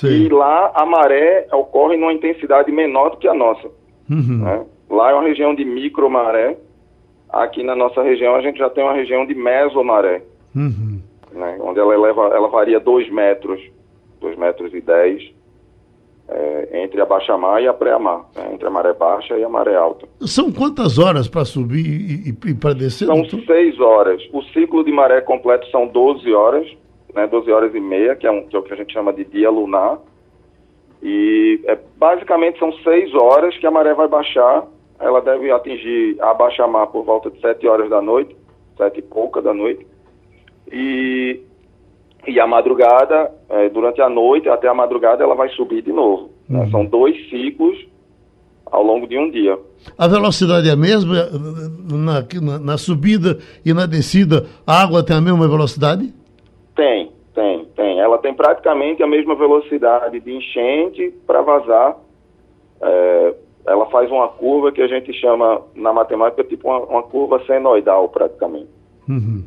E 0.05 0.29
lá 0.29 0.71
a 0.73 0.87
maré 0.87 1.49
ocorre 1.53 1.97
numa 1.97 2.13
intensidade 2.13 2.71
menor 2.71 3.11
do 3.11 3.17
que 3.17 3.27
a 3.27 3.35
nossa. 3.35 3.67
Uhum. 4.09 4.45
Né? 4.45 4.65
Lá 4.89 5.11
é 5.11 5.15
uma 5.15 5.25
região 5.25 5.53
de 5.53 5.65
micromaré. 5.65 6.57
Aqui 7.29 7.65
na 7.65 7.75
nossa 7.75 8.01
região 8.01 8.37
a 8.37 8.41
gente 8.41 8.59
já 8.59 8.71
tem 8.71 8.85
uma 8.85 8.93
região 8.93 9.27
de 9.27 9.35
mesomaré. 9.35 10.23
Uhum. 10.55 11.01
Né? 11.33 11.59
Onde 11.61 11.81
ela, 11.81 11.93
eleva, 11.93 12.29
ela 12.29 12.49
varia 12.49 12.79
2 12.79 13.11
metros, 13.11 13.61
2 14.21 14.39
metros 14.39 14.73
e 14.73 14.81
10 14.81 15.40
é, 16.31 16.83
entre 16.85 17.01
a 17.01 17.07
baixa-mar 17.07 17.63
e 17.63 17.67
a 17.67 17.73
pré-mar, 17.75 18.25
né, 18.37 18.51
entre 18.53 18.67
a 18.67 18.71
maré 18.71 18.93
baixa 18.93 19.37
e 19.37 19.43
a 19.43 19.49
maré 19.49 19.75
alta. 19.75 20.07
São 20.21 20.53
quantas 20.53 20.99
horas 20.99 21.29
para 21.29 21.45
subir 21.45 21.85
e, 21.85 22.31
e, 22.31 22.51
e 22.51 22.55
para 22.55 22.73
descer? 22.73 23.07
São 23.07 23.23
doutor? 23.23 23.43
seis 23.47 23.81
horas. 23.81 24.23
O 24.33 24.43
ciclo 24.45 24.85
de 24.85 24.93
maré 24.93 25.21
completo 25.21 25.67
são 25.71 25.87
12 25.89 26.33
horas, 26.33 26.67
né, 27.15 27.27
12 27.27 27.51
horas 27.51 27.75
e 27.75 27.81
meia, 27.81 28.15
que 28.15 28.27
é, 28.27 28.31
um, 28.31 28.47
que 28.47 28.55
é 28.55 28.59
o 28.59 28.63
que 28.63 28.73
a 28.73 28.77
gente 28.77 28.93
chama 28.93 29.13
de 29.13 29.25
dia 29.25 29.51
lunar. 29.51 29.99
E 31.03 31.61
é, 31.65 31.79
basicamente 31.97 32.59
são 32.59 32.73
6 32.73 33.15
horas 33.15 33.57
que 33.59 33.67
a 33.67 33.71
maré 33.71 33.93
vai 33.95 34.07
baixar. 34.07 34.67
Ela 35.01 35.21
deve 35.21 35.51
atingir 35.51 36.17
a 36.21 36.35
baixa 36.35 36.67
mar 36.67 36.87
por 36.89 37.05
volta 37.05 37.31
de 37.31 37.41
7 37.41 37.67
horas 37.67 37.91
da 37.91 38.03
noite, 38.03 38.37
7 38.77 38.99
e 38.99 39.03
pouca 39.03 39.43
da 39.43 39.55
noite. 39.55 39.87
E, 40.71 41.41
e 42.27 42.39
a 42.39 42.47
madrugada, 42.47 43.31
é, 43.49 43.69
durante 43.69 44.01
a 44.01 44.09
noite 44.09 44.49
até 44.49 44.69
a 44.69 44.75
madrugada, 44.75 45.23
ela 45.23 45.35
vai 45.35 45.49
subir 45.51 45.83
de 45.83 45.93
novo. 45.93 46.31
Né? 46.49 46.61
Uhum. 46.61 46.71
São 46.71 46.85
dois 46.85 47.17
ciclos 47.29 47.87
ao 48.67 48.83
longo 48.83 49.07
de 49.07 49.19
um 49.19 49.31
dia. 49.31 49.59
A 49.99 50.07
velocidade 50.07 50.69
é 50.69 50.73
a 50.73 50.77
mesma? 50.77 51.15
Na, 51.91 52.23
na, 52.41 52.59
na, 52.59 52.79
subida 52.79 53.39
e 53.65 53.73
na 53.73 53.87
descida, 53.87 54.47
a 54.67 54.83
água 54.83 55.05
tem 55.05 55.17
a 55.17 55.21
mesma 55.21 55.49
velocidade? 55.49 56.13
Tem, 56.77 57.11
tem, 57.35 57.65
tem. 57.77 58.01
Ela 58.01 58.19
tem 58.19 58.33
praticamente 58.35 59.03
a 59.03 59.07
mesma 59.07 59.35
velocidade 59.35 60.21
de 60.21 60.33
enchente 60.33 61.13
para 61.27 61.43
vazar. 61.43 61.97
É, 62.83 63.35
ela 63.67 63.87
faz 63.87 64.11
uma 64.11 64.29
curva 64.29 64.73
que 64.73 64.83
a 64.83 64.87
gente 64.87 65.13
chama 65.15 65.63
na 65.75 65.93
matemática 65.93 66.45
tipo 66.45 66.69
uma, 66.69 66.81
uma 66.81 67.03
curva 67.03 67.43
senoidal 67.47 68.09
praticamente. 68.09 68.69
Uhum. 69.09 69.45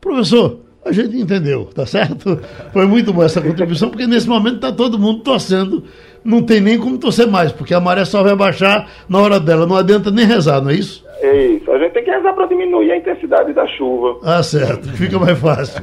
Professor, 0.00 0.58
a 0.86 0.92
gente 0.92 1.16
entendeu, 1.16 1.64
tá 1.74 1.84
certo? 1.84 2.38
Foi 2.72 2.86
muito 2.86 3.12
boa 3.12 3.26
essa 3.26 3.40
contribuição, 3.40 3.90
porque 3.90 4.06
nesse 4.06 4.28
momento 4.28 4.56
está 4.56 4.72
todo 4.72 4.98
mundo 4.98 5.20
torcendo. 5.20 5.82
Não 6.24 6.42
tem 6.42 6.60
nem 6.60 6.78
como 6.78 6.96
torcer 6.96 7.26
mais, 7.26 7.52
porque 7.52 7.74
a 7.74 7.80
maré 7.80 8.04
só 8.04 8.22
vai 8.22 8.36
baixar 8.36 8.88
na 9.08 9.18
hora 9.18 9.40
dela. 9.40 9.66
Não 9.66 9.76
adianta 9.76 10.10
nem 10.10 10.24
rezar, 10.24 10.60
não 10.60 10.70
é 10.70 10.74
isso? 10.74 11.04
É 11.20 11.46
isso. 11.46 11.70
A 11.72 11.78
gente 11.78 11.92
tem 11.92 12.04
que 12.04 12.10
rezar 12.10 12.32
para 12.34 12.46
diminuir 12.46 12.92
a 12.92 12.96
intensidade 12.98 13.52
da 13.52 13.66
chuva. 13.66 14.18
Ah, 14.22 14.42
certo. 14.42 14.88
Fica 14.90 15.18
mais 15.18 15.38
fácil. 15.38 15.82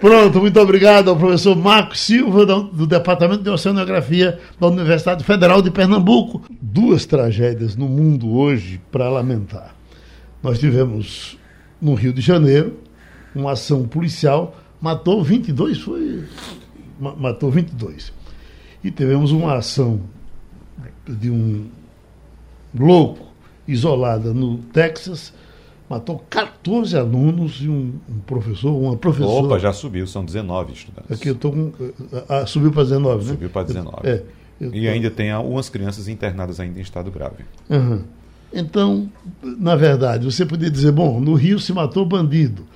Pronto, 0.00 0.40
muito 0.40 0.58
obrigado 0.60 1.10
ao 1.10 1.16
professor 1.16 1.56
Marcos 1.56 2.00
Silva, 2.00 2.44
do 2.46 2.86
Departamento 2.86 3.42
de 3.42 3.50
Oceanografia 3.50 4.38
da 4.58 4.66
Universidade 4.66 5.22
Federal 5.22 5.62
de 5.62 5.70
Pernambuco. 5.70 6.42
Duas 6.60 7.06
tragédias 7.06 7.76
no 7.76 7.86
mundo 7.86 8.36
hoje 8.36 8.80
para 8.90 9.08
lamentar. 9.08 9.74
Nós 10.42 10.58
tivemos 10.58 11.38
no 11.80 11.94
Rio 11.94 12.12
de 12.12 12.20
Janeiro 12.20 12.78
uma 13.34 13.52
ação 13.52 13.86
policial, 13.86 14.56
matou 14.80 15.22
22, 15.22 15.80
foi. 15.80 16.24
Matou 16.98 17.50
22. 17.50 18.12
E 18.84 18.90
tivemos 18.90 19.32
uma 19.32 19.54
ação 19.54 20.00
de 21.06 21.30
um 21.30 21.66
louco 22.78 23.26
isolada 23.66 24.32
no 24.32 24.58
Texas, 24.58 25.32
matou 25.88 26.24
14 26.30 26.96
alunos 26.96 27.60
e 27.60 27.68
um, 27.68 27.94
um 28.08 28.18
professor, 28.20 28.72
uma 28.72 28.96
professora. 28.96 29.46
Opa, 29.46 29.58
já 29.58 29.72
subiu, 29.72 30.06
são 30.06 30.24
19 30.24 30.72
estudantes. 30.72 31.10
Aqui 31.10 31.28
eu 31.28 31.34
estou 31.34 31.52
com. 31.52 31.72
Ah, 32.28 32.46
subiu 32.46 32.70
para 32.70 32.84
19, 32.84 33.24
né? 33.24 33.30
Subiu 33.32 33.50
para 33.50 33.66
19. 33.66 34.08
É, 34.08 34.22
e 34.72 34.88
ainda 34.88 35.10
tem 35.10 35.30
algumas 35.30 35.68
crianças 35.68 36.06
internadas 36.06 36.60
ainda 36.60 36.78
em 36.78 36.82
estado 36.82 37.10
grave. 37.10 37.44
Uhum. 37.68 38.02
Então, 38.52 39.10
na 39.42 39.76
verdade, 39.76 40.24
você 40.24 40.44
poderia 40.44 40.70
dizer, 40.70 40.92
bom, 40.92 41.20
no 41.20 41.34
Rio 41.34 41.58
se 41.58 41.72
matou 41.72 42.04
bandido. 42.04 42.66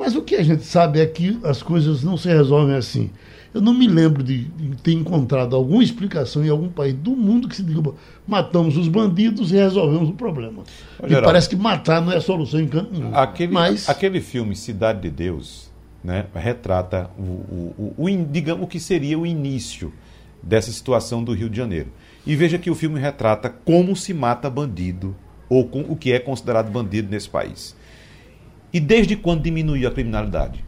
Mas 0.00 0.16
o 0.16 0.22
que 0.22 0.34
a 0.34 0.42
gente 0.42 0.64
sabe 0.64 0.98
é 0.98 1.04
que 1.04 1.38
as 1.44 1.62
coisas 1.62 2.02
não 2.02 2.16
se 2.16 2.26
resolvem 2.26 2.74
assim. 2.74 3.10
Eu 3.52 3.60
não 3.60 3.74
me 3.74 3.86
lembro 3.86 4.22
de, 4.22 4.46
ter 4.82 4.92
encontrado 4.92 5.54
alguma 5.54 5.84
explicação 5.84 6.42
em 6.42 6.48
algum 6.48 6.70
país 6.70 6.94
do 6.94 7.14
mundo 7.14 7.46
que 7.46 7.54
se 7.54 7.62
diga, 7.62 7.92
matamos 8.26 8.78
os 8.78 8.88
bandidos 8.88 9.52
e 9.52 9.56
resolvemos 9.56 10.08
o 10.08 10.14
problema. 10.14 10.62
Me 11.02 11.20
parece 11.20 11.50
que 11.50 11.56
matar 11.56 12.00
não 12.00 12.12
é 12.12 12.16
a 12.16 12.20
solução 12.20 12.58
em 12.58 12.66
canto 12.66 12.90
nenhum. 12.94 13.14
Aquele, 13.14 13.52
Mas... 13.52 13.90
aquele 13.90 14.22
filme 14.22 14.56
Cidade 14.56 15.02
de 15.02 15.10
Deus 15.10 15.70
né, 16.02 16.24
retrata 16.34 17.10
o, 17.18 17.22
o, 17.22 17.94
o, 17.98 18.04
o, 18.06 18.24
digamos, 18.24 18.64
o 18.64 18.66
que 18.66 18.80
seria 18.80 19.18
o 19.18 19.26
início 19.26 19.92
dessa 20.42 20.72
situação 20.72 21.22
do 21.22 21.34
Rio 21.34 21.50
de 21.50 21.58
Janeiro. 21.58 21.90
E 22.26 22.34
veja 22.34 22.56
que 22.56 22.70
o 22.70 22.74
filme 22.74 22.98
retrata 22.98 23.50
como 23.50 23.94
se 23.94 24.14
mata 24.14 24.48
bandido, 24.48 25.14
ou 25.46 25.68
com, 25.68 25.80
o 25.80 25.96
que 25.96 26.10
é 26.10 26.18
considerado 26.18 26.70
bandido 26.70 27.10
nesse 27.10 27.28
país. 27.28 27.76
E 28.72 28.78
desde 28.78 29.16
quando 29.16 29.42
diminuiu 29.42 29.88
a 29.88 29.92
criminalidade? 29.92 30.64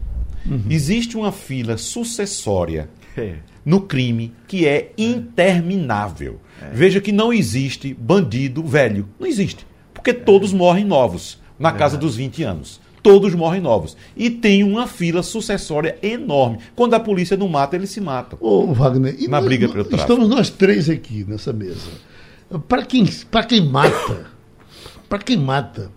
Uhum. 0.47 0.65
Existe 0.69 1.17
uma 1.17 1.31
fila 1.31 1.77
sucessória 1.77 2.89
é. 3.17 3.37
no 3.65 3.83
crime 3.83 4.33
que 4.49 4.67
é 4.67 4.93
interminável. 4.99 6.41
É. 6.61 6.71
Veja 6.73 7.01
que 7.01 7.13
não 7.13 7.33
existe 7.33 7.95
bandido 7.95 8.63
velho. 8.65 9.09
Não 9.19 9.27
existe. 9.27 9.67
Porque 9.95 10.11
é. 10.11 10.15
todos 10.15 10.53
morrem 10.53 10.85
novos, 10.85 11.41
na 11.59 11.71
é 11.71 11.73
casa 11.73 11.97
dos 11.97 12.17
20 12.17 12.43
anos. 12.43 12.81
Todos 13.03 13.35
morrem 13.35 13.61
novos. 13.61 13.97
E 14.17 14.31
tem 14.31 14.63
uma 14.63 14.87
fila 14.87 15.23
sucessória 15.23 15.99
enorme. 16.03 16.59
Quando 16.77 16.95
a 16.95 17.01
polícia 17.01 17.37
não 17.37 17.49
mata, 17.49 17.75
eles 17.75 17.91
se 17.91 18.01
matam. 18.01 18.39
Ô, 18.41 18.73
Wagner, 18.73 19.17
na 19.23 19.41
nós, 19.41 19.45
briga 19.45 19.69
pelo 19.69 19.85
tráfico. 19.85 20.13
Estamos 20.13 20.29
nós 20.29 20.51
três 20.51 20.89
aqui 20.89 21.25
nessa 21.27 21.53
mesa. 21.53 21.91
Para 22.69 22.85
quem, 22.85 23.05
quem 23.49 23.67
mata, 23.67 24.27
para 25.09 25.19
quem 25.19 25.37
mata, 25.37 25.91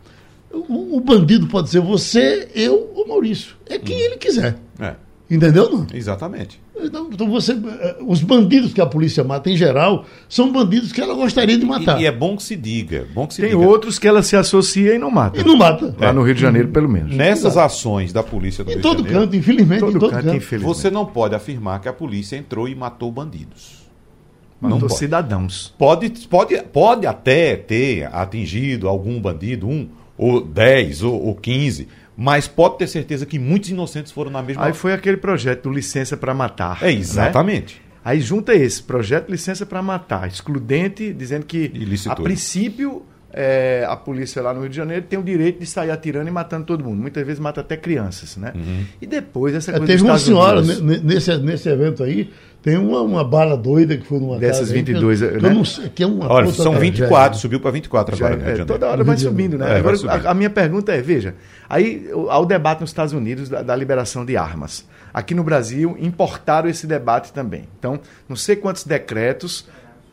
o, 0.55 0.97
o, 0.97 0.99
bandido 1.01 1.47
pode 1.47 1.69
ser 1.69 1.81
você, 1.81 2.47
eu 2.55 2.91
ou 2.95 3.07
Maurício. 3.07 3.55
É 3.67 3.77
quem 3.77 3.95
hum. 3.95 4.05
ele 4.05 4.17
quiser. 4.17 4.57
É. 4.79 4.95
Entendeu? 5.29 5.69
Não? 5.69 5.87
Exatamente. 5.93 6.61
Então, 6.77 7.09
então, 7.11 7.29
você, 7.29 7.53
eh, 7.53 7.97
os 8.05 8.21
bandidos 8.21 8.73
que 8.73 8.81
a 8.81 8.85
polícia 8.85 9.23
mata 9.23 9.49
em 9.49 9.57
geral 9.57 10.05
são 10.29 10.51
bandidos 10.51 10.91
que 10.91 11.01
ela 11.01 11.15
gostaria 11.15 11.57
de 11.57 11.65
matar. 11.65 11.99
E, 11.99 12.03
e 12.03 12.05
é 12.05 12.11
bom 12.11 12.37
que 12.37 12.43
se 12.43 12.55
diga. 12.55 13.07
Bom 13.13 13.25
que 13.25 13.33
se 13.33 13.41
Tem 13.41 13.51
diga. 13.51 13.61
outros 13.61 13.97
que 13.97 14.07
ela 14.07 14.21
se 14.21 14.35
associa 14.35 14.93
e 14.93 14.99
não 14.99 15.09
mata. 15.09 15.39
E 15.39 15.43
não 15.43 15.57
mata. 15.57 15.95
Lá 15.99 16.09
é. 16.09 16.13
no 16.13 16.21
Rio 16.21 16.35
de 16.35 16.41
Janeiro, 16.41 16.67
pelo 16.67 16.87
menos. 16.87 17.15
Nessas 17.15 17.53
Exato. 17.53 17.65
ações 17.65 18.13
da 18.13 18.21
polícia 18.21 18.63
do 18.63 18.69
em 18.69 18.73
Rio 18.75 18.83
todo 18.83 18.97
de 18.97 19.03
Janeiro, 19.03 19.25
canto, 19.25 19.35
infelizmente, 19.35 19.79
todo 19.79 19.95
em 19.95 19.99
todo 19.99 20.11
canto, 20.11 20.25
canto. 20.25 20.63
Você 20.63 20.91
não 20.91 21.05
pode 21.05 21.33
afirmar 21.33 21.81
que 21.81 21.89
a 21.89 21.93
polícia 21.93 22.35
entrou 22.35 22.67
e 22.67 22.75
matou 22.75 23.11
bandidos. 23.11 23.83
Matou 24.61 24.79
não 24.81 24.89
cidadãos. 24.89 25.73
Pode, 25.77 26.09
pode, 26.29 26.61
pode 26.71 27.07
até 27.07 27.55
ter 27.55 28.13
atingido 28.13 28.87
algum 28.87 29.19
bandido, 29.19 29.67
um 29.67 29.87
ou 30.17 30.41
10, 30.41 31.03
ou, 31.03 31.27
ou 31.27 31.35
15, 31.35 31.87
mas 32.15 32.47
pode 32.47 32.77
ter 32.77 32.87
certeza 32.87 33.25
que 33.25 33.37
muitos 33.37 33.69
inocentes 33.69 34.11
foram 34.11 34.31
na 34.31 34.41
mesma. 34.41 34.65
Aí 34.65 34.73
foi 34.73 34.93
aquele 34.93 35.17
projeto 35.17 35.63
do 35.63 35.71
Licença 35.71 36.15
para 36.15 36.33
Matar. 36.33 36.81
É, 36.81 36.91
exatamente. 36.91 37.75
Né? 37.75 37.81
Aí 38.03 38.21
junta 38.21 38.53
esse, 38.53 38.83
projeto 38.83 39.29
Licença 39.29 39.65
para 39.65 39.81
Matar, 39.81 40.27
excludente, 40.27 41.11
dizendo 41.11 41.45
que 41.45 41.71
a 42.07 42.15
princípio 42.15 43.03
é, 43.37 43.85
a 43.85 43.97
polícia 43.97 44.41
lá 44.41 44.53
no 44.53 44.61
Rio 44.61 44.69
de 44.69 44.77
Janeiro 44.77 45.05
tem 45.09 45.19
o 45.19 45.23
direito 45.23 45.59
de 45.59 45.65
sair 45.65 45.91
atirando 45.91 46.29
e 46.29 46.31
matando 46.31 46.65
todo 46.65 46.85
mundo. 46.85 47.01
Muitas 47.01 47.25
vezes 47.25 47.37
mata 47.37 47.59
até 47.59 47.75
crianças, 47.75 48.37
né? 48.37 48.53
Uhum. 48.55 48.85
E 49.01 49.05
depois 49.05 49.53
essa 49.53 49.71
é, 49.71 49.73
coisa 49.77 49.91
Teve 49.91 50.03
uma 50.03 50.17
senhora 50.17 50.61
Unidos... 50.61 51.03
nesse, 51.03 51.37
nesse 51.39 51.67
evento 51.67 52.01
aí, 52.01 52.31
tem 52.65 52.79
uma, 52.79 52.99
uma 53.01 53.23
bala 53.23 53.55
doida 53.55 53.95
que 53.95 54.07
foi 54.07 54.17
numa 54.17 54.39
Dessas 54.39 54.61
casa 54.61 54.73
22, 54.73 55.21
aí, 55.21 55.29
que, 55.29 55.43
né? 55.43 55.49
não 55.51 55.63
sei, 55.63 55.87
que 55.87 56.01
é 56.01 56.07
uma 56.07 56.27
Olha, 56.27 56.51
são 56.51 56.73
24, 56.79 57.37
subiu 57.37 57.59
para 57.59 57.69
24 57.69 58.15
agora. 58.15 58.55
Já, 58.55 58.63
é, 58.63 58.65
toda 58.65 58.87
hora 58.87 59.03
vai 59.03 59.15
subindo, 59.19 59.55
né? 59.55 59.73
É, 59.73 59.77
agora, 59.77 59.95
a, 60.09 60.31
a, 60.31 60.33
minha 60.33 60.49
pergunta 60.49 60.91
é, 60.91 60.99
veja, 60.99 61.35
aí 61.69 62.09
há 62.27 62.39
o 62.39 62.45
debate 62.45 62.81
nos 62.81 62.89
Estados 62.89 63.13
Unidos 63.13 63.49
da, 63.49 63.61
da 63.61 63.75
liberação 63.75 64.25
de 64.25 64.35
armas. 64.35 64.83
Aqui 65.13 65.35
no 65.35 65.43
Brasil, 65.43 65.95
importaram 65.99 66.67
esse 66.67 66.87
debate 66.87 67.31
também. 67.31 67.65
Então, 67.77 67.99
não 68.27 68.35
sei 68.35 68.55
quantos 68.55 68.83
decretos 68.83 69.67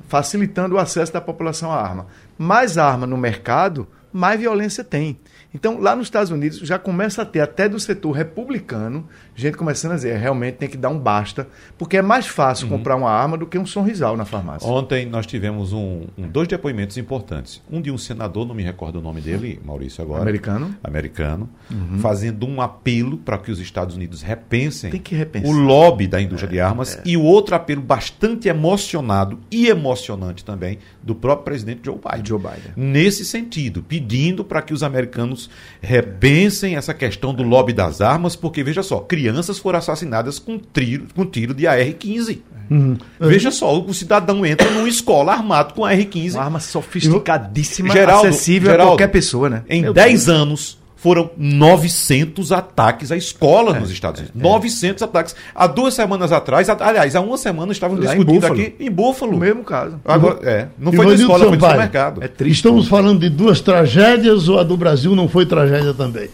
facilitando 0.06 0.74
o 0.74 0.78
acesso 0.78 1.10
da 1.10 1.22
população 1.22 1.72
à 1.72 1.80
arma 1.80 2.06
mais 2.36 2.76
arma 2.76 3.06
no 3.06 3.16
mercado, 3.16 3.86
mais 4.12 4.38
violência 4.38 4.84
tem. 4.84 5.18
Então, 5.54 5.78
lá 5.78 5.94
nos 5.94 6.06
Estados 6.06 6.30
Unidos, 6.30 6.58
já 6.58 6.78
começa 6.78 7.22
a 7.22 7.24
ter, 7.24 7.40
até 7.40 7.68
do 7.68 7.78
setor 7.78 8.12
republicano, 8.12 9.08
gente 9.34 9.56
começando 9.56 9.92
a 9.92 9.94
dizer, 9.94 10.16
realmente 10.16 10.56
tem 10.56 10.68
que 10.68 10.76
dar 10.76 10.90
um 10.90 10.98
basta, 10.98 11.48
porque 11.78 11.96
é 11.96 12.02
mais 12.02 12.26
fácil 12.26 12.66
uhum. 12.66 12.78
comprar 12.78 12.96
uma 12.96 13.10
arma 13.10 13.36
do 13.36 13.46
que 13.46 13.58
um 13.58 13.66
sonrisal 13.66 14.16
na 14.16 14.24
farmácia. 14.24 14.68
Ontem 14.68 15.06
nós 15.06 15.26
tivemos 15.26 15.72
um, 15.72 16.06
um, 16.16 16.28
dois 16.28 16.46
depoimentos 16.48 16.96
importantes. 16.96 17.62
Um 17.70 17.80
de 17.80 17.90
um 17.90 17.98
senador, 17.98 18.46
não 18.46 18.54
me 18.54 18.62
recordo 18.62 18.98
o 18.98 19.02
nome 19.02 19.20
dele, 19.20 19.60
Maurício 19.64 20.02
agora. 20.02 20.22
Americano. 20.22 20.74
Americano, 20.82 21.48
uhum. 21.70 21.98
fazendo 21.98 22.46
um 22.46 22.60
apelo 22.60 23.16
para 23.16 23.38
que 23.38 23.50
os 23.50 23.58
Estados 23.58 23.96
Unidos 23.96 24.22
repensem 24.22 24.90
tem 24.90 25.00
que 25.00 25.14
repensar. 25.14 25.48
o 25.48 25.52
lobby 25.52 26.06
da 26.06 26.20
indústria 26.20 26.48
é, 26.48 26.52
de 26.52 26.60
armas 26.60 26.96
é. 26.96 27.02
e 27.04 27.16
o 27.16 27.22
outro 27.22 27.54
apelo 27.54 27.80
bastante 27.80 28.48
emocionado 28.48 29.38
e 29.50 29.68
emocionante 29.68 30.44
também 30.44 30.78
do 31.02 31.14
próprio 31.14 31.44
presidente 31.44 31.80
Joe 31.84 31.96
Biden. 31.96 32.24
Joe 32.24 32.38
Biden. 32.38 32.72
Nesse 32.76 33.24
sentido, 33.24 33.82
pedindo 33.82 34.44
para 34.44 34.62
que 34.62 34.72
os 34.72 34.82
americanos 34.82 35.50
repensem 35.80 36.76
essa 36.76 36.94
questão 36.94 37.34
do 37.34 37.42
lobby 37.42 37.72
das 37.72 38.00
armas, 38.00 38.36
porque 38.36 38.62
veja 38.62 38.82
só, 38.82 39.00
crianças 39.22 39.58
foram 39.58 39.78
assassinadas 39.78 40.38
com 40.38 40.58
tiro, 40.58 41.06
com 41.14 41.24
tiro 41.24 41.54
de 41.54 41.66
AR-15. 41.66 42.38
Uhum. 42.70 42.96
Veja 43.20 43.50
só, 43.50 43.78
o 43.78 43.94
cidadão 43.94 44.44
entra 44.44 44.68
numa 44.70 44.88
escola 44.88 45.32
armado 45.32 45.74
com 45.74 45.84
AR-15. 45.84 46.34
Uma 46.34 46.44
arma 46.44 46.60
sofisticadíssima, 46.60 47.92
Geraldo, 47.92 48.28
acessível 48.28 48.70
Geraldo, 48.70 48.82
a 48.82 48.92
qualquer 48.92 49.08
pessoa, 49.08 49.48
né? 49.48 49.62
Em 49.68 49.92
10 49.92 50.28
anos, 50.28 50.78
foram 50.96 51.30
900 51.36 52.50
ataques 52.50 53.12
à 53.12 53.16
escola 53.16 53.76
é, 53.76 53.80
nos 53.80 53.90
Estados 53.90 54.20
Unidos. 54.20 54.40
É, 54.40 54.42
900 54.42 55.02
é. 55.02 55.04
ataques. 55.04 55.36
Há 55.54 55.66
duas 55.66 55.94
semanas 55.94 56.32
atrás, 56.32 56.68
aliás, 56.68 57.14
há 57.14 57.20
uma 57.20 57.36
semana 57.36 57.72
estavam 57.72 57.98
Lá 57.98 58.14
discutindo 58.14 58.46
em 58.46 58.50
aqui 58.50 58.74
em 58.80 58.90
Búfalo. 58.90 59.32
No 59.32 59.38
mesmo 59.38 59.62
caso. 59.62 60.00
Agora, 60.04 60.38
é, 60.42 60.68
não 60.78 60.92
foi 60.92 61.06
na 61.06 61.14
escola, 61.14 61.44
foi 61.44 61.56
no 61.56 61.60
supermercado. 61.60 62.24
É 62.24 62.28
triste. 62.28 62.56
Estamos 62.56 62.88
falando 62.88 63.20
de 63.20 63.28
duas 63.28 63.60
tragédias 63.60 64.48
ou 64.48 64.58
a 64.58 64.64
do 64.64 64.76
Brasil 64.76 65.14
não 65.14 65.28
foi 65.28 65.46
tragédia 65.46 65.94
também? 65.94 66.28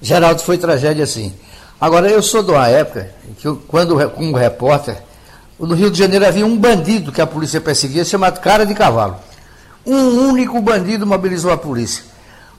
Geraldo, 0.00 0.40
foi 0.42 0.58
tragédia 0.58 1.06
sim. 1.06 1.32
Agora, 1.80 2.10
eu 2.10 2.20
sou 2.20 2.42
de 2.42 2.50
uma 2.50 2.66
época 2.66 3.10
que, 3.38 3.46
eu, 3.46 3.62
quando, 3.68 4.10
como 4.10 4.36
repórter, 4.36 5.00
no 5.58 5.74
Rio 5.74 5.90
de 5.90 5.98
Janeiro 5.98 6.26
havia 6.26 6.44
um 6.44 6.56
bandido 6.56 7.12
que 7.12 7.20
a 7.20 7.26
polícia 7.26 7.60
perseguia, 7.60 8.04
chamado 8.04 8.40
Cara 8.40 8.66
de 8.66 8.74
Cavalo. 8.74 9.16
Um 9.86 10.28
único 10.28 10.60
bandido 10.60 11.06
mobilizou 11.06 11.52
a 11.52 11.56
polícia. 11.56 12.02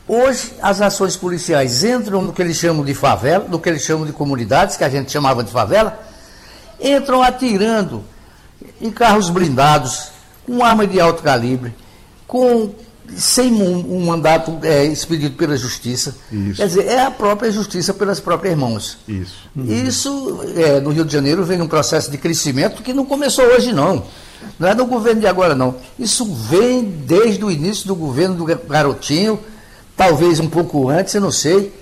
Hoje, 0.08 0.54
as 0.62 0.82
ações 0.82 1.18
policiais 1.18 1.84
entram 1.84 2.22
no 2.22 2.32
que 2.32 2.42
eles 2.42 2.58
chamam 2.58 2.84
de 2.84 2.94
favela, 2.94 3.46
no 3.48 3.60
que 3.60 3.68
eles 3.68 3.84
chamam 3.84 4.06
de 4.06 4.14
comunidades, 4.14 4.78
que 4.78 4.84
a 4.86 4.90
gente 4.90 5.12
chamava 5.12 5.44
de 5.44 5.52
favela, 5.52 6.00
entram 6.82 7.22
atirando 7.22 8.04
em 8.82 8.90
carros 8.90 9.30
blindados, 9.30 10.12
com 10.46 10.64
arma 10.64 10.88
de 10.88 11.00
alto 11.00 11.22
calibre, 11.22 11.76
com 12.26 12.74
sem 13.18 13.52
um, 13.54 13.98
um 13.98 14.06
mandato 14.06 14.58
é, 14.64 14.86
expedido 14.86 15.36
pela 15.36 15.58
justiça. 15.58 16.16
Isso. 16.32 16.56
Quer 16.56 16.68
dizer, 16.68 16.86
é 16.88 17.02
a 17.02 17.12
própria 17.12 17.52
justiça 17.52 17.94
pelas 17.94 18.20
próprias 18.20 18.58
mãos. 18.58 18.98
Isso. 19.08 19.50
Uhum. 19.56 19.66
Isso, 19.66 20.40
é, 20.56 20.80
no 20.80 20.92
Rio 20.92 21.06
de 21.06 21.12
Janeiro, 21.12 21.44
vem 21.44 21.62
um 21.62 21.68
processo 21.68 22.10
de 22.12 22.18
crescimento 22.18 22.82
que 22.82 22.94
não 22.94 23.06
começou 23.06 23.46
hoje, 23.46 23.74
não. 23.74 24.04
Não 24.58 24.68
é 24.68 24.76
do 24.76 24.86
governo 24.86 25.22
de 25.22 25.28
agora, 25.28 25.56
não. 25.56 25.76
Isso 25.98 26.26
vem 26.26 26.84
desde 26.84 27.44
o 27.44 27.52
início 27.52 27.88
do 27.88 27.96
governo 27.96 28.36
do 28.36 28.46
Garotinho, 28.46 29.40
talvez 29.96 30.40
um 30.40 30.50
pouco 30.50 30.90
antes, 30.90 31.14
eu 31.14 31.22
não 31.22 31.32
sei. 31.32 31.74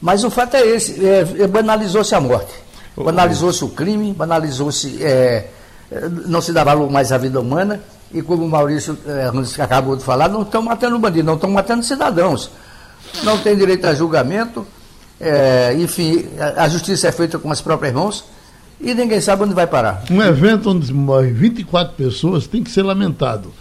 Mas 0.00 0.24
o 0.24 0.30
fato 0.30 0.56
é 0.56 0.66
esse: 0.66 1.04
é, 1.04 1.20
é 1.40 1.46
banalizou-se 1.46 2.14
a 2.14 2.20
morte, 2.20 2.52
banalizou-se 2.96 3.64
o 3.64 3.68
crime, 3.68 4.12
banalizou-se. 4.12 5.02
É, 5.02 5.48
não 6.26 6.40
se 6.40 6.52
dá 6.52 6.64
valor 6.64 6.90
mais 6.90 7.12
à 7.12 7.18
vida 7.18 7.40
humana. 7.40 7.80
E 8.12 8.22
como 8.22 8.44
o 8.44 8.48
Maurício 8.48 8.96
é, 9.06 9.30
acabou 9.62 9.96
de 9.96 10.04
falar, 10.04 10.28
não 10.28 10.42
estão 10.42 10.62
matando 10.62 10.98
bandido, 10.98 11.26
não 11.26 11.34
estão 11.34 11.50
matando 11.50 11.82
cidadãos. 11.82 12.50
Não 13.22 13.38
tem 13.38 13.56
direito 13.56 13.86
a 13.86 13.94
julgamento, 13.94 14.66
é, 15.20 15.74
enfim, 15.78 16.26
a, 16.38 16.64
a 16.64 16.68
justiça 16.68 17.08
é 17.08 17.12
feita 17.12 17.38
com 17.38 17.50
as 17.50 17.60
próprias 17.60 17.92
mãos 17.92 18.24
e 18.82 18.92
ninguém 18.94 19.20
sabe 19.20 19.44
onde 19.44 19.54
vai 19.54 19.66
parar. 19.66 20.02
Um 20.10 20.20
evento 20.20 20.68
onde 20.68 20.92
morrem 20.92 21.32
24 21.32 21.94
pessoas 21.94 22.48
tem 22.48 22.64
que 22.64 22.70
ser 22.70 22.82
lamentado. 22.82 23.52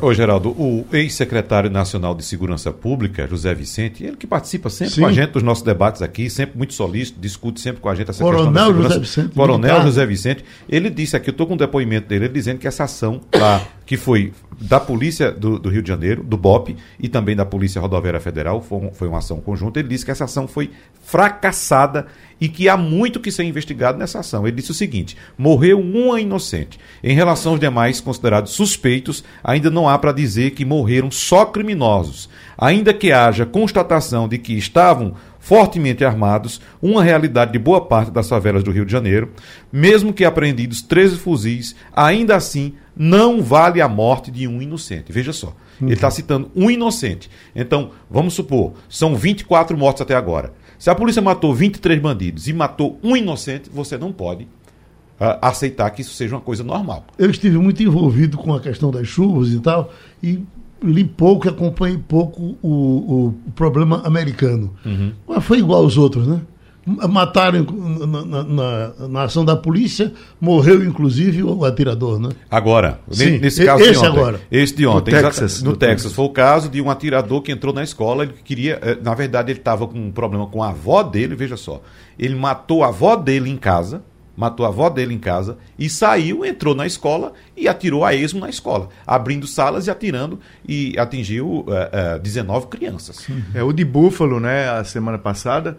Ô, 0.00 0.14
Geraldo, 0.14 0.48
o 0.50 0.86
ex-secretário 0.90 1.70
nacional 1.70 2.14
de 2.14 2.24
Segurança 2.24 2.72
Pública, 2.72 3.28
José 3.28 3.54
Vicente, 3.54 4.02
ele 4.02 4.16
que 4.16 4.26
participa 4.26 4.70
sempre 4.70 4.94
Sim. 4.94 5.00
com 5.02 5.06
a 5.06 5.12
gente 5.12 5.32
dos 5.32 5.42
nossos 5.42 5.62
debates 5.62 6.00
aqui, 6.00 6.30
sempre 6.30 6.56
muito 6.56 6.72
solícito, 6.72 7.20
discute 7.20 7.60
sempre 7.60 7.82
com 7.82 7.88
a 7.90 7.94
gente 7.94 8.08
essa 8.08 8.24
Coronel 8.24 8.46
questão 8.46 8.52
da 8.54 8.66
segurança. 8.66 8.94
José 8.94 9.00
Vicente. 9.00 9.34
Coronel 9.34 9.82
José 9.82 10.06
Vicente. 10.06 10.44
Ele 10.66 10.88
disse 10.88 11.16
aqui, 11.16 11.28
eu 11.28 11.32
estou 11.32 11.46
com 11.46 11.52
um 11.52 11.58
depoimento 11.58 12.08
dele, 12.08 12.24
ele 12.24 12.32
dizendo 12.32 12.58
que 12.58 12.66
essa 12.66 12.84
ação 12.84 13.20
lá, 13.34 13.62
que 13.92 13.98
foi 13.98 14.32
da 14.58 14.80
Polícia 14.80 15.30
do, 15.30 15.58
do, 15.58 15.68
Rio 15.68 15.82
de 15.82 15.88
Janeiro, 15.88 16.22
do 16.22 16.38
BOP, 16.38 16.74
e 16.98 17.10
também 17.10 17.36
da 17.36 17.44
Polícia 17.44 17.78
Rodoviária 17.78 18.20
Federal, 18.20 18.62
foi, 18.62 18.90
foi 18.94 19.06
uma 19.06 19.18
ação 19.18 19.38
conjunta, 19.38 19.78
ele 19.78 19.88
disse 19.88 20.02
que 20.02 20.10
essa 20.10 20.24
ação 20.24 20.48
foi 20.48 20.70
fracassada 21.02 22.06
e 22.40 22.48
que 22.48 22.70
há 22.70 22.76
muito 22.76 23.20
que 23.20 23.30
ser 23.30 23.44
investigado 23.44 23.98
nessa 23.98 24.20
ação. 24.20 24.46
Ele 24.46 24.56
disse 24.56 24.70
o 24.70 24.74
seguinte: 24.74 25.14
morreu 25.36 25.78
uma 25.78 26.18
inocente. 26.18 26.80
Em 27.04 27.14
relação 27.14 27.52
aos 27.52 27.60
demais 27.60 28.00
considerados 28.00 28.52
suspeitos, 28.52 29.22
ainda 29.44 29.68
não 29.68 29.86
há 29.86 29.98
para 29.98 30.10
dizer 30.10 30.52
que 30.52 30.64
morreram 30.64 31.10
só 31.10 31.44
criminosos. 31.44 32.30
Ainda 32.56 32.94
que 32.94 33.12
haja 33.12 33.44
constatação 33.44 34.26
de 34.26 34.38
que 34.38 34.54
estavam 34.54 35.14
fortemente 35.38 36.02
armados, 36.02 36.62
uma 36.80 37.04
realidade 37.04 37.52
de 37.52 37.58
boa 37.58 37.82
parte 37.82 38.10
das 38.10 38.26
favelas 38.26 38.64
do 38.64 38.70
Rio 38.70 38.86
de 38.86 38.92
Janeiro, 38.92 39.32
mesmo 39.70 40.14
que 40.14 40.24
apreendidos 40.24 40.80
13 40.80 41.18
fuzis, 41.18 41.76
ainda 41.94 42.36
assim 42.36 42.72
não 42.96 43.42
vale 43.42 43.80
a 43.80 43.88
morte 43.88 44.30
de 44.30 44.46
um 44.46 44.60
inocente. 44.60 45.12
Veja 45.12 45.32
só, 45.32 45.48
uhum. 45.80 45.86
ele 45.86 45.94
está 45.94 46.10
citando 46.10 46.50
um 46.54 46.70
inocente. 46.70 47.30
Então, 47.54 47.90
vamos 48.10 48.34
supor, 48.34 48.74
são 48.88 49.16
24 49.16 49.76
mortos 49.76 50.02
até 50.02 50.14
agora. 50.14 50.52
Se 50.78 50.90
a 50.90 50.94
polícia 50.94 51.22
matou 51.22 51.54
23 51.54 52.00
bandidos 52.00 52.48
e 52.48 52.52
matou 52.52 52.98
um 53.02 53.16
inocente, 53.16 53.70
você 53.72 53.96
não 53.96 54.12
pode 54.12 54.44
uh, 54.44 55.38
aceitar 55.40 55.88
que 55.90 56.02
isso 56.02 56.14
seja 56.14 56.34
uma 56.34 56.40
coisa 56.40 56.64
normal. 56.64 57.04
Eu 57.16 57.30
estive 57.30 57.56
muito 57.58 57.82
envolvido 57.82 58.36
com 58.36 58.52
a 58.52 58.60
questão 58.60 58.90
das 58.90 59.06
chuvas 59.06 59.50
e 59.50 59.60
tal, 59.60 59.92
e 60.22 60.42
li 60.82 61.04
pouco 61.04 61.46
e 61.46 61.50
acompanhei 61.50 61.96
pouco 61.96 62.56
o, 62.60 62.68
o 62.68 63.34
problema 63.54 64.02
americano. 64.04 64.74
Uhum. 64.84 65.12
Mas 65.26 65.44
foi 65.44 65.58
igual 65.58 65.84
aos 65.84 65.96
outros, 65.96 66.26
né? 66.26 66.40
Mataram 66.84 67.64
na, 67.64 68.44
na, 68.44 69.08
na, 69.08 69.22
ação 69.22 69.44
da 69.44 69.56
polícia, 69.56 70.12
morreu 70.40 70.84
inclusive 70.84 71.42
o 71.42 71.64
atirador, 71.64 72.18
né? 72.18 72.30
Agora, 72.50 73.00
Sim, 73.10 73.38
nesse 73.38 73.64
caso 73.64 73.84
esse 73.84 73.92
de 73.92 73.98
ontem, 73.98 74.18
agora. 74.18 74.40
esse 74.50 74.74
de 74.74 74.86
ontem, 74.86 75.14
no 75.14 75.20
Texas, 75.20 75.62
no 75.62 75.76
Texas, 75.76 76.12
foi 76.12 76.24
o 76.24 76.30
caso 76.30 76.68
de 76.68 76.80
um 76.80 76.90
atirador 76.90 77.40
que 77.40 77.52
entrou 77.52 77.72
na 77.72 77.84
escola, 77.84 78.24
ele 78.24 78.34
queria, 78.44 78.80
eh, 78.82 78.98
na 79.00 79.14
verdade 79.14 79.52
ele 79.52 79.60
estava 79.60 79.86
com 79.86 79.96
um 79.96 80.10
problema 80.10 80.46
com 80.48 80.62
a 80.62 80.70
avó 80.70 81.04
dele, 81.04 81.36
veja 81.36 81.56
só, 81.56 81.80
ele 82.18 82.34
matou 82.34 82.82
a 82.82 82.88
avó 82.88 83.14
dele 83.14 83.48
em 83.48 83.56
casa, 83.56 84.02
matou 84.36 84.66
a 84.66 84.70
avó 84.70 84.90
dele 84.90 85.14
em 85.14 85.18
casa 85.18 85.58
e 85.78 85.88
saiu, 85.88 86.44
entrou 86.44 86.74
na 86.74 86.86
escola 86.86 87.32
e 87.56 87.68
atirou 87.68 88.04
a 88.04 88.14
esmo 88.14 88.40
na 88.40 88.48
escola, 88.48 88.88
abrindo 89.06 89.46
salas 89.46 89.86
e 89.86 89.90
atirando 89.90 90.40
e 90.66 90.98
atingiu 90.98 91.46
uh, 91.46 92.16
uh, 92.16 92.18
19 92.18 92.66
crianças. 92.66 93.28
É 93.54 93.62
o 93.62 93.72
de 93.72 93.84
Búfalo, 93.84 94.40
né? 94.40 94.68
A 94.68 94.84
semana 94.84 95.18
passada 95.18 95.78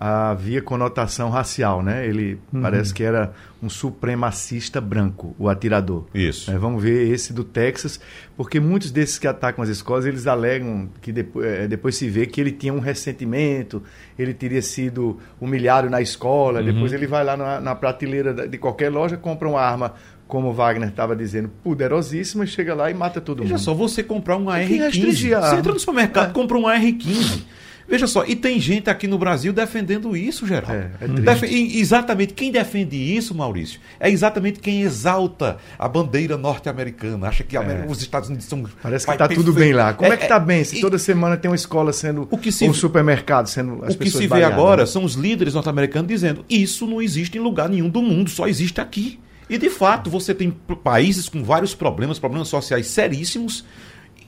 havia 0.00 0.62
conotação 0.62 1.28
racial, 1.28 1.82
né? 1.82 2.06
Ele 2.06 2.38
uhum. 2.52 2.62
parece 2.62 2.94
que 2.94 3.02
era 3.02 3.32
um 3.60 3.68
supremacista 3.68 4.80
branco, 4.80 5.34
o 5.36 5.48
atirador. 5.48 6.06
Isso. 6.14 6.50
É, 6.50 6.56
vamos 6.56 6.80
ver 6.80 7.12
esse 7.12 7.32
do 7.32 7.42
Texas, 7.42 7.98
porque 8.36 8.60
muitos 8.60 8.92
desses 8.92 9.18
que 9.18 9.26
atacam 9.26 9.62
as 9.62 9.68
escolas, 9.68 10.06
eles 10.06 10.28
alegam 10.28 10.88
que 11.02 11.10
depois, 11.10 11.44
é, 11.44 11.66
depois 11.66 11.96
se 11.96 12.08
vê 12.08 12.26
que 12.26 12.40
ele 12.40 12.52
tinha 12.52 12.72
um 12.72 12.78
ressentimento, 12.78 13.82
ele 14.16 14.32
teria 14.32 14.62
sido 14.62 15.18
humilhado 15.40 15.90
na 15.90 16.00
escola, 16.00 16.60
uhum. 16.60 16.66
depois 16.66 16.92
ele 16.92 17.08
vai 17.08 17.24
lá 17.24 17.36
na, 17.36 17.60
na 17.60 17.74
prateleira 17.74 18.46
de 18.46 18.58
qualquer 18.58 18.90
loja, 18.90 19.16
compra 19.16 19.48
uma 19.48 19.60
arma 19.60 19.94
como 20.28 20.48
o 20.50 20.52
Wagner 20.52 20.90
estava 20.90 21.16
dizendo, 21.16 21.50
poderosíssima, 21.64 22.46
chega 22.46 22.74
lá 22.74 22.90
e 22.90 22.94
mata 22.94 23.20
todo 23.20 23.38
Veja 23.38 23.54
mundo. 23.54 23.58
Veja 23.58 23.64
só, 23.64 23.74
você 23.74 24.02
comprar 24.02 24.36
um 24.36 24.48
AR-15. 24.48 25.40
Você 25.40 25.56
entra 25.56 25.72
no 25.72 25.80
supermercado, 25.80 26.30
é. 26.30 26.32
compra 26.32 26.58
um 26.58 26.68
AR-15. 26.68 27.44
Veja 27.88 28.06
só, 28.06 28.22
e 28.26 28.36
tem 28.36 28.60
gente 28.60 28.90
aqui 28.90 29.08
no 29.08 29.16
Brasil 29.16 29.50
defendendo 29.50 30.14
isso, 30.14 30.46
Geraldo. 30.46 30.74
É, 30.74 30.90
é 31.00 31.08
Def 31.08 31.42
exatamente 31.42 32.34
quem 32.34 32.52
defende 32.52 32.96
isso, 32.96 33.34
Maurício, 33.34 33.80
é 33.98 34.10
exatamente 34.10 34.60
quem 34.60 34.82
exalta 34.82 35.56
a 35.78 35.88
bandeira 35.88 36.36
norte-americana. 36.36 37.26
Acha 37.26 37.42
que 37.42 37.56
é. 37.56 37.86
os 37.88 38.02
Estados 38.02 38.28
Unidos 38.28 38.46
são. 38.46 38.62
Parece 38.82 39.06
que 39.06 39.12
está 39.12 39.26
tudo 39.26 39.54
bem 39.54 39.72
lá. 39.72 39.94
Como 39.94 40.10
é, 40.10 40.14
é 40.14 40.18
que 40.18 40.24
está 40.24 40.38
bem? 40.38 40.62
Se 40.64 40.80
toda 40.82 40.98
semana 40.98 41.38
tem 41.38 41.50
uma 41.50 41.56
escola 41.56 41.90
sendo. 41.92 42.28
O 42.30 42.36
que 42.36 42.52
se, 42.52 42.68
um 42.68 42.74
supermercado 42.74 43.46
sendo. 43.46 43.82
As 43.82 43.94
o 43.94 43.98
que 43.98 44.10
se 44.10 44.26
vê 44.26 44.44
agora 44.44 44.82
né? 44.82 44.86
são 44.86 45.02
os 45.02 45.14
líderes 45.14 45.54
norte-americanos 45.54 46.08
dizendo: 46.08 46.44
isso 46.48 46.86
não 46.86 47.00
existe 47.00 47.38
em 47.38 47.40
lugar 47.40 47.70
nenhum 47.70 47.88
do 47.88 48.02
mundo, 48.02 48.28
só 48.28 48.46
existe 48.46 48.82
aqui. 48.82 49.18
E 49.48 49.56
de 49.56 49.70
fato, 49.70 50.10
você 50.10 50.34
tem 50.34 50.50
países 50.84 51.28
com 51.28 51.42
vários 51.42 51.74
problemas, 51.74 52.18
problemas 52.18 52.48
sociais 52.48 52.86
seríssimos, 52.88 53.64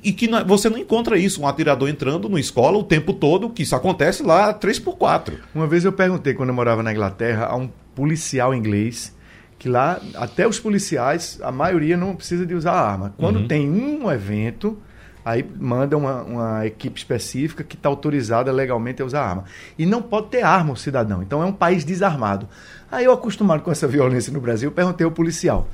e 0.03 0.13
que 0.13 0.29
você 0.47 0.71
não 0.71 0.79
encontra 0.79 1.19
isso, 1.19 1.43
um 1.43 1.47
atirador 1.47 1.89
entrando 1.89 2.29
na 2.29 2.41
escola 2.41 2.79
o 2.79 2.83
tempo 2.83 3.13
todo, 3.13 3.51
que 3.51 3.63
isso 3.63 3.77
acontece 3.77 4.23
lá 4.23 4.53
3x4. 4.53 5.35
Uma 5.55 5.67
vez 5.67 5.85
eu 5.85 5.93
perguntei, 5.93 6.35
quando 6.35 6.49
eu 6.49 6.55
morava 6.55 6.83
na 6.83 6.93
Inglaterra, 6.93 7.47
a 7.47 7.57
um 7.57 7.69
policial 7.95 8.55
inglês, 8.55 9.15
que 9.59 9.69
lá, 9.69 10.01
até 10.15 10.49
os 10.49 10.59
policiais, 10.59 11.39
a 11.43 11.53
maioria 11.53 11.97
não 11.97 12.17
precisa 12.17 12.47
de 12.47 12.55
usar 12.55 12.73
arma. 12.73 13.15
Quando 13.19 13.41
uhum. 13.41 13.47
tem 13.47 13.69
um 13.69 14.11
evento, 14.11 14.79
aí 15.23 15.45
manda 15.59 15.99
uma, 15.99 16.23
uma 16.23 16.67
equipe 16.67 16.99
específica 16.99 17.63
que 17.63 17.77
está 17.77 17.89
autorizada 17.89 18.51
legalmente 18.51 19.03
a 19.03 19.05
usar 19.05 19.23
arma. 19.23 19.45
E 19.79 19.85
não 19.85 20.01
pode 20.01 20.29
ter 20.29 20.43
arma 20.43 20.73
o 20.73 20.77
cidadão, 20.77 21.23
então 21.23 21.43
é 21.43 21.47
um 21.47 21.53
país 21.53 21.85
desarmado. 21.85 22.49
Aí 22.91 23.05
eu, 23.05 23.13
acostumado 23.13 23.63
com 23.63 23.71
essa 23.71 23.87
violência 23.87 24.33
no 24.33 24.41
Brasil, 24.41 24.73
perguntei 24.73 25.05
ao 25.05 25.11
policial. 25.11 25.69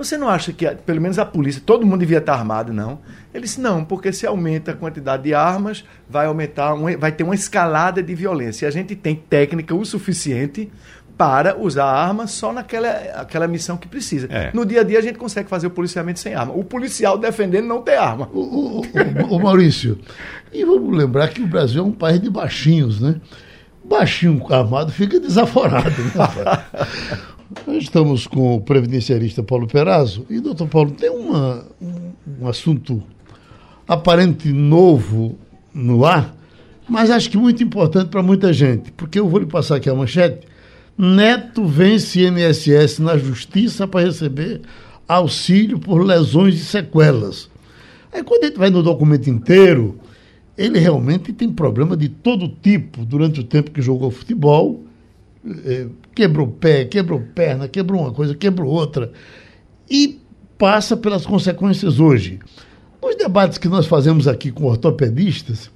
Você 0.00 0.16
não 0.16 0.30
acha 0.30 0.50
que, 0.50 0.66
pelo 0.66 0.98
menos 0.98 1.18
a 1.18 1.26
polícia, 1.26 1.60
todo 1.64 1.84
mundo 1.84 2.00
devia 2.00 2.16
estar 2.16 2.32
armado, 2.32 2.72
não? 2.72 3.00
Ele 3.34 3.44
disse, 3.44 3.60
não, 3.60 3.84
porque 3.84 4.10
se 4.14 4.26
aumenta 4.26 4.70
a 4.70 4.74
quantidade 4.74 5.24
de 5.24 5.34
armas, 5.34 5.84
vai 6.08 6.24
aumentar, 6.24 6.72
um, 6.72 6.96
vai 6.96 7.12
ter 7.12 7.22
uma 7.22 7.34
escalada 7.34 8.02
de 8.02 8.14
violência. 8.14 8.64
E 8.64 8.66
a 8.66 8.70
gente 8.70 8.96
tem 8.96 9.14
técnica 9.14 9.74
o 9.74 9.84
suficiente 9.84 10.72
para 11.18 11.54
usar 11.54 11.84
a 11.84 12.02
arma 12.02 12.26
só 12.26 12.50
naquela 12.50 12.88
aquela 13.14 13.46
missão 13.46 13.76
que 13.76 13.86
precisa. 13.86 14.26
É. 14.30 14.50
No 14.54 14.64
dia 14.64 14.80
a 14.80 14.84
dia 14.84 14.98
a 14.98 15.02
gente 15.02 15.18
consegue 15.18 15.50
fazer 15.50 15.66
o 15.66 15.70
policiamento 15.70 16.18
sem 16.18 16.34
arma. 16.34 16.54
O 16.54 16.64
policial 16.64 17.18
defendendo 17.18 17.66
não 17.66 17.82
ter 17.82 17.96
arma. 17.96 18.26
O, 18.32 18.40
o, 18.40 18.80
o, 18.80 19.36
o 19.36 19.38
Maurício, 19.38 19.98
e 20.50 20.64
vamos 20.64 20.96
lembrar 20.96 21.28
que 21.28 21.42
o 21.42 21.46
Brasil 21.46 21.82
é 21.82 21.86
um 21.86 21.92
país 21.92 22.22
de 22.22 22.30
baixinhos, 22.30 23.02
né? 23.02 23.16
Baixinho 23.84 24.42
armado 24.50 24.92
fica 24.92 25.20
desaforado. 25.20 25.90
Né? 25.90 26.64
Nós 27.66 27.82
estamos 27.82 28.28
com 28.28 28.54
o 28.54 28.60
previdenciarista 28.60 29.42
Paulo 29.42 29.66
Perazzo 29.66 30.24
e, 30.30 30.38
doutor 30.38 30.68
Paulo, 30.68 30.92
tem 30.92 31.10
uma, 31.10 31.66
um, 31.82 32.46
assunto 32.46 33.02
aparente 33.88 34.52
novo 34.52 35.36
no 35.74 36.04
ar, 36.04 36.32
mas 36.88 37.10
acho 37.10 37.28
que 37.28 37.36
muito 37.36 37.60
importante 37.60 38.08
para 38.08 38.22
muita 38.22 38.52
gente, 38.52 38.92
porque 38.92 39.18
eu 39.18 39.28
vou 39.28 39.40
lhe 39.40 39.46
passar 39.46 39.76
aqui 39.76 39.90
a 39.90 39.94
manchete. 39.94 40.46
Neto 40.96 41.66
vence 41.66 42.24
INSS 42.24 43.00
na 43.00 43.18
justiça 43.18 43.86
para 43.88 44.06
receber 44.06 44.60
auxílio 45.08 45.80
por 45.80 46.02
lesões 46.02 46.54
e 46.54 46.64
sequelas. 46.64 47.50
Aí 48.12 48.22
quando 48.22 48.44
a 48.44 48.46
gente 48.46 48.58
vai 48.58 48.70
no 48.70 48.82
documento 48.82 49.28
inteiro, 49.28 49.98
ele 50.56 50.78
realmente 50.78 51.32
tem 51.32 51.50
problema 51.50 51.96
de 51.96 52.08
todo 52.08 52.48
tipo 52.48 53.04
durante 53.04 53.40
o 53.40 53.44
tempo 53.44 53.72
que 53.72 53.82
jogou 53.82 54.10
futebol 54.12 54.84
é, 55.64 55.86
quebrou 56.14 56.48
pé, 56.48 56.84
quebrou 56.84 57.20
perna, 57.34 57.68
quebrou 57.68 58.02
uma 58.02 58.12
coisa, 58.12 58.34
quebrou 58.34 58.70
outra. 58.70 59.12
E 59.88 60.20
passa 60.58 60.96
pelas 60.96 61.24
consequências 61.24 61.98
hoje. 61.98 62.38
Nos 63.02 63.16
debates 63.16 63.58
que 63.58 63.68
nós 63.68 63.86
fazemos 63.86 64.28
aqui 64.28 64.52
com 64.52 64.64
ortopedistas, 64.64 65.70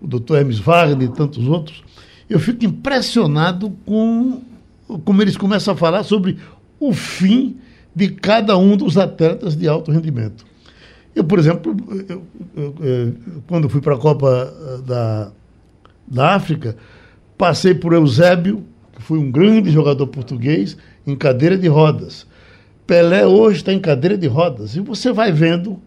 o 0.00 0.06
doutor 0.06 0.38
Hermes 0.38 0.58
Wagner 0.58 1.08
e 1.08 1.12
tantos 1.12 1.46
outros, 1.46 1.82
eu 2.28 2.38
fico 2.38 2.64
impressionado 2.64 3.70
com 3.86 4.42
como 5.04 5.20
eles 5.20 5.36
começam 5.36 5.74
a 5.74 5.76
falar 5.76 6.02
sobre 6.02 6.38
o 6.80 6.92
fim 6.92 7.58
de 7.94 8.08
cada 8.08 8.56
um 8.56 8.76
dos 8.76 8.96
atletas 8.96 9.54
de 9.54 9.68
alto 9.68 9.90
rendimento. 9.90 10.46
Eu, 11.14 11.24
por 11.24 11.38
exemplo, 11.38 11.76
eu, 12.08 12.22
eu, 12.56 12.74
eu, 12.80 13.14
quando 13.46 13.68
fui 13.68 13.80
para 13.80 13.94
a 13.94 13.98
Copa 13.98 14.54
eh, 14.54 14.82
da, 14.86 15.32
da 16.06 16.34
África, 16.34 16.76
passei 17.36 17.74
por 17.74 17.92
Eusébio, 17.92 18.64
que 18.98 19.02
foi 19.04 19.16
um 19.16 19.30
grande 19.30 19.70
jogador 19.70 20.08
português, 20.08 20.76
em 21.06 21.14
cadeira 21.14 21.56
de 21.56 21.68
rodas. 21.68 22.26
Pelé 22.84 23.24
hoje 23.24 23.58
está 23.58 23.72
em 23.72 23.78
cadeira 23.78 24.18
de 24.18 24.26
rodas. 24.26 24.74
E 24.74 24.80
você 24.80 25.12
vai 25.12 25.30
vendo 25.30 25.80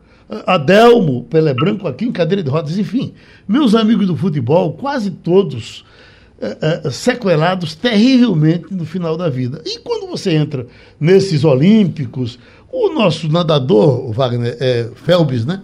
Adelmo, 0.48 1.26
Pelé 1.26 1.54
Branco 1.54 1.90
aqui 1.90 2.06
em 2.06 2.12
cadeira 2.12 2.42
de 2.42 2.50
rodas. 2.50 2.78
Enfim, 2.78 3.14
meus 3.46 3.76
amigos 3.76 4.08
do 4.08 4.16
futebol, 4.16 4.74
quase 4.74 5.12
todos 5.12 5.84
é, 6.40 6.90
sequelados 6.90 7.76
terrivelmente 7.76 8.74
no 8.74 8.86
final 8.86 9.18
da 9.18 9.28
vida. 9.28 9.62
E 9.66 9.80
quando 9.80 10.08
você 10.08 10.32
entra 10.32 10.66
nesses 10.98 11.44
Olímpicos, 11.44 12.40
o 12.72 12.94
nosso 12.94 13.28
nadador, 13.28 14.08
o 14.10 14.14
Wagner 14.14 14.56
é, 14.62 14.90
Phelps, 14.96 15.46
né? 15.46 15.62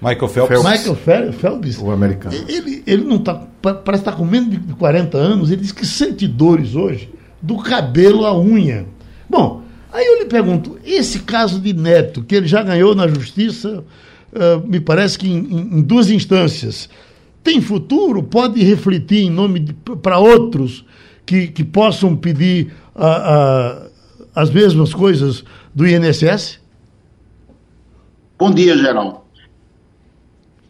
Michael 0.00 0.28
Phelps. 0.28 0.58
Michael 0.58 1.32
Phelps. 1.32 1.78
O 1.78 1.90
americano. 1.90 2.36
Ele, 2.48 2.82
ele 2.86 3.04
não 3.04 3.18
tá, 3.18 3.34
parece 3.62 4.02
estar 4.02 4.12
tá 4.12 4.16
com 4.16 4.24
menos 4.24 4.50
de 4.50 4.74
40 4.74 5.16
anos, 5.16 5.50
ele 5.50 5.62
diz 5.62 5.72
que 5.72 5.86
sente 5.86 6.26
dores 6.26 6.74
hoje 6.74 7.10
do 7.40 7.56
cabelo 7.58 8.24
à 8.24 8.38
unha. 8.38 8.86
Bom, 9.28 9.62
aí 9.92 10.04
eu 10.04 10.18
lhe 10.18 10.26
pergunto, 10.26 10.78
esse 10.84 11.20
caso 11.20 11.60
de 11.60 11.72
Neto, 11.72 12.22
que 12.22 12.34
ele 12.34 12.46
já 12.46 12.62
ganhou 12.62 12.94
na 12.94 13.08
justiça, 13.08 13.84
uh, 14.32 14.66
me 14.66 14.80
parece 14.80 15.18
que 15.18 15.28
em, 15.28 15.78
em 15.78 15.82
duas 15.82 16.10
instâncias, 16.10 16.88
tem 17.42 17.60
futuro? 17.60 18.22
Pode 18.22 18.62
refletir 18.62 19.24
em 19.24 19.30
nome 19.30 19.72
para 20.02 20.18
outros 20.18 20.84
que, 21.24 21.48
que 21.48 21.64
possam 21.64 22.16
pedir 22.16 22.72
a, 22.94 23.88
a, 24.34 24.42
as 24.42 24.50
mesmas 24.50 24.92
coisas 24.92 25.44
do 25.74 25.86
INSS? 25.86 26.58
Bom 28.38 28.50
dia, 28.50 28.76
Geraldo. 28.76 29.25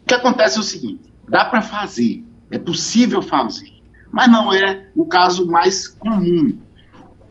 O 0.07 0.15
que 0.15 0.15
acontece 0.15 0.55
é 0.55 0.61
o 0.61 0.63
seguinte: 0.63 1.13
dá 1.27 1.43
para 1.43 1.61
fazer, 1.61 2.23
é 2.49 2.57
possível 2.57 3.21
fazer, 3.21 3.73
mas 4.09 4.31
não 4.31 4.53
é 4.53 4.89
o 4.95 5.05
caso 5.05 5.45
mais 5.45 5.85
comum. 5.85 6.57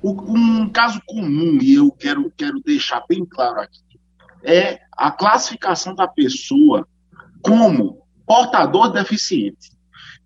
O, 0.02 0.10
um 0.30 0.68
caso 0.68 1.00
comum, 1.06 1.56
e 1.58 1.76
eu 1.76 1.90
quero, 1.90 2.30
quero 2.36 2.60
deixar 2.60 3.02
bem 3.08 3.24
claro 3.24 3.62
aqui, 3.62 3.80
é 4.42 4.78
a 4.92 5.10
classificação 5.10 5.94
da 5.94 6.06
pessoa 6.06 6.86
como 7.40 8.06
portador 8.26 8.92
deficiente. 8.92 9.70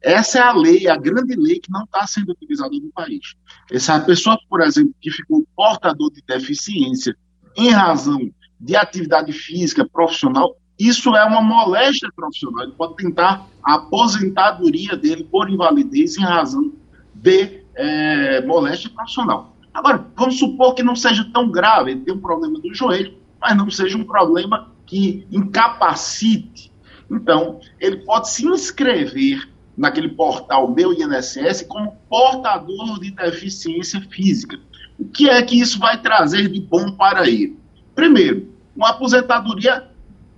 Essa 0.02 0.40
é 0.40 0.42
a 0.42 0.52
lei, 0.52 0.88
a 0.88 0.96
grande 0.96 1.36
lei 1.36 1.60
que 1.60 1.70
não 1.70 1.84
está 1.84 2.04
sendo 2.04 2.32
utilizada 2.32 2.74
no 2.74 2.90
país. 2.90 3.36
Essa 3.70 4.00
pessoa, 4.00 4.36
por 4.48 4.60
exemplo, 4.60 4.92
que 5.00 5.12
ficou 5.12 5.46
portador 5.54 6.10
de 6.10 6.20
deficiência 6.26 7.16
em 7.56 7.70
razão 7.70 8.28
de 8.58 8.74
atividade 8.74 9.32
física 9.32 9.88
profissional, 9.88 10.56
isso 10.88 11.14
é 11.14 11.24
uma 11.24 11.42
moléstia 11.42 12.10
profissional. 12.14 12.64
Ele 12.64 12.72
pode 12.72 12.96
tentar 12.96 13.46
a 13.62 13.74
aposentadoria 13.74 14.96
dele 14.96 15.24
por 15.24 15.50
invalidez 15.50 16.16
em 16.16 16.22
razão 16.22 16.72
de 17.14 17.62
é, 17.74 18.44
moléstia 18.46 18.90
profissional. 18.90 19.56
Agora, 19.72 20.04
vamos 20.16 20.38
supor 20.38 20.74
que 20.74 20.82
não 20.82 20.96
seja 20.96 21.28
tão 21.32 21.50
grave, 21.50 21.92
ele 21.92 22.00
tem 22.00 22.14
um 22.14 22.20
problema 22.20 22.58
do 22.58 22.74
joelho, 22.74 23.14
mas 23.40 23.56
não 23.56 23.70
seja 23.70 23.96
um 23.96 24.04
problema 24.04 24.70
que 24.84 25.26
incapacite 25.30 26.70
então, 27.10 27.58
ele 27.80 27.96
pode 27.98 28.30
se 28.30 28.46
inscrever 28.46 29.48
naquele 29.76 30.10
portal 30.10 30.70
Meu 30.70 30.92
INSS 30.92 31.62
como 31.62 31.96
portador 32.08 33.00
de 33.00 33.10
deficiência 33.10 34.00
física. 34.02 34.58
O 34.98 35.06
que 35.06 35.28
é 35.28 35.42
que 35.42 35.58
isso 35.60 35.78
vai 35.78 36.00
trazer 36.00 36.48
de 36.48 36.60
bom 36.60 36.92
para 36.92 37.28
ele? 37.28 37.58
Primeiro, 37.94 38.48
uma 38.76 38.90
aposentadoria 38.90 39.89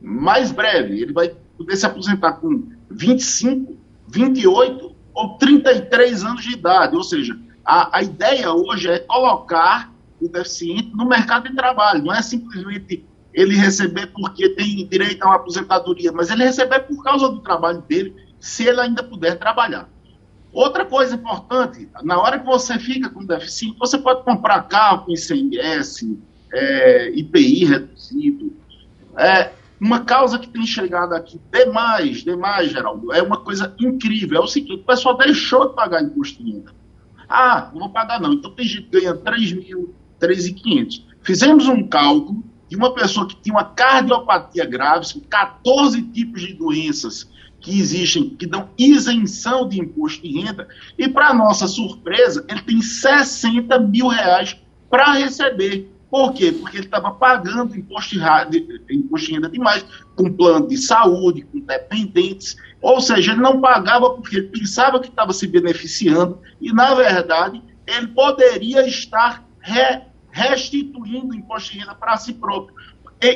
mais 0.03 0.51
breve. 0.51 1.01
Ele 1.01 1.13
vai 1.13 1.35
poder 1.57 1.77
se 1.77 1.87
aposentar 1.87 2.33
com 2.35 2.69
25, 2.91 3.77
28 4.09 4.95
ou 5.15 5.39
33 5.39 6.25
anos 6.25 6.43
de 6.43 6.53
idade. 6.53 6.97
Ou 6.97 7.05
seja, 7.05 7.39
a, 7.65 7.99
a 7.99 8.03
ideia 8.03 8.53
hoje 8.53 8.91
é 8.91 8.99
colocar 8.99 9.93
o 10.21 10.29
deficiente 10.29 10.91
no 10.95 11.07
mercado 11.07 11.49
de 11.49 11.55
trabalho. 11.55 12.05
Não 12.05 12.15
é 12.15 12.23
simplesmente 12.23 13.05
ele 13.33 13.57
receber 13.57 14.09
porque 14.09 14.51
tem 14.51 14.87
direito 14.87 15.23
a 15.23 15.27
uma 15.27 15.37
aposentadoria, 15.37 16.13
mas 16.13 16.31
ele 16.31 16.45
receber 16.45 16.81
por 16.81 17.03
causa 17.03 17.29
do 17.29 17.41
trabalho 17.41 17.81
dele, 17.83 18.15
se 18.39 18.67
ele 18.67 18.81
ainda 18.81 19.03
puder 19.03 19.39
trabalhar. 19.39 19.89
Outra 20.53 20.85
coisa 20.85 21.15
importante, 21.15 21.89
na 22.03 22.21
hora 22.21 22.39
que 22.39 22.45
você 22.45 22.79
fica 22.79 23.09
com 23.09 23.25
deficiente, 23.25 23.79
você 23.79 23.97
pode 23.97 24.23
comprar 24.23 24.63
carro 24.65 25.07
com 25.07 25.13
ICMS, 25.13 26.19
é, 26.53 27.11
IPI 27.11 27.65
reduzido. 27.65 28.53
É, 29.17 29.51
uma 29.83 29.99
causa 29.99 30.39
que 30.39 30.49
tem 30.49 30.65
chegado 30.65 31.13
aqui 31.13 31.41
demais, 31.53 32.23
demais, 32.23 32.71
Geraldo, 32.71 33.13
é 33.13 33.21
uma 33.21 33.39
coisa 33.39 33.75
incrível. 33.81 34.39
É 34.39 34.41
o 34.41 34.47
seguinte, 34.47 34.75
o 34.75 34.85
pessoal 34.85 35.17
deixou 35.19 35.69
de 35.69 35.75
pagar 35.75 36.05
imposto 36.05 36.41
de 36.41 36.53
renda. 36.53 36.73
Ah, 37.29 37.69
não 37.73 37.81
vou 37.81 37.89
pagar 37.89 38.21
não. 38.21 38.33
Então 38.33 38.53
tem 38.53 38.65
gente 38.65 38.89
que 38.89 39.01
ganha 39.01 39.13
3 39.13 39.53
mil, 39.55 39.93
3.500. 40.21 41.03
Fizemos 41.23 41.67
um 41.67 41.89
cálculo 41.89 42.45
de 42.69 42.77
uma 42.77 42.95
pessoa 42.95 43.27
que 43.27 43.35
tinha 43.35 43.57
uma 43.57 43.65
cardiopatia 43.65 44.65
grave, 44.65 45.21
14 45.29 46.01
tipos 46.01 46.43
de 46.43 46.55
doenças 46.55 47.29
que 47.61 47.77
existem, 47.77 48.31
que 48.31 48.47
dão 48.47 48.71
isenção 48.79 49.69
de 49.69 49.81
imposto 49.81 50.23
de 50.23 50.41
renda, 50.41 50.69
e 50.97 51.09
para 51.09 51.35
nossa 51.35 51.67
surpresa, 51.67 52.45
ele 52.49 52.63
tem 52.63 52.81
60 52.81 53.81
mil 53.81 54.07
reais 54.07 54.57
para 54.89 55.13
receber. 55.15 55.92
Por 56.13 56.35
quê? 56.35 56.53
Porque 56.53 56.77
ele 56.77 56.85
estava 56.85 57.11
pagando 57.13 57.75
imposto 57.75 58.17
de, 58.51 58.83
imposto 58.91 59.29
de 59.29 59.33
renda 59.33 59.49
demais, 59.49 59.83
com 60.15 60.31
plano 60.31 60.69
de 60.69 60.77
saúde, 60.77 61.41
com 61.41 61.59
dependentes, 61.61 62.55
ou 62.83 63.01
seja, 63.01 63.33
ele 63.33 63.41
não 63.41 63.63
pagava 63.63 64.11
porque 64.11 64.37
ele 64.37 64.49
pensava 64.49 65.01
que 65.01 65.09
estava 65.09 65.33
se 65.33 65.47
beneficiando, 65.47 66.39
e 66.61 66.71
na 66.71 66.95
verdade 66.95 67.63
ele 67.87 68.09
poderia 68.09 68.87
estar 68.87 69.43
re 69.59 70.03
restituindo 70.31 71.35
imposto 71.35 71.73
de 71.73 71.79
renda 71.79 71.95
para 71.95 72.19
si 72.19 72.35
próprio. 72.35 72.77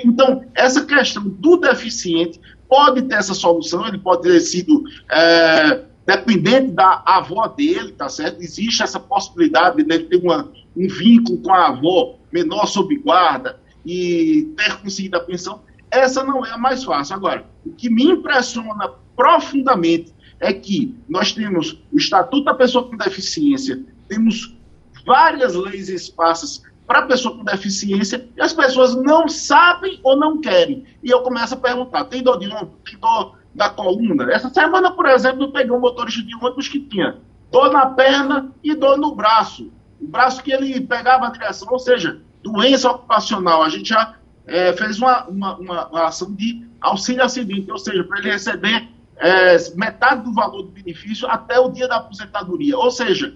Então, 0.05 0.45
essa 0.55 0.85
questão 0.85 1.27
do 1.27 1.57
deficiente 1.57 2.39
pode 2.69 3.01
ter 3.03 3.15
essa 3.15 3.33
solução, 3.33 3.89
ele 3.89 3.99
pode 3.99 4.21
ter 4.21 4.39
sido 4.41 4.83
é, 5.11 5.83
dependente 6.07 6.73
da 6.73 7.03
avó 7.07 7.47
dele, 7.49 7.93
tá 7.93 8.11
certo? 8.11 8.43
Existe 8.43 8.83
essa 8.83 9.01
possibilidade 9.01 9.83
de 9.83 9.95
ele 9.95 10.05
ter 10.05 10.17
uma, 10.17 10.53
um 10.77 10.89
vínculo 10.89 11.39
com 11.39 11.53
a 11.53 11.69
avó 11.69 12.19
menor 12.33 12.67
sob 12.67 12.97
guarda 12.99 13.59
e 13.85 14.53
ter 14.57 14.77
conseguido 14.77 15.17
a 15.17 15.21
pensão. 15.21 15.63
Essa 15.91 16.23
não 16.23 16.45
é 16.45 16.51
a 16.51 16.59
mais 16.59 16.85
fácil. 16.85 17.15
Agora, 17.15 17.47
o 17.65 17.71
que 17.71 17.89
me 17.89 18.05
impressiona 18.05 18.91
profundamente 19.17 20.15
é 20.41 20.53
que 20.53 20.95
nós 21.09 21.33
temos 21.33 21.83
o 21.93 21.97
Estatuto 21.97 22.45
da 22.45 22.55
Pessoa 22.55 22.89
com 22.89 22.97
Deficiência, 22.97 23.83
temos 24.09 24.55
várias 25.07 25.55
leis 25.55 25.89
esparsas 25.89 26.63
para 26.87 27.01
a 27.01 27.07
pessoa 27.07 27.37
com 27.37 27.45
deficiência 27.45 28.29
e 28.37 28.41
as 28.41 28.53
pessoas 28.53 28.95
não 28.95 29.29
sabem 29.29 29.99
ou 30.03 30.17
não 30.17 30.41
querem. 30.41 30.85
E 31.03 31.11
eu 31.11 31.21
começo 31.23 31.55
a 31.55 31.57
perguntar: 31.57 32.05
tem 32.05 32.23
dor 32.23 32.39
de 32.39 32.47
ombro? 32.49 32.79
Tem 32.85 32.99
dor 32.99 33.39
da 33.55 33.71
coluna? 33.71 34.31
Essa 34.33 34.49
semana, 34.51 34.93
por 34.93 35.07
exemplo, 35.07 35.45
eu 35.45 35.53
peguei 35.53 35.73
um 35.73 35.81
motorista 35.81 36.23
de 36.23 36.35
ônibus 36.37 36.69
que 36.69 36.81
tinha 36.81 37.19
dor 37.51 37.73
na 37.73 37.87
perna 37.87 38.53
e 38.63 38.75
dor 38.75 38.99
no 38.99 39.15
braço. 39.15 39.73
O 40.01 40.07
braço 40.07 40.43
que 40.43 40.53
ele 40.53 40.81
pegava 40.81 41.27
a 41.27 41.31
direção, 41.31 41.69
ou 41.71 41.79
seja, 41.79 42.21
doença 42.43 42.91
ocupacional. 42.91 43.63
A 43.63 43.69
gente 43.69 43.89
já 43.89 44.17
é, 44.47 44.73
fez 44.73 44.99
uma, 44.99 45.25
uma, 45.27 45.57
uma, 45.57 46.07
ação 46.07 46.35
de 46.35 46.67
auxílio 46.81 47.25
acidente, 47.25 47.71
ou 47.71 47.79
seja, 47.79 48.05
para 48.05 48.19
ele 48.19 48.31
receber 48.31 48.89
é, 49.17 49.57
metade 49.75 50.23
do 50.23 50.33
valor 50.33 50.63
do 50.63 50.71
benefício 50.71 51.27
até 51.29 51.59
o 51.59 51.71
dia 51.71 51.89
da 51.89 51.97
aposentadoria. 51.97 52.77
Ou 52.79 52.91
seja, 52.91 53.35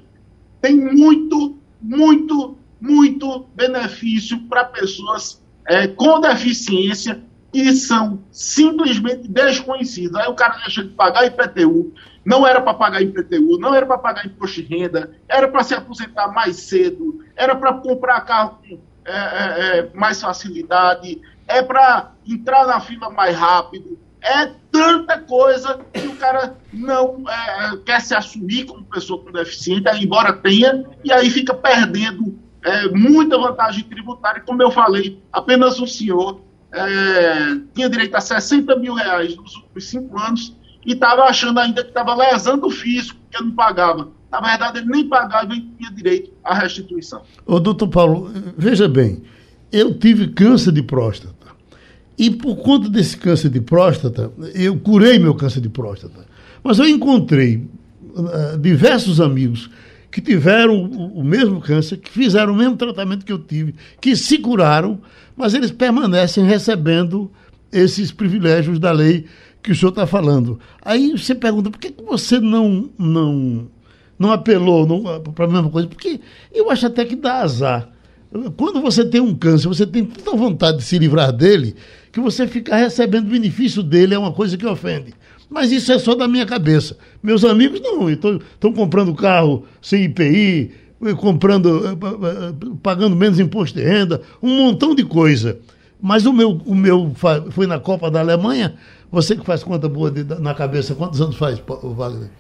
tem 0.61 0.77
muito, 0.77 1.59
muito 1.81 2.59
muito 2.81 3.47
benefício 3.55 4.41
para 4.49 4.65
pessoas 4.65 5.43
é, 5.67 5.87
com 5.87 6.19
deficiência 6.21 7.23
que 7.53 7.73
são 7.75 8.23
simplesmente 8.31 9.29
desconhecidas. 9.29 10.23
Aí 10.23 10.29
o 10.29 10.35
cara 10.35 10.59
deixa 10.59 10.85
de 10.85 10.91
pagar 10.91 11.27
IPTU, 11.27 11.93
não 12.25 12.47
era 12.47 12.61
para 12.61 12.75
pagar 12.75 13.03
IPTU, 13.03 13.59
não 13.59 13.75
era 13.75 13.87
para 13.87 13.99
pagar 13.99 14.27
imposto 14.27 14.63
de 14.63 14.69
renda, 14.69 15.11
era 15.29 15.49
para 15.49 15.63
se 15.63 15.75
aposentar 15.75 16.29
mais 16.29 16.57
cedo, 16.57 17.25
era 17.35 17.57
para 17.57 17.75
comprar 17.75 18.21
carro 18.23 18.59
com 18.61 18.79
é, 19.05 19.13
é, 19.13 19.79
é 19.79 19.91
mais 19.95 20.21
facilidade, 20.21 21.21
é 21.49 21.63
para 21.63 22.13
entrar 22.27 22.67
na 22.67 22.81
fila 22.81 23.11
mais 23.11 23.37
rápido. 23.37 23.99
É 24.23 24.53
tanta 24.71 25.19
coisa 25.19 25.81
que 25.93 26.07
o 26.07 26.17
cara 26.17 26.55
não 26.73 27.25
é, 27.29 27.77
quer 27.87 28.01
se 28.01 28.15
assumir 28.15 28.67
como 28.67 28.85
pessoa 28.85 29.25
com 29.25 29.33
deficiente, 29.33 29.89
embora 30.01 30.33
tenha, 30.33 30.85
e 31.03 31.11
aí 31.11 31.31
fica 31.31 31.55
perdendo 31.55 32.39
é, 32.63 32.89
muita 32.89 33.39
vantagem 33.39 33.83
tributária. 33.85 34.43
Como 34.43 34.63
eu 34.63 34.71
falei, 34.71 35.23
apenas 35.33 35.81
o 35.81 35.87
senhor 35.87 36.43
é, 36.73 37.57
tinha 37.75 37.89
direito 37.89 38.15
a 38.15 38.21
60 38.21 38.77
mil 38.77 38.95
reais 38.95 39.37
nos 39.37 39.55
últimos 39.57 39.89
cinco 39.89 40.19
anos 40.19 40.57
e 40.85 40.93
estava 40.93 41.25
achando 41.25 41.59
ainda 41.61 41.83
que 41.83 41.91
estava 41.91 42.15
lesando 42.15 42.67
o 42.67 42.71
fisco, 42.71 43.19
porque 43.23 43.43
não 43.43 43.53
pagava. 43.53 44.09
Na 44.31 44.41
verdade, 44.41 44.79
ele 44.79 44.87
nem 44.87 45.09
pagava 45.09 45.53
e 45.55 45.61
tinha 45.61 45.91
direito 45.91 46.33
à 46.45 46.55
restituição. 46.55 47.23
Ô, 47.45 47.59
doutor 47.59 47.89
Paulo, 47.89 48.31
veja 48.57 48.89
bem, 48.89 49.23
eu 49.73 49.99
tive 49.99 50.29
câncer 50.29 50.73
de 50.73 50.83
próstata. 50.83 51.35
E 52.17 52.31
por 52.31 52.57
conta 52.57 52.89
desse 52.89 53.17
câncer 53.17 53.49
de 53.49 53.61
próstata, 53.61 54.31
eu 54.55 54.79
curei 54.79 55.19
meu 55.19 55.35
câncer 55.35 55.61
de 55.61 55.69
próstata. 55.69 56.27
Mas 56.63 56.79
eu 56.79 56.87
encontrei 56.87 57.67
uh, 58.15 58.59
diversos 58.59 59.21
amigos 59.21 59.71
que 60.11 60.21
tiveram 60.21 60.85
o, 60.85 61.23
mesmo 61.23 61.61
câncer, 61.61 61.97
que 61.97 62.11
fizeram 62.11 62.53
o 62.53 62.57
mesmo 62.57 62.77
tratamento 62.77 63.25
que 63.25 63.33
eu 63.33 63.39
tive, 63.39 63.75
que 64.01 64.17
se 64.17 64.39
curaram, 64.39 65.01
mas 65.37 65.55
eles 65.55 65.71
permanecem 65.71 66.45
recebendo 66.45 67.31
esses 67.73 68.11
privilégios 68.11 68.79
da 68.79 68.91
lei 68.91 69.27
que 69.63 69.71
o 69.71 69.75
senhor 69.75 69.91
está 69.91 70.07
falando. 70.07 70.59
Aí 70.83 71.13
você 71.13 71.35
pergunta, 71.35 71.71
por 71.71 71.79
que, 71.79 71.95
você 72.05 72.41
não, 72.41 72.91
não, 72.99 73.69
não 74.19 74.33
apelou 74.33 74.87
para 75.35 75.45
a 75.45 75.49
mesma 75.49 75.71
coisa? 75.71 75.87
Porque 75.87 76.21
eu 76.53 76.71
acho 76.71 76.87
até 76.87 77.05
que 77.05 77.15
dá 77.15 77.43
azar. 77.43 77.89
Quando 78.57 78.81
você 78.81 79.05
tem 79.05 79.21
um 79.21 79.35
câncer, 79.35 79.69
você 79.69 79.87
tem 79.87 80.05
tanta 80.05 80.37
vontade 80.37 80.79
de 80.79 80.85
se 80.85 80.99
livrar 80.99 81.33
dele, 81.33 81.75
que 82.13 82.21
você 82.21 82.47
ficar 82.47 82.77
recebendo 82.77 83.29
benefício 83.29 83.83
dele 83.83 84.15
é 84.15 84.19
uma 84.19 84.33
coisa 84.33 84.57
que 84.57 84.67
ofende. 84.67 85.15
Mas 85.51 85.73
isso 85.73 85.91
é 85.93 85.99
só 85.99 86.15
da 86.15 86.29
minha 86.29 86.47
cabeça. 86.47 86.97
Meus 87.21 87.45
amigos 87.45 87.81
não, 87.81 88.09
estão 88.09 88.73
comprando 88.73 89.13
carro 89.15 89.65
sem 89.83 90.05
IPI, 90.05 90.71
comprando, 91.19 91.87
eh, 91.87 91.91
eh, 91.91 92.49
eh, 92.49 92.71
pagando 92.83 93.17
menos 93.17 93.41
imposto 93.41 93.77
de 93.77 93.85
renda, 93.85 94.23
um 94.41 94.57
montão 94.57 94.95
de 94.95 95.05
coisa. 95.05 95.59
Mas 96.01 96.25
o 96.25 96.33
meu, 96.33 96.61
o 96.65 96.75
meu 96.75 97.13
foi 97.51 97.67
na 97.67 97.79
Copa 97.81 98.11
da 98.11 98.21
Alemanha. 98.21 98.75
Você 99.11 99.37
que 99.37 99.45
faz 99.45 99.65
conta 99.65 99.89
boa 99.89 100.11
de, 100.11 100.25
na 100.41 100.55
cabeça, 100.55 100.95
quantos 100.95 101.21
anos 101.21 101.37
faz, 101.37 101.61
Wagner? 101.83 102.31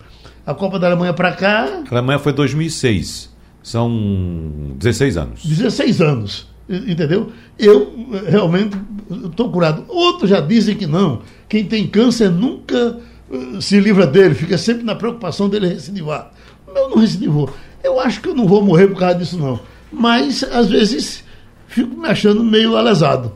A 0.46 0.54
Copa 0.54 0.78
da 0.78 0.86
Alemanha 0.86 1.12
para 1.12 1.32
cá. 1.32 1.82
A 1.90 1.94
Alemanha 1.94 2.18
foi 2.18 2.32
2006. 2.32 3.28
São 3.62 4.74
16 4.78 5.16
anos. 5.16 5.44
16 5.44 6.00
anos. 6.00 6.48
Entendeu? 6.70 7.32
Eu 7.58 7.92
realmente 8.28 8.76
estou 9.24 9.50
curado. 9.50 9.84
Outros 9.88 10.30
já 10.30 10.40
dizem 10.40 10.76
que 10.76 10.86
não. 10.86 11.22
Quem 11.48 11.64
tem 11.64 11.86
câncer 11.88 12.30
nunca 12.30 12.96
uh, 13.28 13.60
se 13.60 13.80
livra 13.80 14.06
dele, 14.06 14.36
fica 14.36 14.56
sempre 14.56 14.84
na 14.84 14.94
preocupação 14.94 15.48
dele 15.48 15.66
recidivar. 15.66 16.30
Eu 16.68 16.90
não 16.90 16.98
recidivou. 16.98 17.50
Eu 17.82 17.98
acho 17.98 18.20
que 18.20 18.28
eu 18.28 18.34
não 18.36 18.46
vou 18.46 18.64
morrer 18.64 18.86
por 18.86 18.98
causa 18.98 19.18
disso, 19.18 19.36
não. 19.36 19.58
Mas, 19.92 20.44
às 20.44 20.68
vezes, 20.68 21.24
fico 21.66 22.00
me 22.00 22.06
achando 22.06 22.44
meio 22.44 22.76
alesado. 22.76 23.32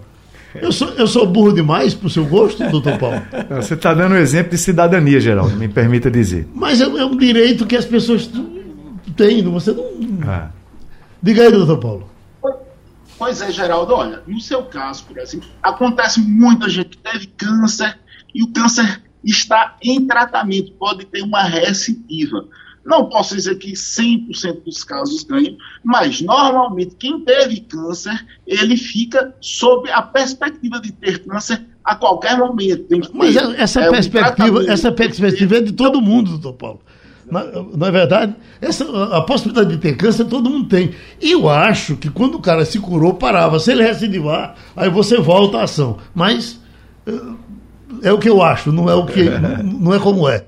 Eu 0.55 0.71
sou, 0.71 0.91
eu 0.91 1.09
sou 1.09 1.27
burro 1.27 1.53
demais 1.53 1.95
para 1.95 2.07
o 2.07 2.11
seu 2.11 2.25
gosto, 2.25 2.63
doutor 2.71 2.97
Paulo? 2.99 3.21
Você 3.51 3.75
está 3.75 3.93
dando 3.93 4.13
um 4.13 4.19
exemplo 4.19 4.53
de 4.53 4.59
cidadania, 4.59 5.19
Geraldo, 5.19 5.57
me 5.57 5.67
permita 5.67 6.09
dizer. 6.09 6.47
Mas 6.55 6.81
é, 6.81 6.85
é 6.85 7.05
um 7.05 7.17
direito 7.17 7.67
que 7.67 7.75
as 7.75 7.85
pessoas 7.85 8.31
têm, 9.17 9.43
você 9.43 9.73
não. 9.73 9.85
Ah. 10.25 10.51
Diga 11.21 11.43
aí, 11.43 11.51
doutor 11.51 11.79
Paulo. 11.79 12.14
Pois 13.19 13.41
é, 13.41 13.51
Geraldo, 13.51 13.95
olha, 13.95 14.23
no 14.27 14.41
seu 14.41 14.65
caso, 14.65 15.05
por 15.05 15.19
exemplo, 15.19 15.49
acontece 15.63 16.21
muita 16.21 16.69
gente 16.69 16.91
que 16.91 16.99
teve 16.99 17.27
câncer 17.29 17.99
e 18.35 18.43
o 18.43 18.53
câncer 18.53 19.03
está 19.25 19.77
em 19.83 20.07
tratamento, 20.07 20.73
pode 20.73 21.07
ter 21.07 21.23
uma 21.23 21.43
recidiva. 21.43 22.47
Não 22.85 23.09
posso 23.09 23.35
dizer 23.35 23.57
que 23.57 23.73
100% 23.73 24.65
dos 24.65 24.85
casos 24.85 25.25
ganham, 25.25 25.57
mas 25.83 26.21
normalmente 26.21 26.97
quem 26.97 27.25
teve 27.25 27.61
câncer, 27.61 28.15
ele 28.47 28.77
fica 28.77 29.35
sob 29.41 29.91
a 29.91 30.03
perspectiva 30.03 30.79
de 30.81 30.93
ter 30.93 31.25
câncer 31.25 31.65
a 31.83 31.95
qualquer 31.97 32.37
momento. 32.37 32.87
mas 33.15 33.37
essa 33.37 33.81
é, 33.81 33.91
perspectiva, 33.91 34.59
um 34.59 34.71
essa 34.71 34.93
perspectiva 34.93 35.57
é 35.57 35.61
de 35.63 35.73
todo 35.73 36.03
mundo, 36.03 36.33
doutor 36.33 36.53
Paulo. 36.55 36.81
Na, 37.31 37.45
na, 37.77 37.91
verdade, 37.91 38.35
essa, 38.61 38.85
a 39.17 39.23
possibilidade 39.23 39.71
de 39.71 39.79
ter 39.79 39.97
câncer 39.97 40.27
todo 40.27 40.51
mundo 40.51 40.69
tem. 40.69 40.95
E 41.21 41.33
eu 41.33 41.49
acho 41.49 41.97
que 41.97 42.11
quando 42.11 42.37
o 42.37 42.41
cara 42.41 42.65
se 42.65 42.79
curou, 42.79 43.15
parava. 43.15 43.59
Se 43.59 43.73
ele 43.73 43.83
recidivar, 43.83 44.55
aí 44.77 44.91
você 44.91 45.19
volta 45.19 45.59
à 45.59 45.63
ação. 45.65 45.99
Mas 46.15 46.61
é, 47.07 48.09
é 48.09 48.13
o 48.13 48.19
que 48.19 48.29
eu 48.29 48.43
acho, 48.43 48.71
não 48.71 48.89
é 48.89 48.95
o 48.95 49.07
que. 49.07 49.25
não 49.63 49.95
é 49.95 49.99
como 49.99 50.29
é. 50.29 50.45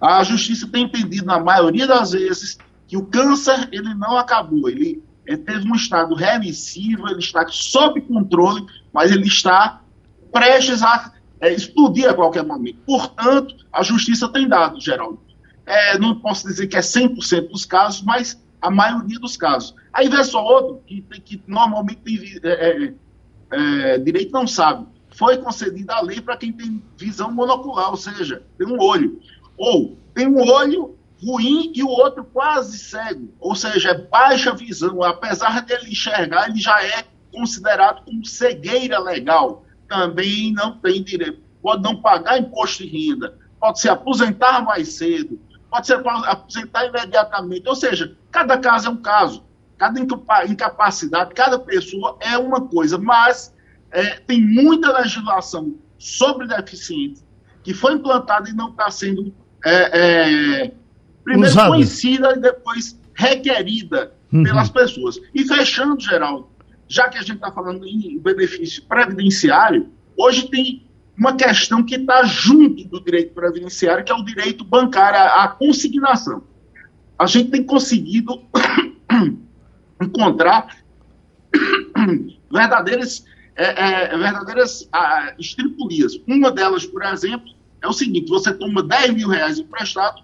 A 0.00 0.22
justiça 0.22 0.68
tem 0.68 0.84
entendido, 0.84 1.26
na 1.26 1.40
maioria 1.40 1.86
das 1.86 2.12
vezes, 2.12 2.56
que 2.86 2.96
o 2.96 3.04
câncer 3.04 3.68
ele 3.72 3.94
não 3.94 4.16
acabou. 4.16 4.68
Ele, 4.68 5.02
ele 5.26 5.38
teve 5.38 5.68
um 5.68 5.74
estado 5.74 6.14
remissivo, 6.14 7.08
ele 7.08 7.18
está 7.18 7.44
sob 7.48 8.00
controle, 8.02 8.64
mas 8.92 9.10
ele 9.10 9.26
está 9.26 9.80
prestes 10.32 10.82
a 10.82 11.12
é, 11.40 11.52
explodir 11.52 12.08
a 12.08 12.14
qualquer 12.14 12.44
momento. 12.44 12.78
Portanto, 12.86 13.54
a 13.72 13.82
justiça 13.82 14.28
tem 14.28 14.48
dado, 14.48 14.80
Geraldo. 14.80 15.20
É, 15.64 15.98
não 15.98 16.18
posso 16.18 16.46
dizer 16.46 16.66
que 16.66 16.76
é 16.76 16.80
100% 16.80 17.48
dos 17.48 17.64
casos, 17.64 18.02
mas 18.02 18.42
a 18.60 18.70
maioria 18.70 19.18
dos 19.18 19.36
casos. 19.36 19.74
Aí 19.92 20.08
vem 20.08 20.24
só 20.24 20.42
outro, 20.42 20.82
que, 20.86 21.02
que 21.02 21.42
normalmente 21.46 22.00
tem 22.00 22.18
é, 22.42 22.50
é, 22.50 22.94
é, 23.50 23.98
direito 23.98 24.32
não 24.32 24.46
sabe. 24.46 24.86
Foi 25.10 25.36
concedida 25.38 25.94
a 25.94 26.00
lei 26.00 26.20
para 26.20 26.36
quem 26.36 26.52
tem 26.52 26.82
visão 26.96 27.32
monocular, 27.32 27.90
ou 27.90 27.96
seja, 27.96 28.42
tem 28.56 28.66
um 28.66 28.80
olho. 28.80 29.20
Ou 29.56 29.98
tem 30.14 30.26
um 30.26 30.40
olho 30.40 30.96
ruim 31.22 31.72
e 31.74 31.82
o 31.82 31.88
outro 31.88 32.24
quase 32.24 32.78
cego, 32.78 33.28
ou 33.40 33.54
seja, 33.54 33.90
é 33.90 33.94
baixa 33.94 34.54
visão. 34.54 35.02
Apesar 35.02 35.62
dele 35.62 35.90
enxergar, 35.90 36.48
ele 36.48 36.60
já 36.60 36.82
é 36.82 37.04
considerado 37.32 38.04
como 38.04 38.24
cegueira 38.24 38.98
legal 39.00 39.64
também 39.88 40.52
não 40.52 40.78
tem 40.78 41.02
direito. 41.02 41.40
Pode 41.62 41.82
não 41.82 42.00
pagar 42.00 42.38
imposto 42.38 42.84
de 42.84 43.10
renda, 43.10 43.36
pode 43.60 43.80
se 43.80 43.88
aposentar 43.88 44.62
mais 44.62 44.94
cedo, 44.94 45.40
pode 45.70 45.86
se 45.86 45.92
aposentar 45.92 46.86
imediatamente. 46.86 47.68
Ou 47.68 47.74
seja, 47.74 48.16
cada 48.30 48.58
caso 48.58 48.88
é 48.88 48.90
um 48.90 48.96
caso, 48.96 49.44
cada 49.76 49.98
incapacidade, 50.46 51.34
cada 51.34 51.58
pessoa 51.58 52.16
é 52.20 52.38
uma 52.38 52.60
coisa, 52.60 52.98
mas 52.98 53.54
é, 53.90 54.20
tem 54.20 54.40
muita 54.40 54.96
legislação 54.98 55.74
sobre 55.98 56.46
deficientes 56.46 57.24
que 57.62 57.74
foi 57.74 57.94
implantada 57.94 58.48
e 58.48 58.52
não 58.52 58.70
está 58.70 58.90
sendo 58.90 59.34
é, 59.64 60.62
é, 60.62 60.72
primeiro 61.24 61.50
Usado. 61.50 61.70
conhecida 61.70 62.32
e 62.32 62.40
depois 62.40 62.98
requerida 63.14 64.12
uhum. 64.32 64.44
pelas 64.44 64.70
pessoas. 64.70 65.18
E 65.34 65.44
fechando, 65.44 66.00
Geraldo, 66.00 66.48
já 66.88 67.08
que 67.08 67.18
a 67.18 67.20
gente 67.20 67.36
está 67.36 67.52
falando 67.52 67.86
em 67.86 68.18
benefício 68.18 68.82
previdenciário, 68.84 69.90
hoje 70.16 70.48
tem 70.48 70.88
uma 71.16 71.34
questão 71.34 71.84
que 71.84 71.96
está 71.96 72.24
junto 72.24 72.84
do 72.84 73.00
direito 73.00 73.34
previdenciário, 73.34 74.04
que 74.04 74.10
é 74.10 74.14
o 74.14 74.24
direito 74.24 74.64
bancário, 74.64 75.18
a 75.18 75.48
consignação. 75.48 76.42
A 77.18 77.26
gente 77.26 77.50
tem 77.50 77.64
conseguido 77.64 78.42
encontrar 80.00 80.76
verdadeiras, 82.50 83.24
é, 83.54 84.12
é, 84.12 84.16
verdadeiras 84.16 84.88
ah, 84.92 85.34
estripulias. 85.38 86.18
Uma 86.26 86.50
delas, 86.50 86.86
por 86.86 87.02
exemplo, 87.02 87.52
é 87.82 87.88
o 87.88 87.92
seguinte: 87.92 88.28
você 88.28 88.54
toma 88.54 88.82
10 88.82 89.14
mil 89.14 89.28
reais 89.28 89.58
emprestado, 89.58 90.22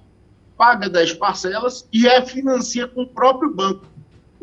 paga 0.57 0.89
10 0.89 1.15
parcelas 1.15 1.87
e 1.93 2.03
refinancia 2.03 2.87
com 2.87 3.03
o 3.03 3.09
próprio 3.09 3.53
banco 3.53 3.94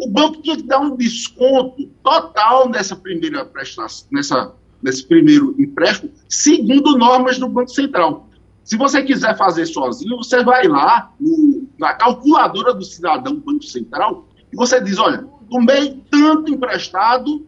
o 0.02 0.10
banco 0.10 0.42
tinha 0.42 0.58
que 0.58 0.64
dar 0.64 0.80
um 0.80 0.96
desconto 0.96 1.86
total 2.04 2.68
nessa 2.68 2.96
primeira 2.96 3.46
prestação, 3.46 4.08
nessa, 4.12 4.56
nesse 4.82 5.08
primeiro 5.08 5.56
empréstimo, 5.62 6.12
segundo 6.28 6.98
normas 6.98 7.38
do 7.38 7.48
Banco 7.48 7.70
Central. 7.70 8.28
Se 8.64 8.76
você 8.78 9.04
quiser 9.04 9.38
fazer 9.38 9.68
sozinho, 9.68 10.18
você 10.18 10.44
vai 10.44 10.68
lá 10.68 11.14
no, 11.20 11.68
na 11.78 11.94
calculadora 11.94 12.74
do 12.74 12.84
cidadão 12.84 13.36
Banco 13.36 13.64
Central 13.64 14.28
e 14.52 14.56
você 14.56 14.82
diz: 14.82 14.98
olha, 14.98 15.24
tomei 15.48 16.02
tanto 16.10 16.52
emprestado 16.52 17.46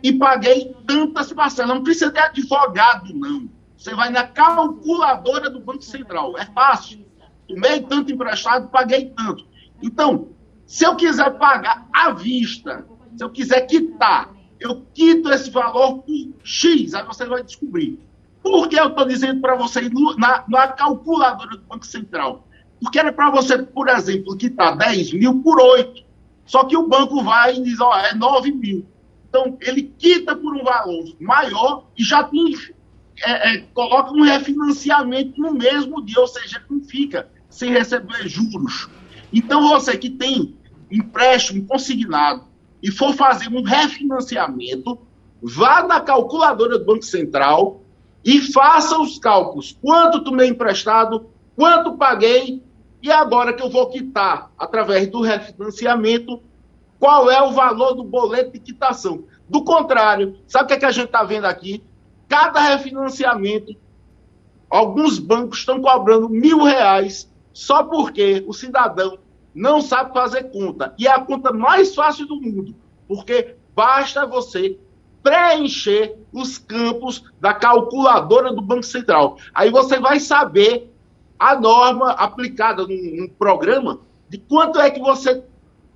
e 0.00 0.12
paguei 0.12 0.72
tantas 0.86 1.32
parcelas. 1.32 1.74
Não 1.74 1.82
precisa 1.82 2.12
ter 2.12 2.20
advogado, 2.20 3.12
não. 3.14 3.48
Você 3.76 3.94
vai 3.94 4.10
na 4.10 4.28
calculadora 4.28 5.50
do 5.50 5.58
Banco 5.58 5.82
Central. 5.82 6.38
É 6.38 6.46
fácil. 6.46 7.04
Tomei 7.48 7.80
tanto 7.80 8.12
emprestado, 8.12 8.68
paguei 8.68 9.12
tanto. 9.16 9.44
Então, 9.82 10.28
se 10.70 10.86
eu 10.86 10.94
quiser 10.94 11.36
pagar 11.36 11.88
à 11.92 12.12
vista, 12.12 12.86
se 13.16 13.24
eu 13.24 13.28
quiser 13.28 13.62
quitar, 13.62 14.32
eu 14.60 14.86
quito 14.94 15.28
esse 15.28 15.50
valor 15.50 15.98
por 15.98 16.32
X, 16.44 16.94
aí 16.94 17.04
você 17.04 17.26
vai 17.26 17.42
descobrir. 17.42 17.98
Por 18.40 18.68
que 18.68 18.78
eu 18.78 18.86
estou 18.86 19.04
dizendo 19.04 19.40
para 19.40 19.56
você 19.56 19.80
na, 20.16 20.44
na 20.46 20.68
calculadora 20.68 21.56
do 21.56 21.64
Banco 21.64 21.84
Central? 21.84 22.46
Porque 22.80 23.00
era 23.00 23.12
para 23.12 23.32
você, 23.32 23.58
por 23.58 23.88
exemplo, 23.88 24.36
quitar 24.36 24.76
10 24.76 25.14
mil 25.14 25.42
por 25.42 25.60
8. 25.60 26.04
Só 26.46 26.62
que 26.62 26.76
o 26.76 26.86
banco 26.86 27.20
vai 27.24 27.56
e 27.56 27.62
diz, 27.64 27.80
ó, 27.80 27.92
é 27.98 28.14
9 28.14 28.52
mil. 28.52 28.86
Então, 29.28 29.58
ele 29.60 29.92
quita 29.98 30.36
por 30.36 30.54
um 30.54 30.62
valor 30.62 31.04
maior 31.18 31.88
e 31.98 32.04
já 32.04 32.22
tem 32.22 32.54
é, 33.24 33.56
é, 33.56 33.58
coloca 33.74 34.12
um 34.12 34.22
refinanciamento 34.22 35.40
no 35.40 35.52
mesmo 35.52 36.00
dia, 36.00 36.20
ou 36.20 36.28
seja, 36.28 36.62
não 36.70 36.80
fica 36.84 37.28
sem 37.48 37.72
receber 37.72 38.28
juros. 38.28 38.88
Então, 39.32 39.68
você 39.68 39.98
que 39.98 40.10
tem 40.10 40.59
empréstimo 40.90 41.66
consignado 41.66 42.44
e 42.82 42.90
for 42.90 43.14
fazer 43.14 43.48
um 43.48 43.62
refinanciamento, 43.62 44.98
vá 45.42 45.82
na 45.82 46.00
calculadora 46.00 46.78
do 46.78 46.84
Banco 46.84 47.04
Central 47.04 47.82
e 48.24 48.40
faça 48.40 48.98
os 48.98 49.18
cálculos. 49.18 49.76
Quanto 49.80 50.24
tomei 50.24 50.48
emprestado, 50.48 51.26
quanto 51.56 51.96
paguei 51.96 52.62
e 53.02 53.10
agora 53.10 53.52
que 53.52 53.62
eu 53.62 53.70
vou 53.70 53.88
quitar 53.88 54.50
através 54.58 55.08
do 55.08 55.22
refinanciamento, 55.22 56.42
qual 56.98 57.30
é 57.30 57.40
o 57.42 57.52
valor 57.52 57.94
do 57.94 58.04
boleto 58.04 58.52
de 58.52 58.60
quitação. 58.60 59.24
Do 59.48 59.64
contrário, 59.64 60.36
sabe 60.46 60.64
o 60.64 60.66
que, 60.68 60.74
é 60.74 60.78
que 60.78 60.84
a 60.84 60.90
gente 60.90 61.06
está 61.06 61.24
vendo 61.24 61.46
aqui? 61.46 61.82
Cada 62.28 62.60
refinanciamento, 62.60 63.74
alguns 64.68 65.18
bancos 65.18 65.60
estão 65.60 65.80
cobrando 65.80 66.28
mil 66.28 66.62
reais 66.62 67.28
só 67.52 67.82
porque 67.82 68.44
o 68.46 68.52
cidadão 68.52 69.18
não 69.54 69.80
sabe 69.80 70.12
fazer 70.12 70.44
conta. 70.50 70.94
E 70.98 71.06
é 71.06 71.12
a 71.12 71.20
conta 71.20 71.52
mais 71.52 71.94
fácil 71.94 72.26
do 72.26 72.40
mundo, 72.40 72.74
porque 73.08 73.56
basta 73.74 74.26
você 74.26 74.78
preencher 75.22 76.16
os 76.32 76.58
campos 76.58 77.24
da 77.40 77.52
calculadora 77.52 78.52
do 78.52 78.62
Banco 78.62 78.84
Central. 78.84 79.36
Aí 79.54 79.70
você 79.70 79.98
vai 79.98 80.18
saber 80.18 80.90
a 81.38 81.58
norma 81.58 82.12
aplicada 82.12 82.86
num, 82.86 83.28
programa 83.38 84.00
de 84.28 84.38
quanto 84.38 84.78
é 84.78 84.90
que 84.90 85.00
você 85.00 85.42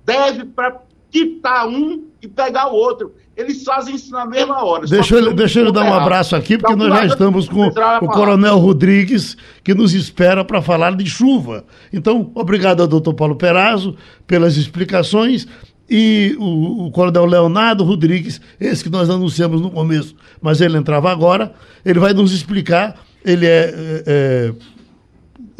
deve 0.03 0.45
para 0.45 0.81
quitar 1.09 1.67
um 1.67 2.07
e 2.21 2.27
pegar 2.27 2.71
o 2.71 2.75
outro. 2.75 3.15
Eles 3.35 3.63
fazem 3.63 3.95
isso 3.95 4.11
na 4.11 4.25
mesma 4.25 4.63
hora. 4.63 4.87
Deixa 4.87 5.17
ele, 5.17 5.33
deixa 5.33 5.59
ele 5.59 5.71
dar 5.71 5.83
um 5.83 5.93
abraço 5.93 6.35
aqui, 6.35 6.57
porque 6.57 6.75
nós 6.75 6.89
já 6.89 7.05
estamos 7.05 7.49
com 7.49 7.67
o 7.67 8.07
Coronel 8.07 8.57
Rodrigues, 8.57 9.35
que 9.63 9.73
nos 9.73 9.93
espera 9.93 10.45
para 10.45 10.61
falar 10.61 10.95
de 10.95 11.05
chuva. 11.05 11.65
Então, 11.91 12.31
obrigado 12.33 12.81
ao 12.81 12.87
doutor 12.87 13.13
Paulo 13.13 13.35
Perazzo 13.35 13.95
pelas 14.25 14.55
explicações 14.55 15.45
e 15.89 16.35
o, 16.39 16.85
o, 16.85 16.91
coronel 16.91 17.25
Leonardo 17.25 17.83
Rodrigues, 17.83 18.41
esse 18.59 18.83
que 18.83 18.89
nós 18.89 19.09
anunciamos 19.09 19.61
no 19.61 19.69
começo, 19.69 20.15
mas 20.41 20.59
ele 20.61 20.77
entrava 20.77 21.11
agora, 21.11 21.53
ele 21.83 21.99
vai 21.99 22.13
nos 22.13 22.31
explicar, 22.33 22.99
ele 23.23 23.45
é, 23.45 23.73
é 24.05 24.53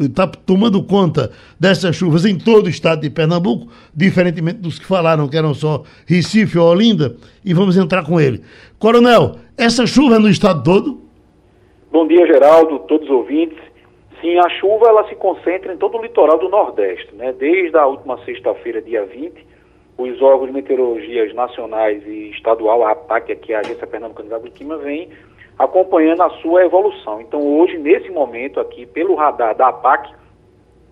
está 0.04 0.26
tomando 0.26 0.82
conta 0.82 1.30
dessas 1.58 1.96
chuvas 1.96 2.24
em 2.24 2.38
todo 2.38 2.66
o 2.66 2.70
estado 2.70 3.00
de 3.00 3.10
Pernambuco, 3.10 3.68
diferentemente 3.94 4.58
dos 4.58 4.78
que 4.78 4.86
falaram 4.86 5.28
que 5.28 5.36
eram 5.36 5.54
só 5.54 5.82
Recife 6.06 6.58
ou 6.58 6.68
Olinda, 6.70 7.16
e 7.44 7.54
vamos 7.54 7.76
entrar 7.76 8.04
com 8.04 8.20
ele. 8.20 8.42
Coronel, 8.78 9.36
essa 9.56 9.86
chuva 9.86 10.16
é 10.16 10.18
no 10.18 10.28
estado 10.28 10.62
todo? 10.62 11.00
Bom 11.90 12.06
dia, 12.06 12.26
Geraldo, 12.26 12.80
todos 12.80 13.08
os 13.08 13.14
ouvintes. 13.14 13.58
Sim, 14.20 14.38
a 14.38 14.48
chuva 14.48 14.88
ela 14.88 15.08
se 15.08 15.14
concentra 15.14 15.72
em 15.72 15.76
todo 15.76 15.96
o 15.98 16.02
litoral 16.02 16.38
do 16.38 16.48
Nordeste, 16.48 17.14
né? 17.14 17.32
Desde 17.38 17.76
a 17.76 17.86
última 17.86 18.18
sexta-feira, 18.24 18.82
dia 18.82 19.04
20, 19.04 19.34
os 19.98 20.20
órgãos 20.20 20.48
de 20.48 20.52
meteorologias 20.52 21.34
nacionais 21.34 22.02
e 22.06 22.30
estadual, 22.30 22.84
a 22.84 22.92
APAC, 22.92 23.34
que 23.36 23.52
é 23.52 23.56
a 23.56 23.60
Agência 23.60 23.86
Pernambucana 23.86 24.28
de 24.28 24.34
Água 24.34 24.48
e 24.48 24.52
Clima, 24.52 24.76
vem 24.78 25.08
acompanhando 25.58 26.22
a 26.22 26.30
sua 26.40 26.64
evolução. 26.64 27.20
Então, 27.20 27.40
hoje, 27.40 27.78
nesse 27.78 28.10
momento 28.10 28.60
aqui, 28.60 28.86
pelo 28.86 29.14
radar 29.14 29.56
da 29.56 29.68
APAC, 29.68 30.12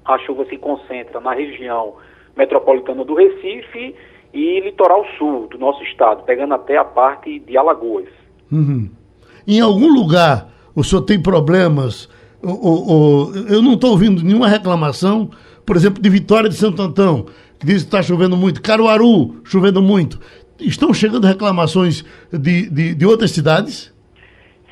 a 0.04 0.18
chuva 0.18 0.44
se 0.46 0.56
concentra 0.56 1.20
na 1.20 1.32
região 1.32 1.94
metropolitana 2.36 3.04
do 3.04 3.14
Recife 3.14 3.94
e 4.32 4.60
litoral 4.60 5.04
sul 5.16 5.46
do 5.48 5.58
nosso 5.58 5.82
estado, 5.84 6.24
pegando 6.24 6.54
até 6.54 6.76
a 6.76 6.84
parte 6.84 7.38
de 7.38 7.56
Alagoas. 7.56 8.08
Uhum. 8.50 8.90
Em 9.46 9.60
algum 9.60 9.88
lugar 9.88 10.48
o 10.74 10.82
senhor 10.82 11.02
tem 11.02 11.20
problemas? 11.20 12.08
eu 12.42 13.62
não 13.62 13.72
estou 13.72 13.92
ouvindo 13.92 14.22
nenhuma 14.22 14.46
reclamação, 14.46 15.30
por 15.64 15.76
exemplo, 15.76 16.02
de 16.02 16.10
Vitória 16.10 16.48
de 16.48 16.54
Santo 16.54 16.82
Antão, 16.82 17.24
que 17.58 17.64
diz 17.64 17.82
que 17.82 17.88
está 17.88 18.02
chovendo 18.02 18.36
muito, 18.36 18.60
Caruaru, 18.60 19.36
chovendo 19.44 19.80
muito. 19.80 20.20
Estão 20.60 20.92
chegando 20.92 21.26
reclamações 21.26 22.04
de, 22.30 22.68
de, 22.68 22.94
de 22.94 23.06
outras 23.06 23.30
cidades? 23.30 23.93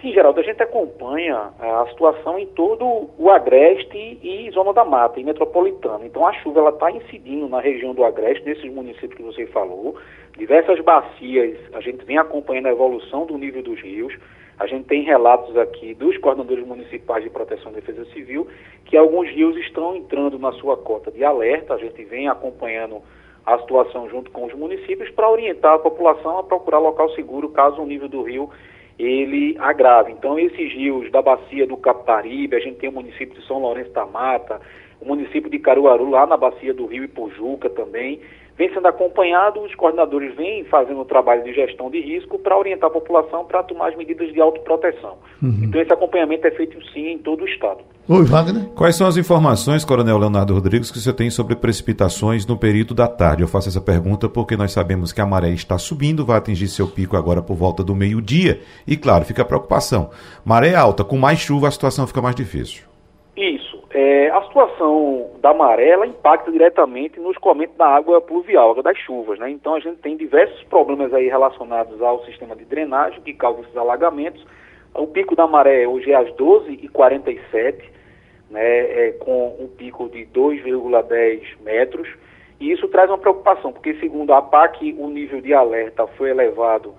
Sim, 0.02 0.12
Geraldo, 0.12 0.40
a 0.40 0.42
gente 0.42 0.60
acompanha 0.60 1.52
é, 1.60 1.70
a 1.70 1.86
situação 1.86 2.36
em 2.36 2.44
todo 2.44 3.08
o 3.16 3.30
Agreste 3.30 4.18
e 4.20 4.50
Zona 4.50 4.72
da 4.72 4.84
Mata, 4.84 5.20
e 5.20 5.22
metropolitana. 5.22 6.04
Então 6.04 6.26
a 6.26 6.32
chuva 6.32 6.68
está 6.70 6.90
incidindo 6.90 7.48
na 7.48 7.60
região 7.60 7.94
do 7.94 8.02
Agreste, 8.02 8.44
nesses 8.44 8.68
municípios 8.72 9.14
que 9.14 9.22
você 9.22 9.46
falou. 9.46 9.96
Diversas 10.36 10.80
bacias, 10.80 11.56
a 11.72 11.80
gente 11.80 12.04
vem 12.04 12.18
acompanhando 12.18 12.66
a 12.66 12.72
evolução 12.72 13.26
do 13.26 13.38
nível 13.38 13.62
dos 13.62 13.80
rios. 13.80 14.12
A 14.58 14.66
gente 14.66 14.86
tem 14.86 15.02
relatos 15.02 15.56
aqui 15.56 15.94
dos 15.94 16.18
coordenadores 16.18 16.66
municipais 16.66 17.22
de 17.22 17.30
proteção 17.30 17.70
e 17.70 17.76
defesa 17.76 18.04
civil 18.06 18.48
que 18.84 18.96
alguns 18.96 19.28
rios 19.28 19.56
estão 19.58 19.94
entrando 19.94 20.36
na 20.36 20.50
sua 20.54 20.76
cota 20.76 21.12
de 21.12 21.22
alerta. 21.22 21.74
A 21.74 21.78
gente 21.78 22.02
vem 22.06 22.26
acompanhando 22.26 23.00
a 23.46 23.56
situação 23.60 24.08
junto 24.08 24.32
com 24.32 24.46
os 24.46 24.54
municípios 24.54 25.10
para 25.10 25.30
orientar 25.30 25.74
a 25.74 25.78
população 25.78 26.38
a 26.38 26.42
procurar 26.42 26.80
local 26.80 27.08
seguro 27.10 27.50
caso 27.50 27.80
o 27.80 27.86
nível 27.86 28.08
do 28.08 28.22
rio 28.22 28.50
ele 29.04 29.56
agrava. 29.58 30.10
Então, 30.10 30.38
esses 30.38 30.72
rios 30.72 31.10
da 31.10 31.22
bacia 31.22 31.66
do 31.66 31.76
Caparibe, 31.76 32.56
a 32.56 32.60
gente 32.60 32.78
tem 32.78 32.88
o 32.88 32.92
município 32.92 33.38
de 33.38 33.46
São 33.46 33.58
Lourenço 33.58 33.90
da 33.92 34.06
Mata, 34.06 34.60
o 35.00 35.06
município 35.06 35.50
de 35.50 35.58
Caruaru, 35.58 36.10
lá 36.10 36.26
na 36.26 36.36
bacia 36.36 36.72
do 36.72 36.86
rio 36.86 37.04
Ipojuca 37.04 37.68
também, 37.70 38.20
vem 38.62 38.72
sendo 38.72 38.86
acompanhado, 38.86 39.60
os 39.60 39.74
coordenadores 39.74 40.36
vêm 40.36 40.64
fazendo 40.66 41.00
o 41.00 41.04
trabalho 41.04 41.42
de 41.42 41.52
gestão 41.52 41.90
de 41.90 42.00
risco 42.00 42.38
para 42.38 42.56
orientar 42.56 42.88
a 42.88 42.92
população 42.92 43.44
para 43.44 43.60
tomar 43.64 43.88
as 43.88 43.96
medidas 43.96 44.32
de 44.32 44.40
autoproteção. 44.40 45.16
Uhum. 45.42 45.62
Então 45.64 45.80
esse 45.80 45.92
acompanhamento 45.92 46.46
é 46.46 46.50
feito 46.52 46.78
sim 46.92 47.08
em 47.08 47.18
todo 47.18 47.42
o 47.42 47.48
estado. 47.48 47.80
Oi, 48.08 48.24
Wagner. 48.24 48.66
Quais 48.74 48.94
são 48.94 49.06
as 49.06 49.16
informações, 49.16 49.84
Coronel 49.84 50.16
Leonardo 50.16 50.54
Rodrigues, 50.54 50.92
que 50.92 51.00
você 51.00 51.12
tem 51.12 51.28
sobre 51.28 51.56
precipitações 51.56 52.46
no 52.46 52.56
período 52.56 52.94
da 52.94 53.08
tarde? 53.08 53.42
Eu 53.42 53.48
faço 53.48 53.68
essa 53.68 53.80
pergunta 53.80 54.28
porque 54.28 54.56
nós 54.56 54.70
sabemos 54.70 55.12
que 55.12 55.20
a 55.20 55.26
maré 55.26 55.50
está 55.50 55.76
subindo, 55.76 56.24
vai 56.24 56.38
atingir 56.38 56.68
seu 56.68 56.86
pico 56.86 57.16
agora 57.16 57.42
por 57.42 57.56
volta 57.56 57.82
do 57.82 57.96
meio-dia 57.96 58.60
e, 58.86 58.96
claro, 58.96 59.24
fica 59.24 59.42
a 59.42 59.44
preocupação. 59.44 60.10
Maré 60.44 60.74
alta, 60.74 61.02
com 61.02 61.16
mais 61.16 61.40
chuva 61.40 61.66
a 61.66 61.70
situação 61.70 62.06
fica 62.06 62.22
mais 62.22 62.36
difícil. 62.36 62.91
É, 64.04 64.30
a 64.30 64.42
situação 64.42 65.30
da 65.40 65.54
maré 65.54 65.90
ela 65.90 66.04
impacta 66.04 66.50
diretamente 66.50 67.20
no 67.20 67.30
escoamento 67.30 67.74
da 67.78 67.86
água 67.86 68.20
pluvial, 68.20 68.72
água 68.72 68.82
das 68.82 68.98
chuvas, 68.98 69.38
né? 69.38 69.48
Então 69.48 69.76
a 69.76 69.78
gente 69.78 69.98
tem 69.98 70.16
diversos 70.16 70.60
problemas 70.64 71.14
aí 71.14 71.28
relacionados 71.28 72.02
ao 72.02 72.24
sistema 72.24 72.56
de 72.56 72.64
drenagem 72.64 73.22
que 73.22 73.32
causam 73.32 73.62
esses 73.62 73.76
alagamentos. 73.76 74.44
O 74.92 75.06
pico 75.06 75.36
da 75.36 75.46
maré 75.46 75.86
hoje 75.86 76.10
é 76.10 76.16
às 76.16 76.28
12h47, 76.32 77.84
né, 78.50 78.60
é, 78.62 79.12
com 79.20 79.54
um 79.60 79.68
pico 79.68 80.08
de 80.08 80.26
2,10 80.34 81.62
metros. 81.62 82.08
E 82.58 82.72
isso 82.72 82.88
traz 82.88 83.08
uma 83.08 83.18
preocupação, 83.18 83.72
porque 83.72 83.94
segundo 84.00 84.32
a 84.32 84.38
APAC, 84.38 84.96
o 84.98 85.06
nível 85.06 85.40
de 85.40 85.54
alerta 85.54 86.08
foi 86.08 86.30
elevado 86.30 86.92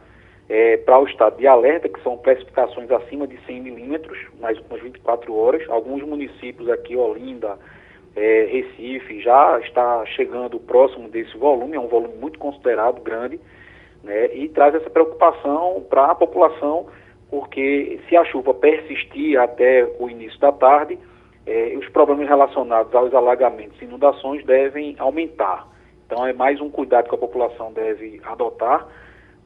é, 0.54 0.78
para 0.78 1.00
o 1.00 1.08
estado 1.08 1.38
de 1.38 1.48
alerta, 1.48 1.90
que 1.90 2.00
são 2.04 2.16
precipitações 2.16 2.92
acima 2.92 3.26
de 3.26 3.44
100 3.48 3.60
milímetros 3.60 4.20
nas 4.40 4.56
últimas 4.56 4.84
24 4.84 5.36
horas. 5.36 5.68
Alguns 5.68 6.04
municípios 6.04 6.70
aqui, 6.70 6.96
Olinda, 6.96 7.58
é, 8.16 8.48
Recife, 8.52 9.20
já 9.20 9.60
está 9.62 10.06
chegando 10.06 10.60
próximo 10.60 11.10
desse 11.10 11.36
volume, 11.36 11.76
é 11.76 11.80
um 11.80 11.88
volume 11.88 12.14
muito 12.18 12.38
considerado, 12.38 13.02
grande, 13.02 13.40
né, 14.04 14.36
e 14.36 14.48
traz 14.48 14.76
essa 14.76 14.92
preocupação 14.92 15.84
para 15.90 16.12
a 16.12 16.14
população, 16.14 16.86
porque 17.32 18.00
se 18.08 18.16
a 18.16 18.24
chuva 18.24 18.54
persistir 18.54 19.40
até 19.40 19.90
o 19.98 20.08
início 20.08 20.40
da 20.40 20.52
tarde, 20.52 21.00
é, 21.48 21.76
os 21.80 21.90
problemas 21.90 22.28
relacionados 22.28 22.94
aos 22.94 23.12
alagamentos 23.12 23.82
e 23.82 23.86
inundações 23.86 24.46
devem 24.46 24.96
aumentar. 25.00 25.68
Então 26.06 26.28
é 26.28 26.32
mais 26.32 26.62
um 26.62 26.70
cuidado 26.70 27.10
que 27.10 27.16
a 27.16 27.18
população 27.18 27.74
deve 27.74 28.22
adotar 28.24 28.88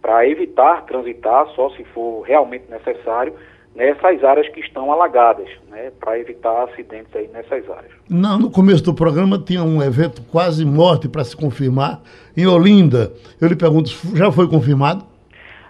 para 0.01 0.27
evitar 0.27 0.85
transitar, 0.85 1.47
só 1.55 1.69
se 1.71 1.83
for 1.85 2.21
realmente 2.21 2.65
necessário, 2.69 3.33
nessas 3.75 4.23
áreas 4.23 4.49
que 4.49 4.59
estão 4.59 4.91
alagadas, 4.91 5.47
né, 5.69 5.91
para 5.99 6.19
evitar 6.19 6.63
acidentes 6.63 7.15
aí 7.15 7.27
nessas 7.27 7.69
áreas. 7.69 7.91
Não, 8.09 8.39
no 8.39 8.49
começo 8.49 8.83
do 8.83 8.93
programa 8.93 9.37
tinha 9.37 9.63
um 9.63 9.81
evento 9.83 10.21
quase 10.31 10.65
morte 10.65 11.07
para 11.07 11.23
se 11.23 11.37
confirmar 11.37 12.01
em 12.35 12.47
Olinda. 12.47 13.13
Eu 13.39 13.47
lhe 13.47 13.55
pergunto, 13.55 13.91
já 14.15 14.31
foi 14.31 14.49
confirmado? 14.49 15.05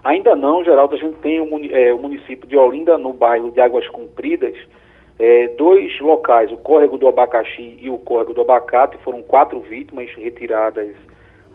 Ainda 0.05 0.37
não, 0.37 0.63
Geraldo. 0.63 0.95
A 0.95 0.97
gente 0.97 1.17
tem 1.17 1.41
o, 1.41 1.75
é, 1.75 1.93
o 1.93 1.99
município 1.99 2.47
de 2.47 2.55
Olinda, 2.55 2.97
no 2.97 3.11
bairro 3.11 3.51
de 3.51 3.59
Águas 3.59 3.85
Compridas, 3.89 4.55
é, 5.19 5.49
dois 5.57 5.99
locais, 5.99 6.49
o 6.49 6.57
córrego 6.57 6.97
do 6.97 7.09
Abacaxi 7.09 7.77
e 7.81 7.89
o 7.89 7.97
córrego 7.97 8.33
do 8.33 8.41
Abacate, 8.41 8.97
foram 9.03 9.21
quatro 9.21 9.59
vítimas 9.59 10.09
retiradas 10.15 10.95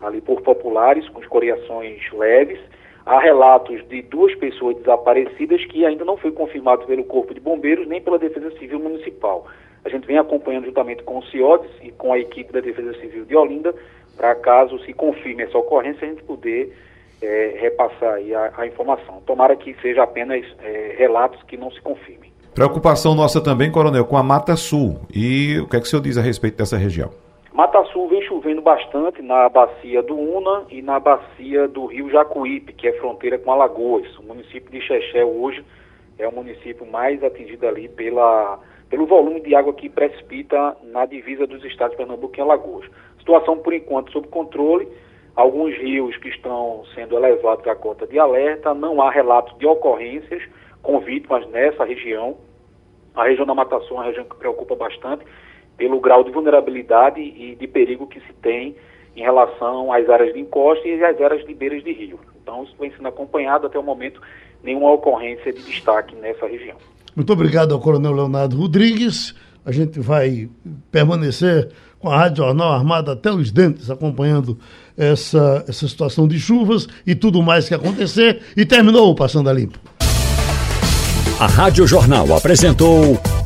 ali 0.03 0.21
por 0.21 0.41
populares, 0.41 1.07
com 1.09 1.21
escoriações 1.21 2.01
leves. 2.11 2.59
Há 3.05 3.19
relatos 3.19 3.85
de 3.89 4.01
duas 4.01 4.33
pessoas 4.35 4.77
desaparecidas 4.77 5.65
que 5.65 5.85
ainda 5.85 6.05
não 6.05 6.15
foi 6.15 6.31
confirmado 6.31 6.85
pelo 6.85 7.03
Corpo 7.03 7.33
de 7.33 7.39
Bombeiros 7.39 7.87
nem 7.87 8.01
pela 8.01 8.17
Defesa 8.17 8.51
Civil 8.57 8.79
Municipal. 8.79 9.45
A 9.83 9.89
gente 9.89 10.07
vem 10.07 10.17
acompanhando 10.17 10.65
juntamente 10.65 11.03
com 11.03 11.17
o 11.17 11.25
CIODES 11.25 11.71
e 11.81 11.91
com 11.91 12.13
a 12.13 12.19
equipe 12.19 12.53
da 12.53 12.61
Defesa 12.61 12.93
Civil 13.01 13.25
de 13.25 13.35
Olinda, 13.35 13.75
para 14.15 14.33
caso 14.35 14.79
se 14.85 14.93
confirme 14.93 15.43
essa 15.43 15.57
ocorrência, 15.57 16.07
a 16.07 16.09
gente 16.09 16.23
poder 16.23 16.73
é, 17.21 17.57
repassar 17.59 18.15
a, 18.15 18.61
a, 18.61 18.67
informação. 18.67 19.21
Tomara 19.25 19.55
que 19.55 19.75
seja 19.81 20.03
apenas 20.03 20.45
é, 20.63 20.95
relatos 20.97 21.41
que 21.43 21.57
não 21.57 21.71
se 21.71 21.81
confirmem. 21.81 22.31
Preocupação 22.53 23.15
nossa 23.15 23.41
também, 23.41 23.71
Coronel, 23.71 24.05
com 24.05 24.15
a 24.15 24.23
Mata 24.23 24.55
Sul. 24.55 25.01
E 25.13 25.59
o 25.59 25.67
que 25.67 25.75
é 25.75 25.79
que 25.79 25.87
o 25.87 25.89
senhor 25.89 26.01
diz 26.01 26.17
a 26.17 26.21
respeito 26.21 26.57
dessa 26.57 26.77
região? 26.77 27.09
Mata 27.53 27.83
Sul 27.85 28.07
vem 28.07 28.19
chovendo 28.23 28.63
bastante 28.63 29.21
na 29.21 29.47
bacia 29.47 30.01
do 30.01 30.17
Una 30.17 30.65
e 30.71 30.81
na 30.81 30.99
bacia 30.99 31.67
do 31.67 31.85
rio 31.85 32.09
Jacuípe, 32.09 32.73
que 32.73 32.87
é 32.87 32.93
fronteira 32.93 33.37
com 33.37 33.51
Alagoas. 33.51 34.07
O 34.17 34.23
município 34.23 34.71
de 34.71 34.81
Xexé 34.81 35.23
hoje 35.23 35.63
é 36.17 36.27
o 36.27 36.31
município 36.31 36.83
mais 36.83 37.23
atingido 37.23 37.67
ali 37.67 37.87
pela, 37.87 38.59
pelo 38.89 39.05
volume 39.05 39.39
de 39.39 39.53
água 39.53 39.71
que 39.71 39.87
precipita 39.87 40.75
na 40.81 41.05
divisa 41.05 41.45
dos 41.45 41.63
estados 41.63 41.91
de 41.91 41.97
Pernambuco 41.97 42.33
e 42.35 42.41
Alagoas. 42.41 42.89
Situação, 43.19 43.59
por 43.59 43.71
enquanto, 43.71 44.11
sob 44.11 44.27
controle. 44.29 44.87
Alguns 45.35 45.75
rios 45.77 46.17
que 46.17 46.29
estão 46.29 46.83
sendo 46.95 47.15
elevados 47.15 47.67
à 47.67 47.75
cota 47.75 48.07
de 48.07 48.17
alerta, 48.17 48.73
não 48.73 48.99
há 48.99 49.11
relatos 49.11 49.55
de 49.59 49.67
ocorrências 49.67 50.41
com 50.81 50.99
vítimas 51.01 51.47
nessa 51.51 51.85
região. 51.85 52.35
A 53.13 53.25
região 53.25 53.45
da 53.45 53.53
Mata 53.53 53.79
Sul 53.81 53.97
é 53.97 53.99
uma 53.99 54.05
região 54.05 54.25
que 54.25 54.37
preocupa 54.37 54.73
bastante 54.73 55.23
pelo 55.83 55.99
grau 55.99 56.23
de 56.23 56.31
vulnerabilidade 56.31 57.19
e 57.19 57.57
de 57.59 57.67
perigo 57.67 58.07
que 58.07 58.17
se 58.21 58.33
tem 58.41 58.73
em 59.17 59.21
relação 59.21 59.91
às 59.91 60.09
áreas 60.09 60.33
de 60.33 60.39
encosta 60.39 60.87
e 60.87 61.03
às 61.03 61.19
áreas 61.19 61.45
de 61.45 61.53
beiras 61.53 61.83
de 61.83 61.91
rio. 61.91 62.17
Então, 62.41 62.63
isso 62.63 62.73
vem 62.79 62.89
sendo 62.95 63.09
acompanhado 63.09 63.67
até 63.67 63.77
o 63.77 63.83
momento, 63.83 64.21
nenhuma 64.63 64.93
ocorrência 64.93 65.51
de 65.51 65.61
destaque 65.61 66.15
nessa 66.15 66.47
região. 66.47 66.77
Muito 67.13 67.33
obrigado 67.33 67.73
ao 67.73 67.81
Coronel 67.81 68.13
Leonardo 68.13 68.55
Rodrigues. 68.55 69.35
A 69.65 69.73
gente 69.73 69.99
vai 69.99 70.49
permanecer 70.89 71.69
com 71.99 72.09
a 72.09 72.17
Rádio 72.17 72.45
Jornal 72.45 72.71
Armada 72.71 73.11
até 73.11 73.29
os 73.29 73.51
dentes, 73.51 73.89
acompanhando 73.89 74.57
essa, 74.97 75.65
essa 75.67 75.85
situação 75.85 76.29
de 76.29 76.39
chuvas 76.39 76.87
e 77.05 77.13
tudo 77.13 77.43
mais 77.43 77.67
que 77.67 77.75
acontecer. 77.75 78.41
E 78.55 78.65
terminou 78.65 79.11
o 79.11 79.15
Passando 79.15 79.49
a 79.49 79.53
Limpo. 79.53 79.77
A 81.41 81.45
Rádio 81.45 81.85
Jornal 81.85 82.33
apresentou 82.33 83.19